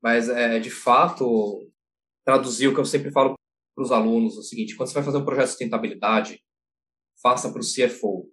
Mas, 0.00 0.28
é, 0.28 0.60
de 0.60 0.70
fato, 0.70 1.68
traduzir 2.24 2.68
o 2.68 2.74
que 2.74 2.78
eu 2.78 2.84
sempre 2.84 3.10
falo 3.10 3.34
para 3.74 3.82
os 3.82 3.90
alunos 3.90 4.38
o 4.38 4.44
seguinte: 4.44 4.76
quando 4.76 4.90
você 4.90 4.94
vai 4.94 5.02
fazer 5.02 5.18
um 5.18 5.24
projeto 5.24 5.46
de 5.46 5.50
sustentabilidade, 5.50 6.40
faça 7.20 7.50
para 7.50 7.60
o 7.60 7.64
CFO, 7.64 8.30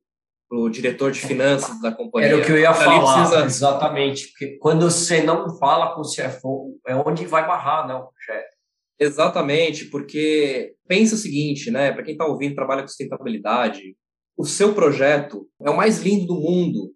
o 0.56 0.70
diretor 0.70 1.12
de 1.12 1.20
finanças 1.20 1.82
da 1.82 1.91
companhia. 1.91 2.30
Era 2.30 2.38
o 2.38 2.45
que 2.45 2.51
eu 2.51 2.60
ia 2.60 2.74
falar, 2.74 3.28
precisa... 3.28 3.45
exatamente. 3.45 4.28
Porque 4.28 4.58
quando 4.60 4.89
você 4.89 5.24
não 5.24 5.58
fala 5.58 5.95
com 5.95 6.01
o 6.01 6.04
CFO, 6.04 6.80
é 6.86 6.95
onde 6.95 7.26
vai 7.26 7.45
barrar, 7.45 7.88
não, 7.88 8.10
chefe. 8.20 8.54
Exatamente, 8.99 9.86
porque 9.86 10.76
pensa 10.88 11.16
o 11.16 11.18
seguinte, 11.18 11.72
né? 11.72 11.91
Para 11.91 12.04
quem 12.04 12.14
está 12.14 12.26
ouvindo, 12.26 12.54
trabalha 12.54 12.84
com 12.84 12.88
sustentabilidade, 12.88 13.97
o 14.38 14.45
seu 14.45 14.74
projeto 14.76 15.49
é 15.62 15.70
o 15.70 15.76
mais 15.76 15.99
lindo 15.99 16.28
do 16.28 16.39
mundo. 16.39 16.93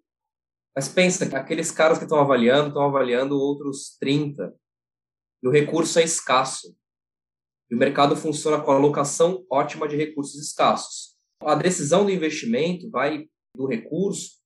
Mas 0.74 0.88
pensa 0.88 1.28
que 1.28 1.34
aqueles 1.34 1.72
caras 1.72 1.98
que 1.98 2.04
estão 2.04 2.20
avaliando, 2.20 2.68
estão 2.68 2.84
avaliando 2.84 3.36
outros 3.36 3.96
30. 3.98 4.54
E 5.42 5.48
o 5.48 5.50
recurso 5.50 5.98
é 5.98 6.04
escasso. 6.04 6.76
E 7.68 7.74
o 7.74 7.78
mercado 7.78 8.16
funciona 8.16 8.60
com 8.60 8.70
a 8.70 8.76
alocação 8.76 9.44
ótima 9.50 9.88
de 9.88 9.96
recursos 9.96 10.40
escassos. 10.40 11.16
A 11.42 11.56
decisão 11.56 12.04
do 12.04 12.12
investimento 12.12 12.88
vai 12.90 13.26
do 13.54 13.66
recurso 13.66 14.38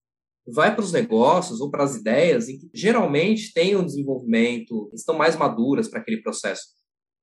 vai 0.46 0.74
para 0.74 0.84
os 0.84 0.92
negócios 0.92 1.60
ou 1.60 1.70
para 1.70 1.84
as 1.84 1.94
ideias 1.94 2.48
em 2.48 2.58
que 2.58 2.70
geralmente 2.74 3.52
têm 3.52 3.76
um 3.76 3.84
desenvolvimento, 3.84 4.90
estão 4.92 5.16
mais 5.16 5.36
maduras 5.36 5.88
para 5.88 6.00
aquele 6.00 6.22
processo. 6.22 6.68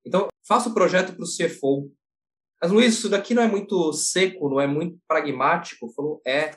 Então, 0.05 0.27
faça 0.47 0.69
o 0.69 0.73
projeto 0.73 1.13
para 1.13 1.23
o 1.23 1.27
CFO. 1.27 1.91
Mas, 2.61 2.71
Luiz, 2.71 2.93
isso 2.93 3.09
daqui 3.09 3.33
não 3.33 3.43
é 3.43 3.47
muito 3.47 3.91
seco, 3.93 4.49
não 4.49 4.59
é 4.59 4.67
muito 4.67 4.97
pragmático? 5.07 5.91
Falou, 5.93 6.21
é. 6.25 6.51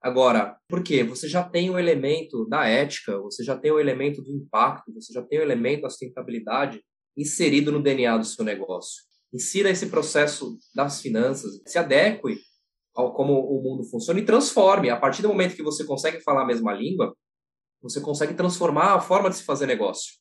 Agora, 0.00 0.56
por 0.68 0.82
quê? 0.82 1.02
Você 1.02 1.28
já 1.28 1.42
tem 1.42 1.70
o 1.70 1.78
elemento 1.78 2.46
da 2.46 2.66
ética, 2.66 3.18
você 3.18 3.42
já 3.42 3.56
tem 3.56 3.72
o 3.72 3.80
elemento 3.80 4.22
do 4.22 4.30
impacto, 4.30 4.92
você 4.92 5.12
já 5.12 5.22
tem 5.22 5.40
o 5.40 5.42
elemento 5.42 5.82
da 5.82 5.90
sustentabilidade 5.90 6.80
inserido 7.16 7.72
no 7.72 7.82
DNA 7.82 8.18
do 8.18 8.24
seu 8.24 8.44
negócio. 8.44 9.02
Insira 9.32 9.70
esse 9.70 9.86
processo 9.86 10.58
das 10.74 11.00
finanças, 11.00 11.60
se 11.66 11.78
adeque 11.78 12.38
como 13.14 13.38
o 13.38 13.62
mundo 13.62 13.84
funciona 13.84 14.18
e 14.18 14.24
transforme. 14.24 14.90
A 14.90 14.96
partir 14.96 15.22
do 15.22 15.28
momento 15.28 15.54
que 15.54 15.62
você 15.62 15.84
consegue 15.84 16.20
falar 16.20 16.42
a 16.42 16.46
mesma 16.46 16.72
língua, 16.72 17.14
você 17.82 18.00
consegue 18.00 18.34
transformar 18.34 18.94
a 18.94 19.00
forma 19.00 19.28
de 19.28 19.36
se 19.36 19.44
fazer 19.44 19.66
negócio. 19.66 20.14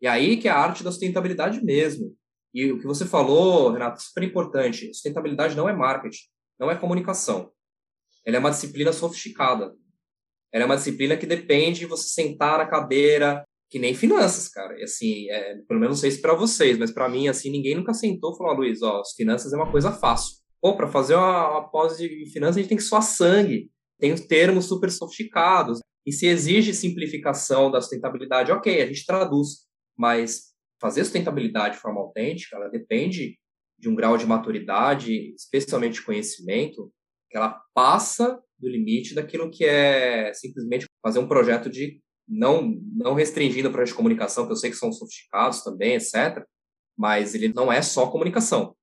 E 0.00 0.06
aí 0.06 0.36
que 0.36 0.48
é 0.48 0.50
a 0.50 0.56
arte 0.56 0.82
da 0.82 0.90
sustentabilidade 0.90 1.62
mesmo. 1.62 2.14
E 2.54 2.72
o 2.72 2.78
que 2.78 2.86
você 2.86 3.04
falou, 3.04 3.70
Renato, 3.70 3.98
é 3.98 4.00
super 4.00 4.22
importante. 4.22 4.92
Sustentabilidade 4.94 5.54
não 5.54 5.68
é 5.68 5.72
marketing, 5.72 6.24
não 6.58 6.70
é 6.70 6.76
comunicação. 6.76 7.52
Ela 8.24 8.36
é 8.36 8.40
uma 8.40 8.50
disciplina 8.50 8.92
sofisticada. 8.92 9.74
Ela 10.52 10.64
é 10.64 10.66
uma 10.66 10.76
disciplina 10.76 11.16
que 11.16 11.26
depende 11.26 11.80
de 11.80 11.86
você 11.86 12.08
sentar 12.08 12.58
na 12.58 12.66
cadeira, 12.66 13.44
que 13.70 13.78
nem 13.78 13.94
finanças, 13.94 14.48
cara. 14.48 14.78
E 14.78 14.82
assim, 14.82 15.28
é, 15.30 15.56
pelo 15.68 15.78
menos 15.78 15.96
não 15.96 16.00
sei 16.00 16.10
se 16.10 16.22
para 16.22 16.34
vocês, 16.34 16.78
mas 16.78 16.90
para 16.90 17.08
mim, 17.08 17.28
assim, 17.28 17.50
ninguém 17.50 17.74
nunca 17.74 17.92
sentou 17.92 18.32
e 18.32 18.36
falou, 18.36 18.52
ah, 18.52 18.56
Luiz, 18.56 18.82
ó, 18.82 19.00
as 19.00 19.12
finanças 19.12 19.52
é 19.52 19.56
uma 19.56 19.70
coisa 19.70 19.92
fácil. 19.92 20.36
Pô, 20.60 20.76
para 20.76 20.88
fazer 20.88 21.14
uma, 21.14 21.50
uma 21.50 21.68
pós 21.68 21.98
de 21.98 22.26
finanças, 22.32 22.56
a 22.56 22.60
gente 22.60 22.68
tem 22.68 22.78
que 22.78 22.84
suar 22.84 23.02
sangue. 23.02 23.70
Tem 23.98 24.12
os 24.12 24.20
termos 24.20 24.66
super 24.66 24.90
sofisticados. 24.90 25.80
E 26.06 26.12
se 26.12 26.26
exige 26.26 26.72
simplificação 26.72 27.70
da 27.70 27.80
sustentabilidade, 27.80 28.50
ok, 28.50 28.80
a 28.80 28.86
gente 28.86 29.04
traduz. 29.04 29.66
Mas 29.96 30.52
fazer 30.80 31.04
sustentabilidade 31.04 31.76
de 31.76 31.80
forma 31.80 32.00
autêntica, 32.00 32.56
ela 32.56 32.68
depende 32.68 33.36
de 33.78 33.88
um 33.88 33.94
grau 33.94 34.16
de 34.16 34.26
maturidade, 34.26 35.34
especialmente 35.34 35.94
de 35.94 36.02
conhecimento, 36.02 36.92
que 37.30 37.36
ela 37.36 37.60
passa 37.74 38.40
do 38.58 38.68
limite 38.68 39.14
daquilo 39.14 39.50
que 39.50 39.64
é 39.64 40.32
simplesmente 40.34 40.86
fazer 41.02 41.18
um 41.18 41.28
projeto 41.28 41.70
de 41.70 42.00
não 42.26 42.74
não 42.92 43.14
restringindo 43.14 43.70
para 43.70 43.84
a 43.84 43.94
comunicação, 43.94 44.46
que 44.46 44.52
eu 44.52 44.56
sei 44.56 44.70
que 44.70 44.76
são 44.76 44.92
sofisticados 44.92 45.62
também, 45.62 45.94
etc. 45.94 46.44
Mas 46.96 47.34
ele 47.34 47.48
não 47.48 47.72
é 47.72 47.80
só 47.80 48.10
comunicação. 48.10 48.74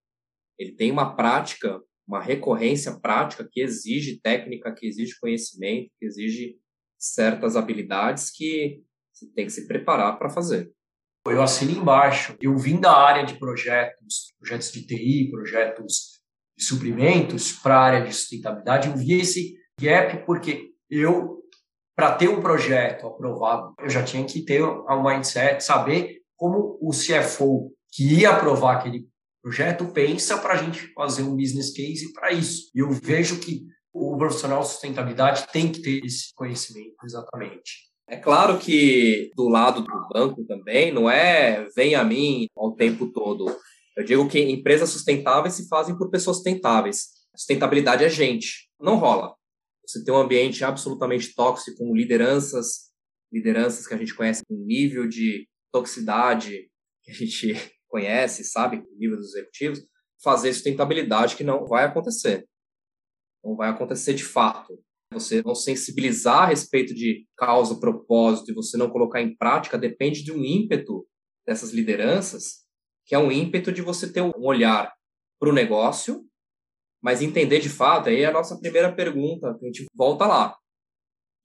Ele 0.58 0.72
tem 0.72 0.91
uma 0.91 1.16
prática, 1.16 1.82
uma 2.08 2.22
recorrência 2.22 2.99
prática 2.99 3.47
que 3.49 3.62
exige 3.62 4.20
técnica, 4.22 4.74
que 4.74 4.88
exige 4.88 5.20
conhecimento, 5.20 5.91
que 5.99 6.06
exige 6.06 6.58
certas 6.97 7.56
habilidades 7.56 8.32
que 8.32 8.82
você 9.14 9.28
tem 9.34 9.45
que 9.45 9.51
se 9.51 9.68
preparar 9.68 10.18
para 10.18 10.30
fazer. 10.30 10.72
Eu 11.28 11.41
assino 11.41 11.72
embaixo. 11.72 12.38
Eu 12.39 12.56
vim 12.58 12.80
da 12.80 12.95
área 12.95 13.26
de 13.26 13.39
projetos, 13.39 14.34
projetos 14.38 14.72
de 14.72 14.86
TI, 14.86 15.30
projetos 15.32 16.22
de 16.58 16.64
suprimentos 16.64 17.51
para 17.51 17.76
a 17.76 17.82
área 17.82 18.01
de 18.06 18.14
sustentabilidade. 18.14 18.89
Eu 18.89 18.95
vi 18.95 19.20
esse 19.20 19.56
gap 19.80 20.24
porque 20.26 20.72
eu, 20.89 21.43
para 21.95 22.16
ter 22.16 22.30
um 22.30 22.41
projeto 22.41 23.08
aprovado, 23.08 23.74
eu 23.80 23.89
já 23.89 24.03
tinha 24.03 24.24
que 24.26 24.43
ter 24.43 24.64
um 24.64 25.03
mindset, 25.03 25.64
saber 25.64 26.22
como 26.38 26.78
o 26.80 26.91
CFO 26.91 27.74
que 27.91 28.20
ia 28.20 28.32
aprovar 28.32 28.78
aquele 28.78 29.08
projeto 29.46 29.86
pensa 29.86 30.39
para 30.39 30.56
a 30.56 30.58
gente 30.58 30.91
fazer 30.96 31.22
um 31.22 31.36
business 31.36 31.72
case 31.72 32.12
para 32.12 32.32
isso. 32.32 32.72
E 32.74 32.80
eu 32.80 32.89
vejo 32.89 33.39
que 33.39 33.68
o 33.93 34.18
profissional 34.18 34.62
de 34.62 34.70
sustentabilidade 34.70 35.46
tem 35.54 35.72
que 35.72 35.84
ter 35.84 36.04
esse 36.04 36.34
conhecimento, 36.34 36.96
exatamente. 37.06 37.91
É 38.10 38.18
claro 38.18 38.58
que 38.58 39.30
do 39.36 39.48
lado 39.48 39.82
do 39.82 40.10
banco 40.10 40.43
também 40.46 40.91
não 40.91 41.08
é 41.08 41.70
vem 41.76 41.93
a 41.93 42.04
mim 42.04 42.48
ao 42.58 42.76
tempo 42.76 43.12
todo. 43.12 43.46
Eu 43.96 44.04
digo 44.04 44.28
que 44.28 44.39
empresas 44.39 44.89
sustentáveis 44.89 45.54
se 45.54 45.68
fazem 45.68 45.96
por 45.96 46.10
pessoas 46.10 46.38
sustentáveis. 46.38 47.10
Sustentabilidade 47.36 48.04
é 48.04 48.10
gente. 48.10 48.68
Não 48.80 48.96
rola. 48.96 49.36
Você 49.86 50.04
tem 50.04 50.12
um 50.12 50.18
ambiente 50.18 50.66
absolutamente 50.66 51.36
tóxico 51.36 51.78
com 51.78 51.96
lideranças, 51.96 52.89
lideranças 53.32 53.86
que 53.86 53.93
a 53.93 53.98
gente 53.98 54.16
conhece 54.16 54.41
com 54.48 54.56
nível 54.56 55.08
de 55.08 55.48
toxicidade 55.72 56.68
que 57.04 57.12
a 57.12 57.14
gente 57.14 57.74
conhece, 57.96 58.43
sabe, 58.43 58.82
com 58.82 58.96
nível 58.98 59.16
dos 59.16 59.34
executivos, 59.34 59.80
fazer 60.22 60.54
sustentabilidade 60.54 61.38
que 61.38 61.46
não 61.46 61.66
vai 61.66 61.86
acontecer. 61.86 62.46
Não 63.41 63.56
vai 63.56 63.70
acontecer 63.70 64.14
de 64.14 64.26
fato. 64.26 64.78
Você 65.14 65.41
não 65.41 65.56
sensibilizar 65.56 66.43
a 66.43 66.46
respeito 66.48 66.93
de 66.93 67.26
causa, 67.38 67.80
propósito 67.80 68.52
e 68.52 68.54
você 68.54 68.76
não 68.76 68.89
colocar 68.89 69.22
em 69.22 69.34
prática 69.38 69.78
depende 69.78 70.24
de 70.24 70.34
um 70.34 70.43
ímpeto 70.43 71.08
dessas 71.48 71.72
lideranças, 71.72 72.66
que 73.06 73.16
é 73.16 73.20
um 73.20 73.32
ímpeto 73.32 73.72
de 73.72 73.82
você 73.82 74.12
ter 74.12 74.22
um 74.22 74.34
olhar 74.39 74.93
para 75.39 75.50
o 75.50 75.54
negócio, 75.54 76.26
mas 77.02 77.22
entender 77.22 77.60
de 77.60 77.70
fato, 77.70 78.10
aí 78.10 78.24
é 78.24 78.26
a 78.26 78.32
nossa 78.32 78.60
primeira 78.60 78.93
pergunta, 78.93 79.52
a 79.52 79.66
gente 79.66 79.86
volta 79.96 80.26
lá, 80.26 80.58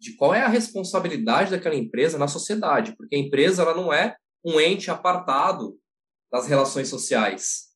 de 0.00 0.16
qual 0.16 0.34
é 0.34 0.40
a 0.40 0.48
responsabilidade 0.48 1.50
daquela 1.50 1.76
empresa 1.76 2.18
na 2.18 2.26
sociedade, 2.26 2.96
porque 2.96 3.14
a 3.14 3.18
empresa 3.18 3.62
ela 3.62 3.74
não 3.74 3.92
é 3.92 4.16
um 4.44 4.58
ente 4.58 4.90
apartado 4.90 5.78
das 6.30 6.46
relações 6.46 6.88
sociais. 6.88 7.70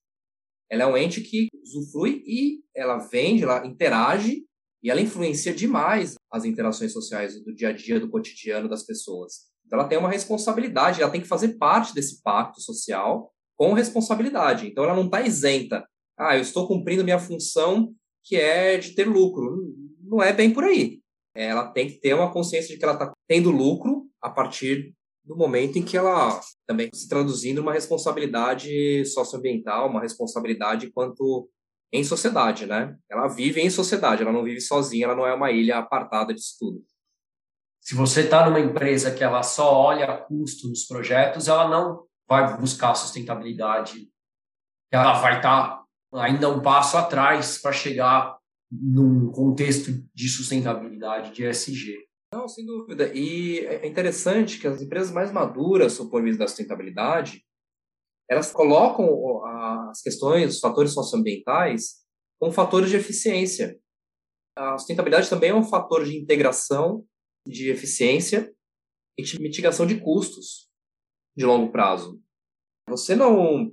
Ela 0.70 0.84
é 0.84 0.86
um 0.86 0.96
ente 0.96 1.20
que 1.20 1.48
usufrui 1.62 2.22
e 2.26 2.62
ela 2.74 2.98
vende, 2.98 3.42
ela 3.42 3.66
interage 3.66 4.44
e 4.82 4.90
ela 4.90 5.00
influencia 5.00 5.54
demais 5.54 6.14
as 6.30 6.44
interações 6.44 6.92
sociais 6.92 7.42
do 7.42 7.54
dia 7.54 7.68
a 7.68 7.72
dia, 7.72 7.98
do 7.98 8.10
cotidiano 8.10 8.68
das 8.68 8.84
pessoas. 8.84 9.46
Então, 9.66 9.78
ela 9.78 9.88
tem 9.88 9.98
uma 9.98 10.10
responsabilidade, 10.10 11.00
ela 11.00 11.10
tem 11.10 11.20
que 11.20 11.26
fazer 11.26 11.56
parte 11.56 11.94
desse 11.94 12.22
pacto 12.22 12.60
social 12.60 13.32
com 13.56 13.72
responsabilidade. 13.72 14.66
Então, 14.66 14.84
ela 14.84 14.94
não 14.94 15.06
está 15.06 15.22
isenta. 15.22 15.86
Ah, 16.18 16.36
eu 16.36 16.42
estou 16.42 16.66
cumprindo 16.68 17.04
minha 17.04 17.18
função 17.18 17.94
que 18.22 18.36
é 18.36 18.76
de 18.76 18.94
ter 18.94 19.08
lucro. 19.08 19.74
Não 20.02 20.22
é 20.22 20.32
bem 20.32 20.52
por 20.52 20.64
aí. 20.64 21.00
Ela 21.34 21.66
tem 21.68 21.88
que 21.88 21.94
ter 21.94 22.14
uma 22.14 22.32
consciência 22.32 22.72
de 22.72 22.78
que 22.78 22.84
ela 22.84 22.94
está 22.94 23.12
tendo 23.26 23.50
lucro 23.50 24.06
a 24.20 24.30
partir 24.30 24.94
do 25.24 25.36
momento 25.36 25.78
em 25.78 25.82
que 25.82 25.96
ela 25.96 26.40
também 26.66 26.90
se 26.92 27.08
traduzindo 27.08 27.60
uma 27.60 27.72
responsabilidade 27.72 29.04
socioambiental, 29.06 29.88
uma 29.88 30.00
responsabilidade 30.00 30.90
quanto 30.92 31.48
em 31.92 32.04
sociedade, 32.04 32.66
né? 32.66 32.96
Ela 33.10 33.28
vive 33.28 33.60
em 33.60 33.70
sociedade, 33.70 34.22
ela 34.22 34.32
não 34.32 34.42
vive 34.42 34.60
sozinha, 34.60 35.06
ela 35.06 35.16
não 35.16 35.26
é 35.26 35.32
uma 35.32 35.50
ilha 35.50 35.78
apartada 35.78 36.34
de 36.34 36.40
estudo. 36.40 36.82
Se 37.80 37.94
você 37.94 38.22
está 38.22 38.44
numa 38.44 38.60
empresa 38.60 39.14
que 39.14 39.22
ela 39.22 39.42
só 39.42 39.72
olha 39.72 40.16
custo 40.16 40.68
nos 40.68 40.86
projetos, 40.86 41.48
ela 41.48 41.68
não 41.68 42.04
vai 42.28 42.58
buscar 42.58 42.94
sustentabilidade. 42.94 44.08
Ela 44.90 45.20
vai 45.20 45.36
estar 45.36 45.76
tá 45.76 45.84
ainda 46.14 46.48
um 46.48 46.60
passo 46.60 46.96
atrás 46.96 47.58
para 47.58 47.72
chegar 47.72 48.38
num 48.70 49.30
contexto 49.30 49.92
de 50.14 50.28
sustentabilidade, 50.28 51.32
de 51.32 51.44
ESG. 51.44 51.96
Não, 52.34 52.48
sem 52.48 52.66
dúvida. 52.66 53.14
E 53.14 53.60
é 53.60 53.86
interessante 53.86 54.58
que 54.58 54.66
as 54.66 54.82
empresas 54.82 55.12
mais 55.12 55.30
maduras, 55.30 55.96
do 55.98 56.10
ponto 56.10 56.18
de 56.18 56.30
vista 56.30 56.42
da 56.42 56.48
sustentabilidade, 56.48 57.46
elas 58.28 58.50
colocam 58.50 59.44
as 59.44 60.02
questões, 60.02 60.54
os 60.56 60.60
fatores 60.60 60.92
socioambientais, 60.92 62.04
como 62.40 62.52
fatores 62.52 62.90
de 62.90 62.96
eficiência. 62.96 63.78
A 64.56 64.76
sustentabilidade 64.76 65.30
também 65.30 65.50
é 65.50 65.54
um 65.54 65.62
fator 65.62 66.04
de 66.04 66.18
integração, 66.18 67.06
de 67.46 67.70
eficiência 67.70 68.52
e 69.16 69.22
de 69.22 69.40
mitigação 69.40 69.86
de 69.86 70.00
custos 70.00 70.68
de 71.36 71.44
longo 71.44 71.70
prazo. 71.70 72.20
Você 72.88 73.14
não 73.14 73.72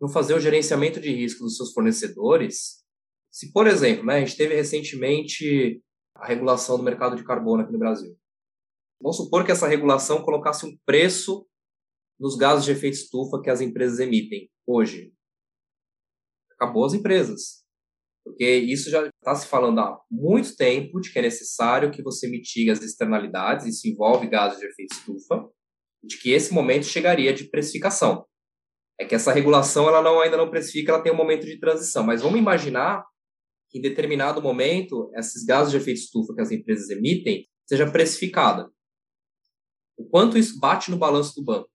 no 0.00 0.08
fazer 0.08 0.34
o 0.34 0.40
gerenciamento 0.40 1.00
de 1.00 1.14
risco 1.14 1.44
dos 1.44 1.56
seus 1.56 1.72
fornecedores. 1.72 2.84
Se, 3.30 3.52
por 3.52 3.68
exemplo, 3.68 4.04
né, 4.04 4.16
a 4.16 4.20
gente 4.24 4.36
teve 4.36 4.56
recentemente 4.56 5.80
a 6.18 6.26
regulação 6.26 6.76
do 6.76 6.82
mercado 6.82 7.16
de 7.16 7.24
carbono 7.24 7.62
aqui 7.62 7.72
no 7.72 7.78
Brasil. 7.78 8.16
Vamos 9.00 9.16
supor 9.16 9.44
que 9.44 9.52
essa 9.52 9.66
regulação 9.66 10.22
colocasse 10.22 10.66
um 10.66 10.76
preço 10.84 11.46
nos 12.18 12.36
gases 12.36 12.64
de 12.64 12.72
efeito 12.72 12.94
estufa 12.94 13.40
que 13.42 13.50
as 13.50 13.60
empresas 13.60 13.98
emitem 13.98 14.50
hoje. 14.66 15.12
Acabou 16.52 16.84
as 16.84 16.94
empresas. 16.94 17.64
Porque 18.24 18.56
isso 18.56 18.90
já 18.90 19.06
está 19.06 19.34
se 19.36 19.46
falando 19.46 19.78
há 19.78 20.00
muito 20.10 20.56
tempo 20.56 21.00
de 21.00 21.12
que 21.12 21.18
é 21.18 21.22
necessário 21.22 21.92
que 21.92 22.02
você 22.02 22.26
mitigue 22.26 22.70
as 22.70 22.82
externalidades, 22.82 23.66
isso 23.66 23.86
envolve 23.86 24.26
gases 24.26 24.58
de 24.58 24.66
efeito 24.66 24.94
estufa, 24.94 25.48
de 26.02 26.18
que 26.18 26.32
esse 26.32 26.52
momento 26.52 26.86
chegaria 26.86 27.32
de 27.32 27.48
precificação. 27.48 28.26
É 28.98 29.04
que 29.04 29.14
essa 29.14 29.32
regulação 29.32 29.86
ela 29.86 30.02
não, 30.02 30.20
ainda 30.20 30.36
não 30.36 30.50
precifica, 30.50 30.90
ela 30.90 31.02
tem 31.02 31.12
um 31.12 31.16
momento 31.16 31.44
de 31.46 31.60
transição. 31.60 32.02
Mas 32.02 32.22
vamos 32.22 32.38
imaginar 32.38 33.04
que 33.68 33.78
em 33.78 33.82
determinado 33.82 34.40
momento, 34.40 35.10
esses 35.14 35.44
gases 35.44 35.70
de 35.70 35.76
efeito 35.76 35.98
estufa 35.98 36.34
que 36.34 36.40
as 36.40 36.50
empresas 36.50 36.88
emitem 36.90 37.46
seja 37.66 37.90
precificada. 37.90 38.70
O 39.96 40.04
quanto 40.04 40.38
isso 40.38 40.58
bate 40.60 40.90
no 40.90 40.96
balanço 40.98 41.34
do 41.34 41.44
banco? 41.44 41.68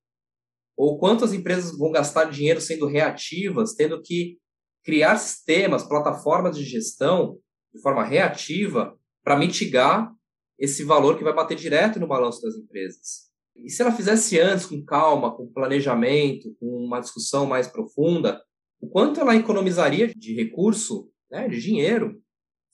Ou 0.77 0.97
quanto 0.97 1.25
as 1.25 1.33
empresas 1.33 1.77
vão 1.77 1.91
gastar 1.91 2.25
dinheiro 2.25 2.61
sendo 2.61 2.87
reativas, 2.87 3.73
tendo 3.73 4.01
que 4.01 4.37
criar 4.83 5.17
sistemas, 5.17 5.83
plataformas 5.83 6.57
de 6.57 6.63
gestão 6.63 7.37
de 7.73 7.81
forma 7.81 8.03
reativa 8.03 8.97
para 9.23 9.37
mitigar 9.37 10.11
esse 10.57 10.83
valor 10.83 11.17
que 11.17 11.23
vai 11.23 11.33
bater 11.33 11.55
direto 11.55 11.99
no 11.99 12.07
balanço 12.07 12.41
das 12.41 12.55
empresas. 12.55 13.31
E 13.55 13.69
se 13.69 13.81
ela 13.81 13.91
fizesse 13.91 14.39
antes, 14.39 14.65
com 14.65 14.83
calma, 14.83 15.35
com 15.35 15.51
planejamento, 15.51 16.55
com 16.59 16.67
uma 16.67 16.99
discussão 16.99 17.45
mais 17.45 17.67
profunda, 17.67 18.41
o 18.79 18.87
quanto 18.87 19.19
ela 19.19 19.35
economizaria 19.35 20.07
de 20.07 20.33
recurso, 20.33 21.09
né, 21.31 21.47
de 21.47 21.59
dinheiro, 21.61 22.21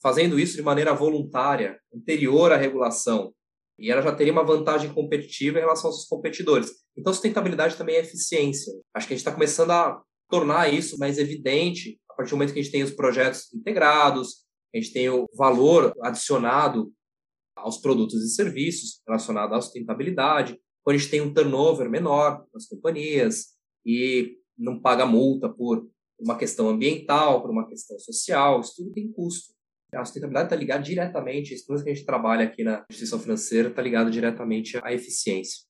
fazendo 0.02 0.38
isso 0.38 0.56
de 0.56 0.62
maneira 0.62 0.92
voluntária, 0.92 1.78
anterior 1.94 2.52
à 2.52 2.56
regulação. 2.56 3.32
E 3.78 3.90
ela 3.90 4.02
já 4.02 4.14
teria 4.14 4.32
uma 4.32 4.44
vantagem 4.44 4.92
competitiva 4.92 5.58
em 5.58 5.62
relação 5.62 5.88
aos 5.88 5.98
seus 5.98 6.08
competidores. 6.08 6.70
Então, 6.96 7.12
sustentabilidade 7.12 7.76
também 7.76 7.94
é 7.94 8.00
eficiência. 8.00 8.72
Acho 8.92 9.06
que 9.06 9.14
a 9.14 9.16
gente 9.16 9.24
está 9.24 9.32
começando 9.32 9.70
a 9.70 10.02
tornar 10.28 10.72
isso 10.72 10.98
mais 10.98 11.16
evidente 11.18 11.98
a 12.10 12.14
partir 12.14 12.30
do 12.30 12.36
momento 12.36 12.52
que 12.52 12.58
a 12.58 12.62
gente 12.62 12.72
tem 12.72 12.82
os 12.82 12.90
projetos 12.90 13.52
integrados, 13.54 14.44
a 14.74 14.78
gente 14.78 14.92
tem 14.92 15.08
o 15.08 15.26
valor 15.36 15.94
adicionado 16.02 16.92
aos 17.56 17.78
produtos 17.78 18.22
e 18.22 18.34
serviços 18.34 19.00
relacionado 19.06 19.54
à 19.54 19.60
sustentabilidade, 19.60 20.58
quando 20.82 20.96
a 20.96 20.98
gente 20.98 21.10
tem 21.10 21.20
um 21.20 21.32
turnover 21.32 21.88
menor 21.88 22.44
nas 22.52 22.66
companhias 22.66 23.56
e 23.86 24.36
não 24.56 24.80
paga 24.80 25.06
multa 25.06 25.48
por 25.48 25.88
uma 26.18 26.36
questão 26.36 26.68
ambiental, 26.68 27.40
por 27.42 27.50
uma 27.50 27.68
questão 27.68 27.98
social, 27.98 28.60
isso 28.60 28.74
tudo 28.76 28.92
tem 28.92 29.10
custo. 29.12 29.52
A 29.94 30.04
sustentabilidade 30.04 30.46
está 30.46 30.56
ligada 30.56 30.82
diretamente, 30.82 31.54
isso 31.54 31.64
que 31.66 31.90
a 31.90 31.94
gente 31.94 32.04
trabalha 32.04 32.44
aqui 32.44 32.62
na 32.62 32.84
instituição 32.90 33.18
financeira 33.18 33.68
está 33.68 33.80
ligado 33.80 34.10
diretamente 34.10 34.78
à 34.82 34.92
eficiência. 34.92 35.66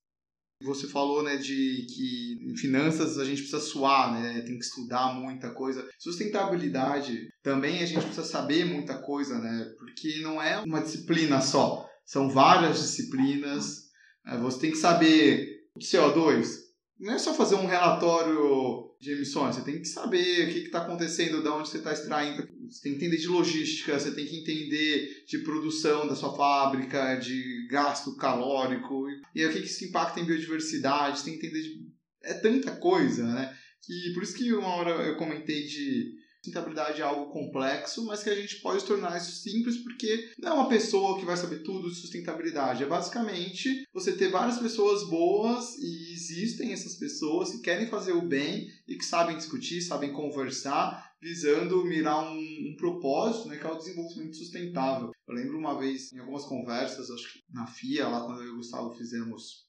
Você 0.63 0.89
falou, 0.89 1.23
né, 1.23 1.37
de 1.37 1.87
que 1.87 2.51
em 2.51 2.57
finanças 2.57 3.17
a 3.17 3.25
gente 3.25 3.43
precisa 3.43 3.61
suar, 3.61 4.13
né, 4.13 4.41
tem 4.41 4.59
que 4.59 4.65
estudar 4.65 5.15
muita 5.15 5.51
coisa. 5.55 5.89
Sustentabilidade 6.01 7.29
também 7.45 7.81
a 7.81 7.87
gente 7.87 8.05
precisa 8.05 8.25
saber 8.25 8.65
muita 8.65 9.01
coisa, 9.01 9.39
né, 9.39 9.73
porque 9.79 10.21
não 10.21 10.43
é 10.43 10.61
uma 10.63 10.83
disciplina 10.83 11.41
só, 11.41 11.89
são 12.05 12.29
várias 12.29 12.81
disciplinas. 12.81 13.89
É, 14.27 14.37
você 14.39 14.61
tem 14.61 14.71
que 14.73 14.79
saber 14.79 15.61
o 15.77 15.79
CO2. 15.79 16.68
Não 16.99 17.15
é 17.15 17.19
só 17.19 17.33
fazer 17.33 17.55
um 17.55 17.67
relatório 17.67 18.91
de 19.01 19.13
emissões, 19.13 19.55
você 19.55 19.63
tem 19.63 19.81
que 19.81 19.87
saber 19.87 20.49
o 20.49 20.53
que 20.53 20.59
está 20.61 20.83
acontecendo, 20.83 21.41
de 21.41 21.49
onde 21.49 21.69
você 21.69 21.79
está 21.79 21.93
extraindo. 21.93 22.49
Você 22.69 22.83
tem 22.83 22.93
que 22.93 22.99
entender 22.99 23.17
de 23.17 23.29
logística, 23.29 23.99
você 23.99 24.11
tem 24.11 24.27
que 24.27 24.41
entender 24.41 25.25
de 25.27 25.39
produção 25.39 26.09
da 26.09 26.17
sua 26.17 26.37
fábrica, 26.37 27.15
de 27.15 27.69
gasto 27.71 28.17
calórico, 28.17 29.07
e 29.35 29.47
o 29.47 29.53
que 29.53 29.59
isso 29.61 29.85
impacta 29.85 30.19
em 30.19 30.25
biodiversidade, 30.25 31.21
você 31.21 31.27
tem 31.27 31.39
que 31.39 31.47
entender 31.47 31.63
de... 31.63 31.89
É 32.25 32.35
tanta 32.35 32.73
coisa, 32.73 33.25
né? 33.25 33.57
Que, 33.81 34.13
por 34.13 34.23
isso 34.25 34.35
que 34.35 34.53
uma 34.53 34.75
hora 34.75 34.91
eu 34.91 35.17
comentei 35.17 35.65
de 35.65 36.18
sustentabilidade 36.49 37.01
é 37.01 37.05
algo 37.05 37.31
complexo, 37.31 38.05
mas 38.05 38.23
que 38.23 38.31
a 38.31 38.35
gente 38.35 38.57
pode 38.57 38.85
tornar 38.85 39.17
isso 39.17 39.33
simples 39.33 39.77
porque 39.79 40.31
não 40.39 40.51
é 40.51 40.55
uma 40.55 40.69
pessoa 40.69 41.19
que 41.19 41.25
vai 41.25 41.37
saber 41.37 41.63
tudo 41.63 41.91
de 41.91 41.97
sustentabilidade. 41.97 42.83
É 42.83 42.87
basicamente 42.87 43.87
você 43.93 44.13
ter 44.13 44.31
várias 44.31 44.59
pessoas 44.59 45.09
boas 45.09 45.77
e 45.79 46.13
existem 46.13 46.73
essas 46.73 46.97
pessoas 46.97 47.51
que 47.51 47.61
querem 47.61 47.87
fazer 47.87 48.13
o 48.13 48.27
bem 48.27 48.69
e 48.87 48.97
que 48.97 49.05
sabem 49.05 49.37
discutir, 49.37 49.81
sabem 49.83 50.13
conversar, 50.13 51.13
visando 51.21 51.85
mirar 51.85 52.33
um, 52.33 52.39
um 52.39 52.75
propósito, 52.77 53.49
né, 53.49 53.57
que 53.57 53.67
é 53.67 53.71
o 53.71 53.79
desenvolvimento 53.79 54.37
sustentável. 54.37 55.13
Eu 55.27 55.35
lembro 55.35 55.59
uma 55.59 55.79
vez 55.79 56.13
em 56.13 56.19
algumas 56.19 56.45
conversas, 56.45 57.11
acho 57.11 57.33
que 57.33 57.41
na 57.53 57.67
FIA, 57.67 58.09
lá 58.09 58.25
quando 58.25 58.43
eu 58.43 58.49
e 58.49 58.51
o 58.51 58.57
Gustavo 58.57 58.95
fizemos 58.95 59.68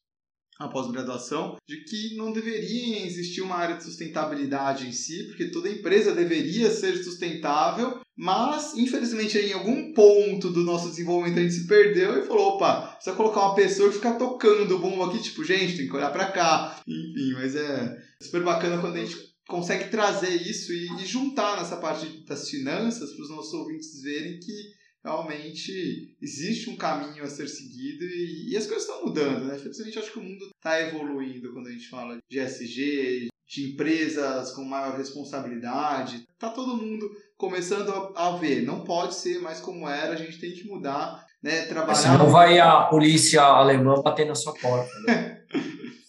a 0.60 0.68
pós-graduação, 0.68 1.56
de 1.66 1.86
que 1.86 2.18
não 2.18 2.34
deveria 2.34 3.06
existir 3.06 3.42
uma 3.42 3.56
área 3.56 3.78
de 3.78 3.84
sustentabilidade 3.86 4.86
em 4.86 4.92
si, 4.92 5.24
porque 5.24 5.52
toda 5.52 5.70
empresa 5.70 6.14
deveria 6.14 6.70
ser 6.70 7.02
sustentável, 7.02 8.02
mas 8.18 8.76
infelizmente 8.76 9.38
em 9.38 9.54
algum 9.54 9.94
ponto 9.94 10.50
do 10.50 10.64
nosso 10.64 10.90
desenvolvimento 10.90 11.40
a 11.40 11.44
gente 11.44 11.54
se 11.54 11.66
perdeu 11.66 12.20
e 12.20 12.28
falou, 12.28 12.56
opa, 12.56 12.94
precisa 12.96 13.16
colocar 13.16 13.40
uma 13.40 13.56
pessoa 13.56 13.88
que 13.88 13.96
fica 13.96 14.16
tocando 14.16 14.76
o 14.76 14.80
bombo 14.80 15.04
aqui, 15.04 15.22
tipo, 15.22 15.46
gente, 15.46 15.78
tem 15.78 15.88
que 15.88 15.96
olhar 15.96 16.12
para 16.12 16.30
cá. 16.30 16.82
Enfim, 16.86 17.32
mas 17.34 17.56
é 17.56 17.98
super 18.22 18.44
bacana 18.44 18.82
quando 18.82 18.98
a 18.98 19.06
gente 19.06 19.16
consegue 19.48 19.90
trazer 19.90 20.36
isso 20.36 20.74
e, 20.74 21.02
e 21.02 21.06
juntar 21.06 21.58
nessa 21.58 21.78
parte 21.78 22.06
das 22.26 22.50
finanças 22.50 23.14
para 23.14 23.24
os 23.24 23.30
nossos 23.30 23.54
ouvintes 23.54 24.02
verem 24.02 24.40
que 24.40 24.79
realmente 25.04 26.16
existe 26.22 26.70
um 26.70 26.76
caminho 26.76 27.24
a 27.24 27.28
ser 27.28 27.48
seguido 27.48 28.04
e, 28.04 28.52
e 28.52 28.58
as 28.58 28.68
coisas 28.68 28.88
estão 28.88 29.06
mudando, 29.06 29.46
né? 29.46 29.58
Felizmente 29.58 30.00
acho 30.00 30.12
que 30.12 30.20
o 30.20 30.24
mundo 30.24 30.46
está 30.56 30.80
evoluindo 30.82 31.54
quando 31.54 31.68
a 31.68 31.72
gente 31.72 31.90
fala 31.90 32.18
de 32.30 32.40
SG, 32.40 33.30
de 33.48 33.72
empresas 33.72 34.52
com 34.52 34.64
maior 34.64 34.98
responsabilidade. 34.98 36.26
Tá 36.38 36.50
todo 36.50 36.78
mundo 36.78 37.10
começando 37.38 37.90
a, 38.16 38.28
a 38.28 38.38
ver, 38.38 38.64
não 38.64 38.84
pode 38.84 39.16
ser 39.16 39.42
mais 39.42 39.60
como 39.60 39.88
era, 39.90 40.14
a 40.14 40.18
gente 40.18 40.40
tem 40.40 40.52
que 40.52 40.68
mudar, 40.68 41.26
né? 41.42 41.64
Trabalhar. 41.64 41.96
Senão 41.96 42.30
vai 42.30 42.60
a 42.60 42.84
polícia 42.84 43.42
alemã 43.42 44.02
bater 44.04 44.28
na 44.28 44.36
sua 44.36 44.54
porta. 44.54 44.92
Né? 45.08 45.40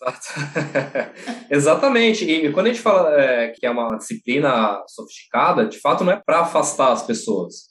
Exatamente. 1.50 2.24
E 2.24 2.52
quando 2.52 2.66
a 2.66 2.68
gente 2.70 2.82
fala 2.82 3.20
é, 3.20 3.48
que 3.48 3.66
é 3.66 3.70
uma 3.70 3.96
disciplina 3.96 4.82
sofisticada, 4.88 5.66
de 5.66 5.78
fato 5.78 6.04
não 6.04 6.12
é 6.12 6.20
para 6.24 6.40
afastar 6.40 6.92
as 6.92 7.02
pessoas. 7.02 7.69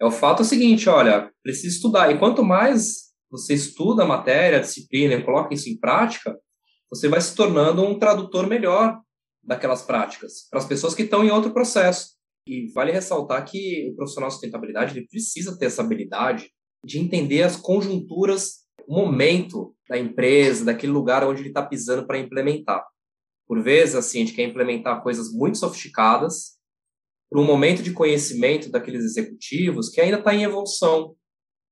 É 0.00 0.04
o 0.04 0.10
fato 0.10 0.40
é 0.40 0.42
o 0.42 0.48
seguinte, 0.48 0.88
olha, 0.88 1.30
precisa 1.42 1.74
estudar. 1.74 2.10
E 2.10 2.18
quanto 2.18 2.42
mais 2.42 3.10
você 3.30 3.54
estuda 3.54 4.02
a 4.02 4.06
matéria, 4.06 4.58
a 4.58 4.62
disciplina 4.62 5.22
coloca 5.22 5.52
isso 5.52 5.68
em 5.68 5.78
prática, 5.78 6.36
você 6.90 7.06
vai 7.06 7.20
se 7.20 7.34
tornando 7.34 7.82
um 7.82 7.98
tradutor 7.98 8.46
melhor 8.46 8.98
daquelas 9.42 9.82
práticas 9.82 10.48
para 10.50 10.58
as 10.58 10.66
pessoas 10.66 10.94
que 10.94 11.02
estão 11.02 11.22
em 11.24 11.30
outro 11.30 11.52
processo. 11.52 12.18
E 12.46 12.72
vale 12.72 12.90
ressaltar 12.90 13.44
que 13.44 13.90
o 13.92 13.96
profissional 13.96 14.28
de 14.28 14.34
sustentabilidade 14.34 14.96
ele 14.96 15.06
precisa 15.06 15.56
ter 15.58 15.66
essa 15.66 15.82
habilidade 15.82 16.50
de 16.84 16.98
entender 16.98 17.42
as 17.42 17.56
conjunturas, 17.56 18.60
o 18.88 18.94
momento 18.94 19.74
da 19.88 19.98
empresa, 19.98 20.64
daquele 20.64 20.92
lugar 20.92 21.22
onde 21.22 21.42
ele 21.42 21.48
está 21.48 21.62
pisando 21.62 22.06
para 22.06 22.18
implementar. 22.18 22.84
Por 23.46 23.62
vezes, 23.62 23.94
assim, 23.94 24.22
a 24.22 24.24
gente 24.24 24.34
quer 24.34 24.44
implementar 24.44 25.02
coisas 25.02 25.30
muito 25.30 25.58
sofisticadas 25.58 26.58
para 27.30 27.40
um 27.40 27.44
momento 27.44 27.82
de 27.82 27.92
conhecimento 27.92 28.70
daqueles 28.70 29.04
executivos 29.04 29.88
que 29.88 30.00
ainda 30.00 30.18
está 30.18 30.34
em 30.34 30.42
evolução. 30.42 31.14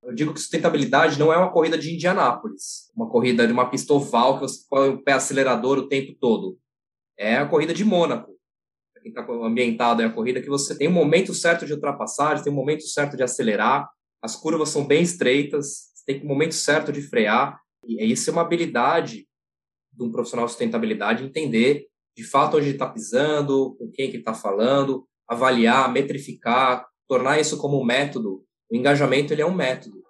Eu 0.03 0.15
digo 0.15 0.33
que 0.33 0.39
sustentabilidade 0.39 1.19
não 1.19 1.33
é 1.33 1.37
uma 1.37 1.51
corrida 1.51 1.77
de 1.77 1.93
Indianápolis, 1.93 2.91
uma 2.95 3.11
corrida 3.11 3.45
de 3.45 3.53
uma 3.53 3.69
pista 3.69 3.93
oval 3.93 4.35
que 4.37 4.43
você 4.43 4.65
põe 4.71 4.89
o 4.91 5.03
pé 5.03 5.13
acelerador 5.13 5.79
o 5.79 5.89
tempo 5.89 6.17
todo. 6.21 6.57
É 7.19 7.37
a 7.37 7.47
corrida 7.47 7.75
de 7.75 7.85
Mônaco. 7.85 8.39
Quem 9.03 9.11
está 9.11 9.27
ambientado 9.29 10.01
é 10.01 10.05
a 10.05 10.13
corrida 10.13 10.41
que 10.41 10.49
você 10.49 10.77
tem 10.79 10.87
um 10.87 10.93
momento 10.93 11.35
certo 11.35 11.67
de 11.67 11.73
ultrapassagem, 11.73 12.45
tem 12.45 12.53
um 12.53 12.57
momento 12.57 12.85
certo 12.85 13.17
de 13.17 13.23
acelerar, 13.25 13.89
as 14.23 14.37
curvas 14.37 14.69
são 14.69 14.87
bem 14.87 15.03
estreitas, 15.03 15.91
você 15.95 16.05
tem 16.07 16.23
um 16.23 16.29
momento 16.29 16.55
certo 16.55 16.93
de 16.93 17.03
frear. 17.03 17.61
E 17.85 18.13
isso 18.13 18.31
é 18.31 18.33
uma 18.33 18.43
habilidade 18.43 19.27
de 19.93 20.05
um 20.05 20.11
profissional 20.11 20.47
de 20.47 20.53
sustentabilidade 20.53 21.25
entender 21.25 21.87
de 22.17 22.25
fato 22.25 22.57
onde 22.57 22.71
está 22.71 22.89
pisando, 22.89 23.77
com 23.77 23.91
quem 23.91 24.11
que 24.11 24.17
está 24.17 24.35
falando, 24.35 25.07
avaliar, 25.29 25.93
metrificar, 25.93 26.87
tornar 27.07 27.39
isso 27.39 27.59
como 27.59 27.81
um 27.81 27.85
método. 27.85 28.45
O 28.71 28.77
engajamento 28.77 29.33
ele 29.33 29.43
é 29.43 29.47
um 29.47 29.55
método. 29.55 30.03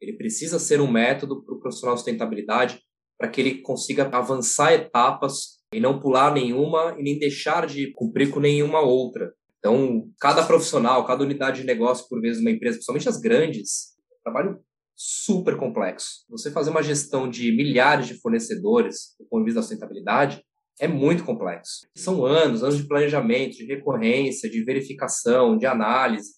Ele 0.00 0.12
precisa 0.16 0.58
ser 0.58 0.80
um 0.80 0.90
método 0.90 1.42
para 1.42 1.54
o 1.54 1.60
profissional 1.60 1.94
de 1.94 2.00
sustentabilidade 2.00 2.80
para 3.18 3.28
que 3.28 3.40
ele 3.40 3.62
consiga 3.62 4.08
avançar 4.12 4.72
etapas 4.72 5.56
e 5.72 5.80
não 5.80 5.98
pular 5.98 6.32
nenhuma 6.32 6.94
e 6.98 7.02
nem 7.02 7.18
deixar 7.18 7.66
de 7.66 7.92
cumprir 7.92 8.30
com 8.30 8.40
nenhuma 8.40 8.80
outra. 8.80 9.32
Então, 9.58 10.08
cada 10.20 10.44
profissional, 10.44 11.04
cada 11.06 11.24
unidade 11.24 11.62
de 11.62 11.66
negócio, 11.66 12.06
por 12.08 12.20
vezes, 12.20 12.40
uma 12.40 12.50
empresa, 12.50 12.76
principalmente 12.76 13.08
as 13.08 13.18
grandes, 13.18 13.96
trabalho 14.22 14.60
super 14.94 15.56
complexo. 15.56 16.24
Você 16.30 16.50
fazer 16.50 16.70
uma 16.70 16.82
gestão 16.82 17.28
de 17.28 17.52
milhares 17.52 18.06
de 18.06 18.14
fornecedores 18.14 19.14
do 19.18 19.26
ponto 19.26 19.40
de 19.40 19.46
vista 19.46 19.60
da 19.60 19.62
sustentabilidade 19.62 20.42
é 20.80 20.86
muito 20.86 21.24
complexo. 21.24 21.86
São 21.96 22.24
anos, 22.24 22.62
anos 22.62 22.76
de 22.76 22.86
planejamento, 22.86 23.56
de 23.56 23.64
recorrência, 23.64 24.50
de 24.50 24.62
verificação, 24.64 25.56
de 25.56 25.66
análise. 25.66 26.34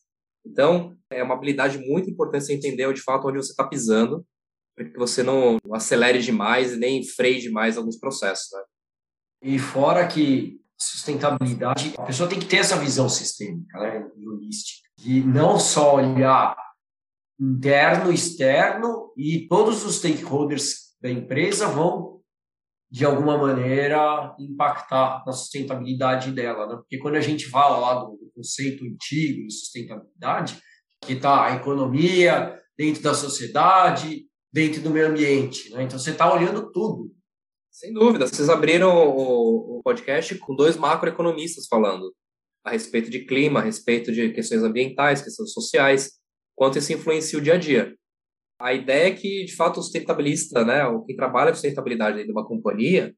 Então, 0.46 0.96
é 1.10 1.22
uma 1.22 1.34
habilidade 1.34 1.78
muito 1.78 2.08
importante 2.08 2.44
você 2.44 2.54
entender 2.54 2.92
de 2.92 3.02
fato 3.02 3.28
onde 3.28 3.38
você 3.38 3.50
está 3.50 3.66
pisando, 3.66 4.24
para 4.76 4.88
que 4.88 4.96
você 4.96 5.22
não 5.22 5.58
acelere 5.72 6.20
demais 6.20 6.72
e 6.72 6.76
nem 6.76 7.04
freie 7.04 7.40
demais 7.40 7.76
alguns 7.76 7.98
processos. 7.98 8.48
Né? 8.52 8.62
E 9.42 9.58
fora 9.58 10.06
que 10.06 10.60
sustentabilidade, 10.78 11.94
a 11.98 12.04
pessoa 12.04 12.28
tem 12.28 12.38
que 12.38 12.46
ter 12.46 12.58
essa 12.58 12.76
visão 12.76 13.08
sistêmica, 13.08 13.78
né, 13.80 14.08
holística, 14.24 14.88
de 14.96 15.24
não 15.24 15.58
só 15.58 15.96
olhar 15.96 16.56
interno, 17.40 18.12
externo 18.12 19.12
e 19.16 19.46
todos 19.48 19.84
os 19.84 19.96
stakeholders 19.96 20.96
da 21.00 21.10
empresa 21.10 21.66
vão 21.66 22.17
de 22.90 23.04
alguma 23.04 23.36
maneira 23.36 24.34
impactar 24.38 25.22
na 25.26 25.32
sustentabilidade 25.32 26.32
dela, 26.32 26.66
né? 26.66 26.76
Porque 26.76 26.98
quando 26.98 27.16
a 27.16 27.20
gente 27.20 27.46
fala 27.46 27.78
lá 27.78 27.94
do 28.04 28.18
conceito 28.34 28.84
antigo 28.84 29.46
de 29.46 29.52
sustentabilidade, 29.52 30.58
que 31.02 31.12
está 31.12 31.46
a 31.46 31.56
economia 31.56 32.58
dentro 32.76 33.02
da 33.02 33.12
sociedade, 33.12 34.26
dentro 34.52 34.80
do 34.80 34.90
meio 34.90 35.08
ambiente, 35.08 35.70
né? 35.70 35.82
Então 35.82 35.98
você 35.98 36.10
está 36.10 36.32
olhando 36.32 36.70
tudo. 36.72 37.12
Sem 37.70 37.92
dúvida. 37.92 38.26
Vocês 38.26 38.48
abriram 38.48 38.90
o, 38.96 39.80
podcast 39.84 40.34
com 40.38 40.54
dois 40.54 40.76
macroeconomistas 40.76 41.66
falando 41.66 42.12
a 42.62 42.72
respeito 42.72 43.08
de 43.08 43.24
clima, 43.24 43.60
a 43.60 43.62
respeito 43.62 44.12
de 44.12 44.30
questões 44.30 44.62
ambientais, 44.62 45.22
questões 45.22 45.52
sociais, 45.52 46.18
quanto 46.54 46.76
isso 46.76 46.92
influencia 46.92 47.38
o 47.38 47.42
dia 47.42 47.54
a 47.54 47.58
dia. 47.58 47.94
A 48.58 48.74
ideia 48.74 49.08
é 49.08 49.14
que, 49.14 49.44
de 49.44 49.54
fato, 49.54 49.78
o 49.78 49.82
sustentabilista, 49.82 50.64
né, 50.64 50.84
o 50.86 51.02
que 51.04 51.14
trabalha 51.14 51.50
com 51.50 51.54
sustentabilidade 51.54 52.24
de 52.24 52.32
uma 52.32 52.46
companhia, 52.46 53.14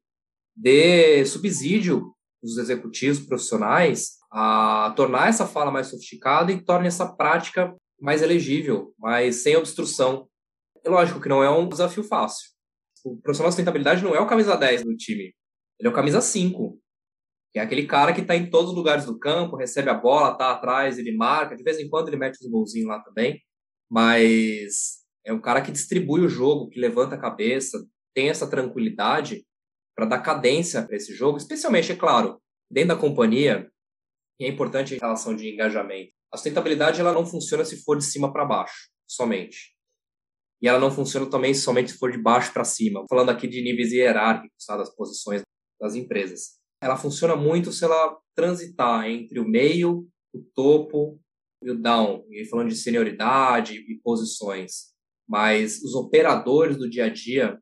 dê 0.55 1.25
subsídio 1.25 2.15
dos 2.43 2.59
executivos 2.59 3.21
profissionais 3.21 4.19
a 4.31 4.93
tornar 4.97 5.29
essa 5.29 5.47
fala 5.47 5.71
mais 5.71 5.89
sofisticada 5.89 6.53
e 6.53 6.63
torne 6.63 6.89
essa 6.89 7.07
prática 7.07 7.75
mais 8.01 8.23
elegível, 8.23 8.95
mais 8.99 9.43
sem 9.43 9.57
obstrução. 9.57 10.29
É 10.85 10.89
lógico 10.89 11.21
que 11.21 11.29
não 11.29 11.43
é 11.43 11.51
um 11.51 11.69
desafio 11.69 12.05
fácil. 12.05 12.49
O 13.05 13.17
profissional 13.17 13.49
de 13.49 13.55
sustentabilidade 13.55 14.03
não 14.03 14.15
é 14.15 14.21
o 14.21 14.27
camisa 14.27 14.57
10 14.57 14.85
do 14.85 14.97
time, 14.97 15.35
ele 15.79 15.89
é 15.89 15.91
o 15.91 15.95
camisa 15.95 16.21
5, 16.21 16.79
que 17.53 17.59
é 17.59 17.63
aquele 17.63 17.87
cara 17.87 18.13
que 18.13 18.21
está 18.21 18.37
em 18.37 18.49
todos 18.49 18.71
os 18.71 18.77
lugares 18.77 19.07
do 19.07 19.19
campo, 19.19 19.57
recebe 19.57 19.91
a 19.91 19.95
bola, 19.95 20.33
está 20.33 20.53
atrás, 20.53 20.99
ele 20.99 21.17
marca, 21.17 21.57
de 21.57 21.63
vez 21.63 21.79
em 21.79 21.89
quando 21.89 22.09
ele 22.09 22.17
mete 22.17 22.39
os 22.41 22.51
golzinhos 22.51 22.89
lá 22.89 23.01
também, 23.01 23.41
mas 23.91 25.00
é 25.25 25.33
um 25.33 25.41
cara 25.41 25.63
que 25.63 25.73
distribui 25.73 26.21
o 26.23 26.29
jogo, 26.29 26.69
que 26.69 26.81
levanta 26.81 27.15
a 27.15 27.21
cabeça, 27.21 27.87
tem 28.15 28.29
essa 28.29 28.49
tranquilidade 28.49 29.45
para 29.97 30.07
dar 30.07 30.21
cadência 30.21 30.83
para 30.83 30.97
esse 30.97 31.15
jogo, 31.15 31.39
especialmente, 31.39 31.93
é 31.93 31.97
claro, 31.97 32.41
dentro 32.71 32.89
da 32.89 33.01
companhia, 33.01 33.71
e 34.41 34.45
é 34.45 34.49
importante 34.49 34.95
em 34.95 34.99
relação 34.99 35.37
de 35.37 35.53
engajamento. 35.53 36.13
A 36.33 36.37
sustentabilidade 36.37 37.01
ela 37.01 37.13
não 37.13 37.27
funciona 37.27 37.65
se 37.65 37.83
for 37.83 37.99
de 37.99 38.05
cima 38.05 38.33
para 38.33 38.45
baixo, 38.45 38.89
somente. 39.07 39.75
E 40.63 40.69
ela 40.69 40.79
não 40.79 40.91
funciona 40.91 41.29
também 41.29 41.53
somente 41.53 41.93
se 41.93 41.99
for 41.99 42.11
de 42.11 42.19
baixo 42.19 42.53
para 42.53 42.65
cima. 42.65 43.05
Falando 43.09 43.31
aqui 43.31 43.49
de 43.49 43.63
níveis 43.63 43.93
hierárquicos, 43.93 44.65
tá, 44.65 44.77
das 44.77 44.95
posições 44.95 45.43
das 45.81 45.95
empresas. 45.95 46.59
Ela 46.83 46.97
funciona 46.97 47.35
muito 47.35 47.73
se 47.73 47.85
ela 47.85 48.19
transitar 48.35 49.09
entre 49.09 49.41
o 49.41 49.49
meio, 49.49 50.07
o 50.33 50.43
topo 50.55 51.21
e 51.63 51.71
o 51.71 51.79
down. 51.79 52.25
E 52.31 52.45
falando 52.47 52.69
de 52.69 52.77
senioridade 52.77 53.75
e 53.75 53.99
posições 54.03 54.90
mas 55.31 55.81
os 55.85 55.95
operadores 55.95 56.77
do 56.77 56.91
dia 56.91 57.05
a 57.05 57.09
dia 57.09 57.57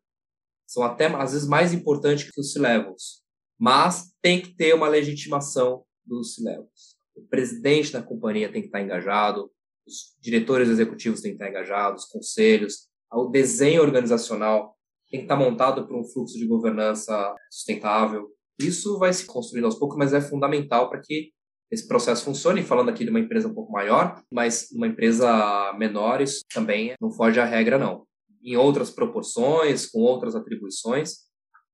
são 0.67 0.83
até 0.83 1.05
às 1.05 1.33
vezes 1.33 1.47
mais 1.47 1.75
importantes 1.75 2.31
que 2.31 2.41
os 2.41 2.55
C-levels. 2.55 3.23
Mas 3.61 4.11
tem 4.23 4.41
que 4.41 4.57
ter 4.57 4.75
uma 4.75 4.89
legitimação 4.89 5.85
dos 6.03 6.35
C-levels. 6.35 6.97
O 7.15 7.27
presidente 7.29 7.93
da 7.93 8.03
companhia 8.03 8.51
tem 8.51 8.63
que 8.63 8.69
estar 8.69 8.81
engajado, 8.81 9.51
os 9.87 10.17
diretores 10.19 10.71
executivos 10.71 11.21
têm 11.21 11.33
que 11.33 11.37
estar 11.37 11.51
engajados, 11.51 12.05
os 12.05 12.09
conselhos, 12.09 12.89
o 13.13 13.27
desenho 13.27 13.83
organizacional 13.83 14.75
tem 15.11 15.21
que 15.21 15.25
estar 15.25 15.37
montado 15.37 15.87
por 15.87 15.95
um 15.95 16.05
fluxo 16.05 16.39
de 16.39 16.47
governança 16.47 17.35
sustentável. 17.51 18.31
Isso 18.59 18.99
vai 18.99 19.13
se 19.13 19.27
construindo 19.27 19.67
aos 19.67 19.79
poucos, 19.79 19.99
mas 19.99 20.15
é 20.15 20.23
fundamental 20.23 20.89
para 20.89 21.03
que 21.03 21.33
esse 21.71 21.87
processo 21.87 22.25
funcione, 22.25 22.63
falando 22.63 22.89
aqui 22.89 23.05
de 23.05 23.11
uma 23.11 23.21
empresa 23.21 23.49
um 23.49 23.55
pouco 23.55 23.73
maior, 23.73 24.23
mas 24.33 24.69
numa 24.73 24.87
empresa 24.87 25.73
menor 25.79 26.21
isso 26.21 26.45
também 26.53 26.95
não 27.01 27.11
foge 27.11 27.39
à 27.39 27.45
regra, 27.45 27.79
não. 27.79 28.07
Em 28.43 28.57
outras 28.57 28.91
proporções, 28.91 29.87
com 29.87 30.01
outras 30.01 30.35
atribuições, 30.35 31.29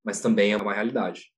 mas 0.04 0.20
também 0.20 0.52
é 0.52 0.56
uma 0.56 0.74
realidade. 0.74 1.30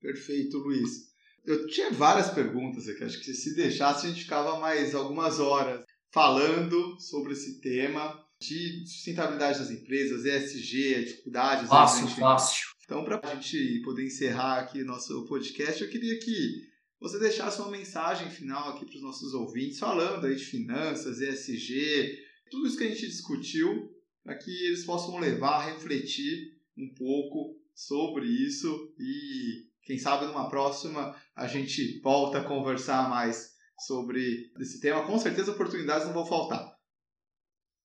Perfeito, 0.00 0.58
Luiz. 0.58 1.14
Eu 1.46 1.66
tinha 1.66 1.90
várias 1.90 2.30
perguntas 2.30 2.88
aqui, 2.88 3.04
acho 3.04 3.20
que 3.20 3.32
se 3.32 3.54
deixasse 3.54 4.06
a 4.06 4.10
gente 4.10 4.22
ficava 4.22 4.58
mais 4.58 4.94
algumas 4.94 5.40
horas 5.40 5.84
falando 6.12 6.98
sobre 7.00 7.32
esse 7.32 7.60
tema 7.60 8.22
de 8.40 8.86
sustentabilidade 8.86 9.58
das 9.58 9.70
empresas, 9.70 10.24
ESG, 10.24 11.04
dificuldades. 11.04 11.68
Fácil, 11.68 12.06
gente... 12.08 12.20
fácil. 12.20 12.66
Então, 12.84 13.04
para 13.04 13.20
a 13.22 13.34
gente 13.34 13.80
poder 13.82 14.04
encerrar 14.04 14.60
aqui 14.60 14.84
nosso 14.84 15.26
podcast, 15.26 15.82
eu 15.82 15.88
queria 15.88 16.18
que 16.18 16.73
você 17.04 17.18
deixasse 17.18 17.60
uma 17.60 17.70
mensagem 17.70 18.30
final 18.30 18.70
aqui 18.70 18.86
para 18.86 18.96
os 18.96 19.02
nossos 19.02 19.34
ouvintes, 19.34 19.78
falando 19.78 20.26
aí 20.26 20.36
de 20.36 20.44
finanças, 20.46 21.20
ESG, 21.20 22.18
tudo 22.50 22.66
isso 22.66 22.78
que 22.78 22.84
a 22.84 22.88
gente 22.88 23.06
discutiu, 23.06 23.94
para 24.22 24.34
que 24.38 24.50
eles 24.66 24.86
possam 24.86 25.18
levar, 25.18 25.66
refletir 25.66 26.58
um 26.74 26.88
pouco 26.94 27.60
sobre 27.74 28.24
isso 28.24 28.90
e, 28.98 29.68
quem 29.82 29.98
sabe, 29.98 30.24
numa 30.24 30.48
próxima 30.48 31.14
a 31.36 31.46
gente 31.46 32.00
volta 32.00 32.38
a 32.38 32.44
conversar 32.44 33.10
mais 33.10 33.52
sobre 33.80 34.50
esse 34.58 34.80
tema. 34.80 35.06
Com 35.06 35.18
certeza, 35.18 35.52
oportunidades 35.52 36.06
não 36.06 36.14
vão 36.14 36.24
faltar. 36.24 36.74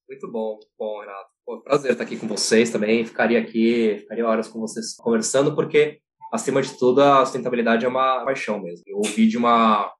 Muito 0.08 0.32
bom, 0.32 0.58
bom, 0.78 1.02
Renato. 1.02 1.30
Pô, 1.46 1.62
prazer 1.62 1.92
estar 1.92 2.06
aqui 2.06 2.16
com 2.16 2.28
vocês 2.28 2.72
também. 2.72 3.06
Ficaria 3.06 3.38
aqui, 3.38 3.98
ficaria 3.98 4.26
horas 4.26 4.48
com 4.48 4.62
vocês 4.62 4.96
conversando, 4.96 5.54
porque 5.56 6.00
acima 6.32 6.62
de 6.62 6.78
tudo, 6.78 7.02
a 7.02 7.26
sustentabilidade 7.26 7.86
é 7.86 7.88
uma 7.88 8.24
paixão 8.24 8.62
mesmo. 8.62 8.84
Eu 8.88 8.98
ouvi 8.98 9.28
de 9.28 9.38
uma, 9.38 9.94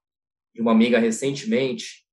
de 0.54 0.62
uma 0.62 0.72
amiga 0.72 1.00
recentemente 1.00 2.06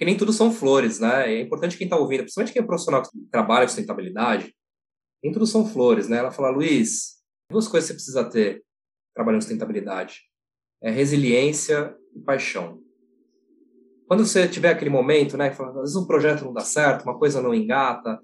que 0.00 0.04
nem 0.06 0.16
tudo 0.16 0.32
são 0.32 0.50
flores, 0.50 0.98
né? 0.98 1.30
É 1.30 1.40
importante 1.42 1.76
quem 1.76 1.84
está 1.84 1.94
ouvindo, 1.94 2.20
principalmente 2.20 2.54
quem 2.54 2.62
é 2.62 2.64
profissional 2.64 3.02
que 3.02 3.10
trabalha 3.30 3.66
com 3.66 3.68
sustentabilidade, 3.68 4.54
nem 5.22 5.30
tudo 5.30 5.46
são 5.46 5.66
flores, 5.66 6.08
né? 6.08 6.16
Ela 6.16 6.30
fala, 6.30 6.48
Luiz, 6.48 7.18
duas 7.50 7.68
coisas 7.68 7.88
você 7.88 7.94
precisa 7.94 8.24
ter 8.24 8.64
trabalhando 9.14 9.42
sustentabilidade. 9.42 10.22
É 10.82 10.90
resiliência 10.90 11.94
e 12.16 12.20
paixão. 12.20 12.80
Quando 14.06 14.24
você 14.24 14.48
tiver 14.48 14.70
aquele 14.70 14.90
momento, 14.90 15.36
né, 15.36 15.50
que 15.50 15.62
às 15.62 15.74
vezes 15.74 15.96
um 15.96 16.06
projeto 16.06 16.46
não 16.46 16.52
dá 16.54 16.62
certo, 16.62 17.02
uma 17.02 17.18
coisa 17.18 17.42
não 17.42 17.54
engata, 17.54 18.18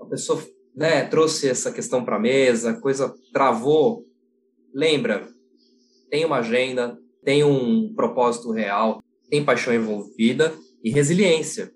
a 0.00 0.06
pessoa 0.06 0.42
né, 0.74 1.04
trouxe 1.04 1.48
essa 1.48 1.70
questão 1.70 2.02
para 2.04 2.16
a 2.16 2.20
mesa, 2.20 2.80
coisa 2.80 3.14
travou, 3.32 4.06
lembra, 4.74 5.28
tem 6.10 6.24
uma 6.24 6.38
agenda, 6.38 6.98
tem 7.24 7.44
um 7.44 7.92
propósito 7.94 8.50
real, 8.50 9.02
tem 9.30 9.44
paixão 9.44 9.74
envolvida 9.74 10.52
e 10.82 10.90
resiliência. 10.90 11.72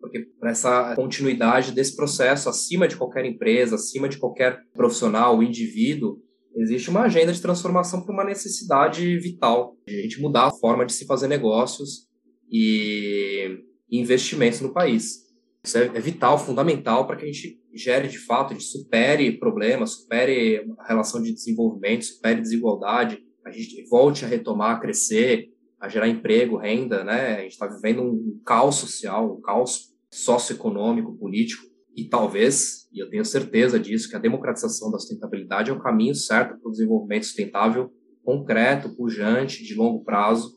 Porque 0.00 0.20
para 0.38 0.50
essa 0.50 0.94
continuidade 0.94 1.72
desse 1.72 1.96
processo, 1.96 2.48
acima 2.48 2.86
de 2.86 2.96
qualquer 2.96 3.24
empresa, 3.24 3.74
acima 3.74 4.08
de 4.08 4.18
qualquer 4.18 4.60
profissional 4.72 5.42
indivíduo, 5.42 6.22
existe 6.56 6.88
uma 6.90 7.02
agenda 7.02 7.32
de 7.32 7.42
transformação 7.42 8.02
para 8.02 8.12
uma 8.12 8.24
necessidade 8.24 9.18
vital, 9.18 9.76
de 9.86 9.98
a 9.98 10.02
gente 10.02 10.20
mudar 10.20 10.46
a 10.46 10.52
forma 10.52 10.86
de 10.86 10.92
se 10.92 11.04
fazer 11.04 11.28
negócios 11.28 12.06
e 12.50 13.58
investimentos 13.90 14.60
no 14.60 14.72
país. 14.72 15.27
Isso 15.68 15.76
é, 15.76 15.84
é 15.84 16.00
vital, 16.00 16.38
fundamental 16.38 17.06
para 17.06 17.16
que 17.16 17.24
a 17.24 17.26
gente 17.26 17.60
gere 17.74 18.08
de 18.08 18.18
fato, 18.18 18.52
a 18.52 18.54
gente 18.54 18.64
supere 18.64 19.38
problemas, 19.38 19.90
supere 19.90 20.66
a 20.78 20.88
relação 20.88 21.22
de 21.22 21.30
desenvolvimento, 21.30 22.06
supere 22.06 22.40
desigualdade, 22.40 23.22
a 23.44 23.50
gente 23.50 23.86
volte 23.90 24.24
a 24.24 24.28
retomar, 24.28 24.76
a 24.76 24.80
crescer, 24.80 25.50
a 25.78 25.86
gerar 25.86 26.08
emprego, 26.08 26.56
renda, 26.56 27.04
né? 27.04 27.36
A 27.36 27.40
gente 27.42 27.52
está 27.52 27.66
vivendo 27.66 28.02
um 28.02 28.40
caos 28.46 28.76
social, 28.76 29.36
um 29.36 29.42
caos 29.42 29.94
socioeconômico, 30.10 31.18
político, 31.18 31.62
e 31.94 32.08
talvez, 32.08 32.88
e 32.90 33.02
eu 33.02 33.10
tenho 33.10 33.24
certeza 33.24 33.78
disso, 33.78 34.08
que 34.08 34.16
a 34.16 34.20
democratização 34.20 34.90
da 34.90 34.98
sustentabilidade 34.98 35.70
é 35.70 35.74
o 35.74 35.82
caminho 35.82 36.14
certo 36.14 36.58
para 36.58 36.68
o 36.68 36.72
desenvolvimento 36.72 37.26
sustentável 37.26 37.92
concreto, 38.24 38.94
pujante, 38.96 39.62
de 39.62 39.74
longo 39.74 40.02
prazo. 40.02 40.50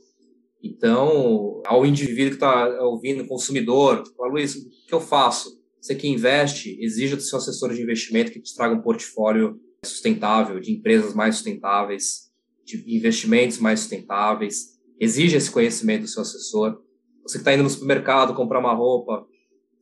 Então, 0.63 1.61
ao 1.65 1.85
indivíduo 1.85 2.29
que 2.29 2.35
está 2.35 2.83
ouvindo, 2.83 3.25
consumidor, 3.27 4.03
fala, 4.15 4.31
Luiz, 4.31 4.55
o 4.55 4.69
que 4.87 4.93
eu 4.93 5.01
faço? 5.01 5.59
Você 5.79 5.95
que 5.95 6.07
investe, 6.07 6.77
exija 6.79 7.15
do 7.15 7.21
seu 7.23 7.39
assessor 7.39 7.73
de 7.73 7.81
investimento 7.81 8.31
que 8.31 8.39
te 8.39 8.53
traga 8.53 8.75
um 8.75 8.81
portfólio 8.81 9.59
sustentável, 9.83 10.59
de 10.59 10.71
empresas 10.71 11.15
mais 11.15 11.35
sustentáveis, 11.35 12.31
de 12.63 12.83
investimentos 12.95 13.57
mais 13.57 13.79
sustentáveis. 13.79 14.79
Exija 14.99 15.37
esse 15.37 15.49
conhecimento 15.49 16.03
do 16.03 16.07
seu 16.07 16.21
assessor. 16.21 16.79
Você 17.23 17.37
que 17.37 17.41
está 17.41 17.53
indo 17.53 17.63
no 17.63 17.69
supermercado 17.69 18.35
comprar 18.35 18.59
uma 18.59 18.73
roupa, 18.73 19.25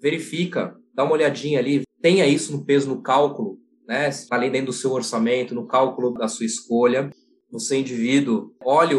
verifica, 0.02 0.74
dá 0.94 1.04
uma 1.04 1.14
olhadinha 1.14 1.60
ali, 1.60 1.82
tenha 2.02 2.26
isso 2.26 2.54
no 2.54 2.64
peso 2.64 2.88
no 2.88 3.02
cálculo, 3.02 3.60
né? 3.86 4.10
Além 4.32 4.52
dentro 4.52 4.68
do 4.68 4.74
seu 4.74 4.92
orçamento, 4.92 5.54
no 5.54 5.68
cálculo 5.68 6.14
da 6.14 6.30
sua 6.30 6.46
escolha. 6.46 7.10
você 7.52 7.78
indivíduo, 7.78 8.56
olhe 8.64 8.96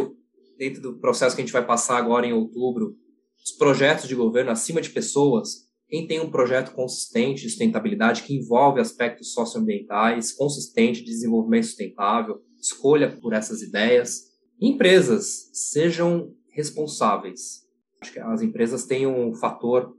dentro 0.61 0.83
do 0.83 0.99
processo 0.99 1.35
que 1.35 1.41
a 1.41 1.45
gente 1.45 1.55
vai 1.55 1.67
passar 1.67 1.97
agora 1.97 2.27
em 2.27 2.35
outubro, 2.35 2.95
os 3.43 3.53
projetos 3.53 4.07
de 4.07 4.15
governo 4.15 4.51
acima 4.51 4.83
de 4.83 4.91
pessoas, 4.91 5.71
quem 5.89 6.07
tem 6.07 6.21
um 6.21 6.31
projeto 6.31 6.73
consistente 6.73 7.41
de 7.41 7.49
sustentabilidade 7.49 8.23
que 8.25 8.37
envolve 8.37 8.79
aspectos 8.79 9.33
socioambientais, 9.33 10.33
consistente 10.33 11.01
de 11.01 11.07
desenvolvimento 11.07 11.65
sustentável, 11.65 12.43
escolha 12.61 13.11
por 13.11 13.33
essas 13.33 13.63
ideias. 13.63 14.27
Empresas, 14.61 15.49
sejam 15.55 16.35
responsáveis. 16.51 17.67
Acho 17.99 18.13
que 18.13 18.21
as 18.21 18.43
empresas 18.43 18.85
têm 18.85 19.07
um 19.07 19.35
fator 19.35 19.97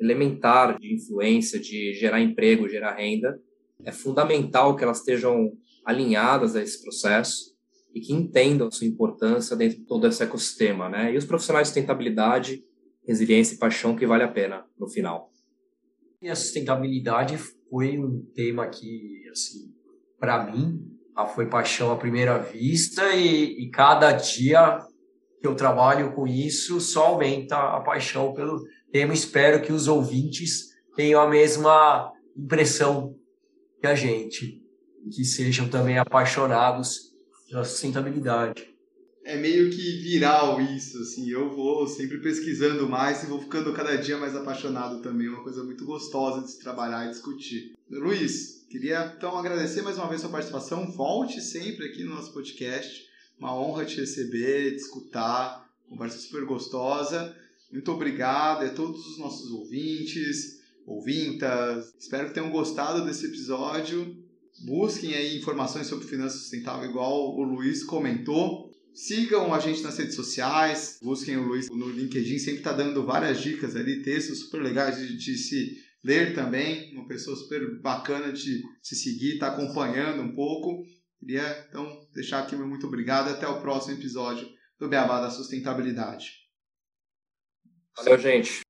elementar 0.00 0.80
de 0.80 0.92
influência, 0.92 1.60
de 1.60 1.94
gerar 1.94 2.20
emprego, 2.20 2.68
gerar 2.68 2.96
renda. 2.96 3.40
É 3.84 3.92
fundamental 3.92 4.74
que 4.74 4.82
elas 4.82 4.98
estejam 4.98 5.52
alinhadas 5.84 6.56
a 6.56 6.62
esse 6.62 6.82
processo 6.82 7.51
e 7.94 8.00
que 8.00 8.12
entendam 8.12 8.70
sua 8.70 8.86
importância 8.86 9.56
dentro 9.56 9.78
de 9.78 9.84
todo 9.84 10.06
esse 10.06 10.22
ecossistema, 10.22 10.88
né? 10.88 11.12
E 11.12 11.16
os 11.16 11.24
profissionais 11.24 11.68
de 11.68 11.74
sustentabilidade, 11.74 12.64
resiliência 13.06 13.54
e 13.54 13.58
paixão 13.58 13.94
que 13.96 14.06
vale 14.06 14.22
a 14.22 14.28
pena 14.28 14.64
no 14.78 14.88
final. 14.88 15.30
E 16.20 16.28
a 16.28 16.34
sustentabilidade 16.36 17.36
foi 17.68 17.98
um 17.98 18.24
tema 18.34 18.66
que, 18.68 19.28
assim, 19.30 19.72
para 20.18 20.50
mim, 20.50 20.80
foi 21.34 21.46
paixão 21.46 21.92
à 21.92 21.96
primeira 21.96 22.38
vista 22.38 23.14
e, 23.14 23.64
e 23.64 23.70
cada 23.70 24.12
dia 24.12 24.78
que 25.40 25.46
eu 25.46 25.54
trabalho 25.54 26.12
com 26.12 26.26
isso 26.26 26.80
só 26.80 27.08
aumenta 27.08 27.56
a 27.56 27.80
paixão 27.80 28.32
pelo 28.32 28.62
tema. 28.90 29.12
Espero 29.12 29.60
que 29.60 29.72
os 29.72 29.88
ouvintes 29.88 30.70
tenham 30.94 31.20
a 31.20 31.28
mesma 31.28 32.12
impressão 32.36 33.16
que 33.80 33.86
a 33.86 33.94
gente, 33.94 34.62
que 35.10 35.24
sejam 35.24 35.68
também 35.68 35.98
apaixonados 35.98 37.11
pela 37.52 37.64
sustentabilidade. 37.64 38.66
É 39.24 39.36
meio 39.36 39.70
que 39.70 39.98
viral 39.98 40.60
isso, 40.60 40.98
assim, 40.98 41.30
eu 41.30 41.54
vou 41.54 41.86
sempre 41.86 42.18
pesquisando 42.18 42.88
mais 42.88 43.22
e 43.22 43.26
vou 43.26 43.40
ficando 43.40 43.72
cada 43.72 43.94
dia 43.96 44.16
mais 44.16 44.34
apaixonado 44.34 45.00
também, 45.00 45.28
é 45.28 45.30
uma 45.30 45.44
coisa 45.44 45.62
muito 45.62 45.84
gostosa 45.84 46.42
de 46.42 46.50
se 46.50 46.58
trabalhar 46.58 47.06
e 47.06 47.10
discutir. 47.10 47.74
Luiz, 47.88 48.66
queria 48.68 49.14
então 49.16 49.38
agradecer 49.38 49.82
mais 49.82 49.96
uma 49.96 50.08
vez 50.08 50.20
a 50.20 50.22
sua 50.22 50.32
participação, 50.32 50.90
volte 50.90 51.40
sempre 51.40 51.86
aqui 51.86 52.02
no 52.02 52.14
nosso 52.14 52.32
podcast, 52.32 53.06
uma 53.38 53.54
honra 53.54 53.84
te 53.84 54.00
receber, 54.00 54.70
te 54.70 54.78
escutar, 54.78 55.70
conversa 55.88 56.18
super 56.18 56.44
gostosa. 56.46 57.36
Muito 57.70 57.92
obrigado 57.92 58.64
a 58.64 58.70
todos 58.70 59.06
os 59.06 59.18
nossos 59.18 59.52
ouvintes, 59.52 60.60
ouvintas. 60.86 61.94
Espero 61.98 62.28
que 62.28 62.34
tenham 62.34 62.50
gostado 62.50 63.04
desse 63.04 63.26
episódio. 63.26 64.16
Busquem 64.60 65.14
aí 65.14 65.38
informações 65.38 65.86
sobre 65.86 66.06
finanças 66.06 66.40
sustentável, 66.42 66.88
igual 66.88 67.34
o 67.36 67.42
Luiz 67.42 67.82
comentou. 67.82 68.70
Sigam 68.94 69.54
a 69.54 69.58
gente 69.58 69.82
nas 69.82 69.96
redes 69.96 70.14
sociais, 70.14 70.98
busquem 71.02 71.36
o 71.36 71.46
Luiz 71.46 71.70
no 71.70 71.88
LinkedIn, 71.88 72.38
sempre 72.38 72.58
está 72.58 72.72
dando 72.72 73.04
várias 73.06 73.40
dicas 73.40 73.74
ali, 73.74 74.02
textos 74.02 74.40
super 74.40 74.60
legais 74.60 74.98
de, 74.98 75.16
de 75.16 75.36
se 75.36 75.78
ler 76.04 76.34
também. 76.34 76.92
Uma 76.94 77.08
pessoa 77.08 77.34
super 77.34 77.80
bacana 77.80 78.32
de 78.32 78.62
se 78.82 78.94
seguir, 78.94 79.34
está 79.34 79.48
acompanhando 79.48 80.22
um 80.22 80.34
pouco. 80.34 80.84
Queria 81.18 81.66
então 81.68 82.06
deixar 82.12 82.40
aqui 82.40 82.54
meu 82.54 82.66
muito 82.66 82.86
obrigado. 82.86 83.30
Até 83.30 83.48
o 83.48 83.60
próximo 83.62 83.96
episódio 83.96 84.46
do 84.78 84.88
Beabá 84.88 85.20
da 85.20 85.30
Sustentabilidade. 85.30 86.42
Valeu, 87.96 88.18
gente. 88.18 88.60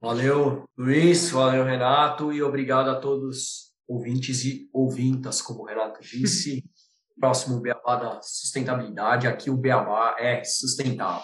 Valeu, 0.00 0.64
Luiz. 0.76 1.30
Valeu, 1.30 1.64
Renato. 1.64 2.32
E 2.32 2.42
obrigado 2.42 2.90
a 2.90 3.00
todos 3.00 3.61
ouvintes 3.86 4.44
e 4.44 4.68
ouvintas, 4.72 5.40
como 5.42 5.62
o 5.62 5.66
Renato 5.66 6.00
disse. 6.00 6.64
Próximo 7.18 7.60
Beabá 7.60 7.96
da 7.96 8.22
Sustentabilidade. 8.22 9.28
Aqui 9.28 9.50
o 9.50 9.56
Beabá 9.56 10.16
é 10.18 10.42
sustentável. 10.42 11.22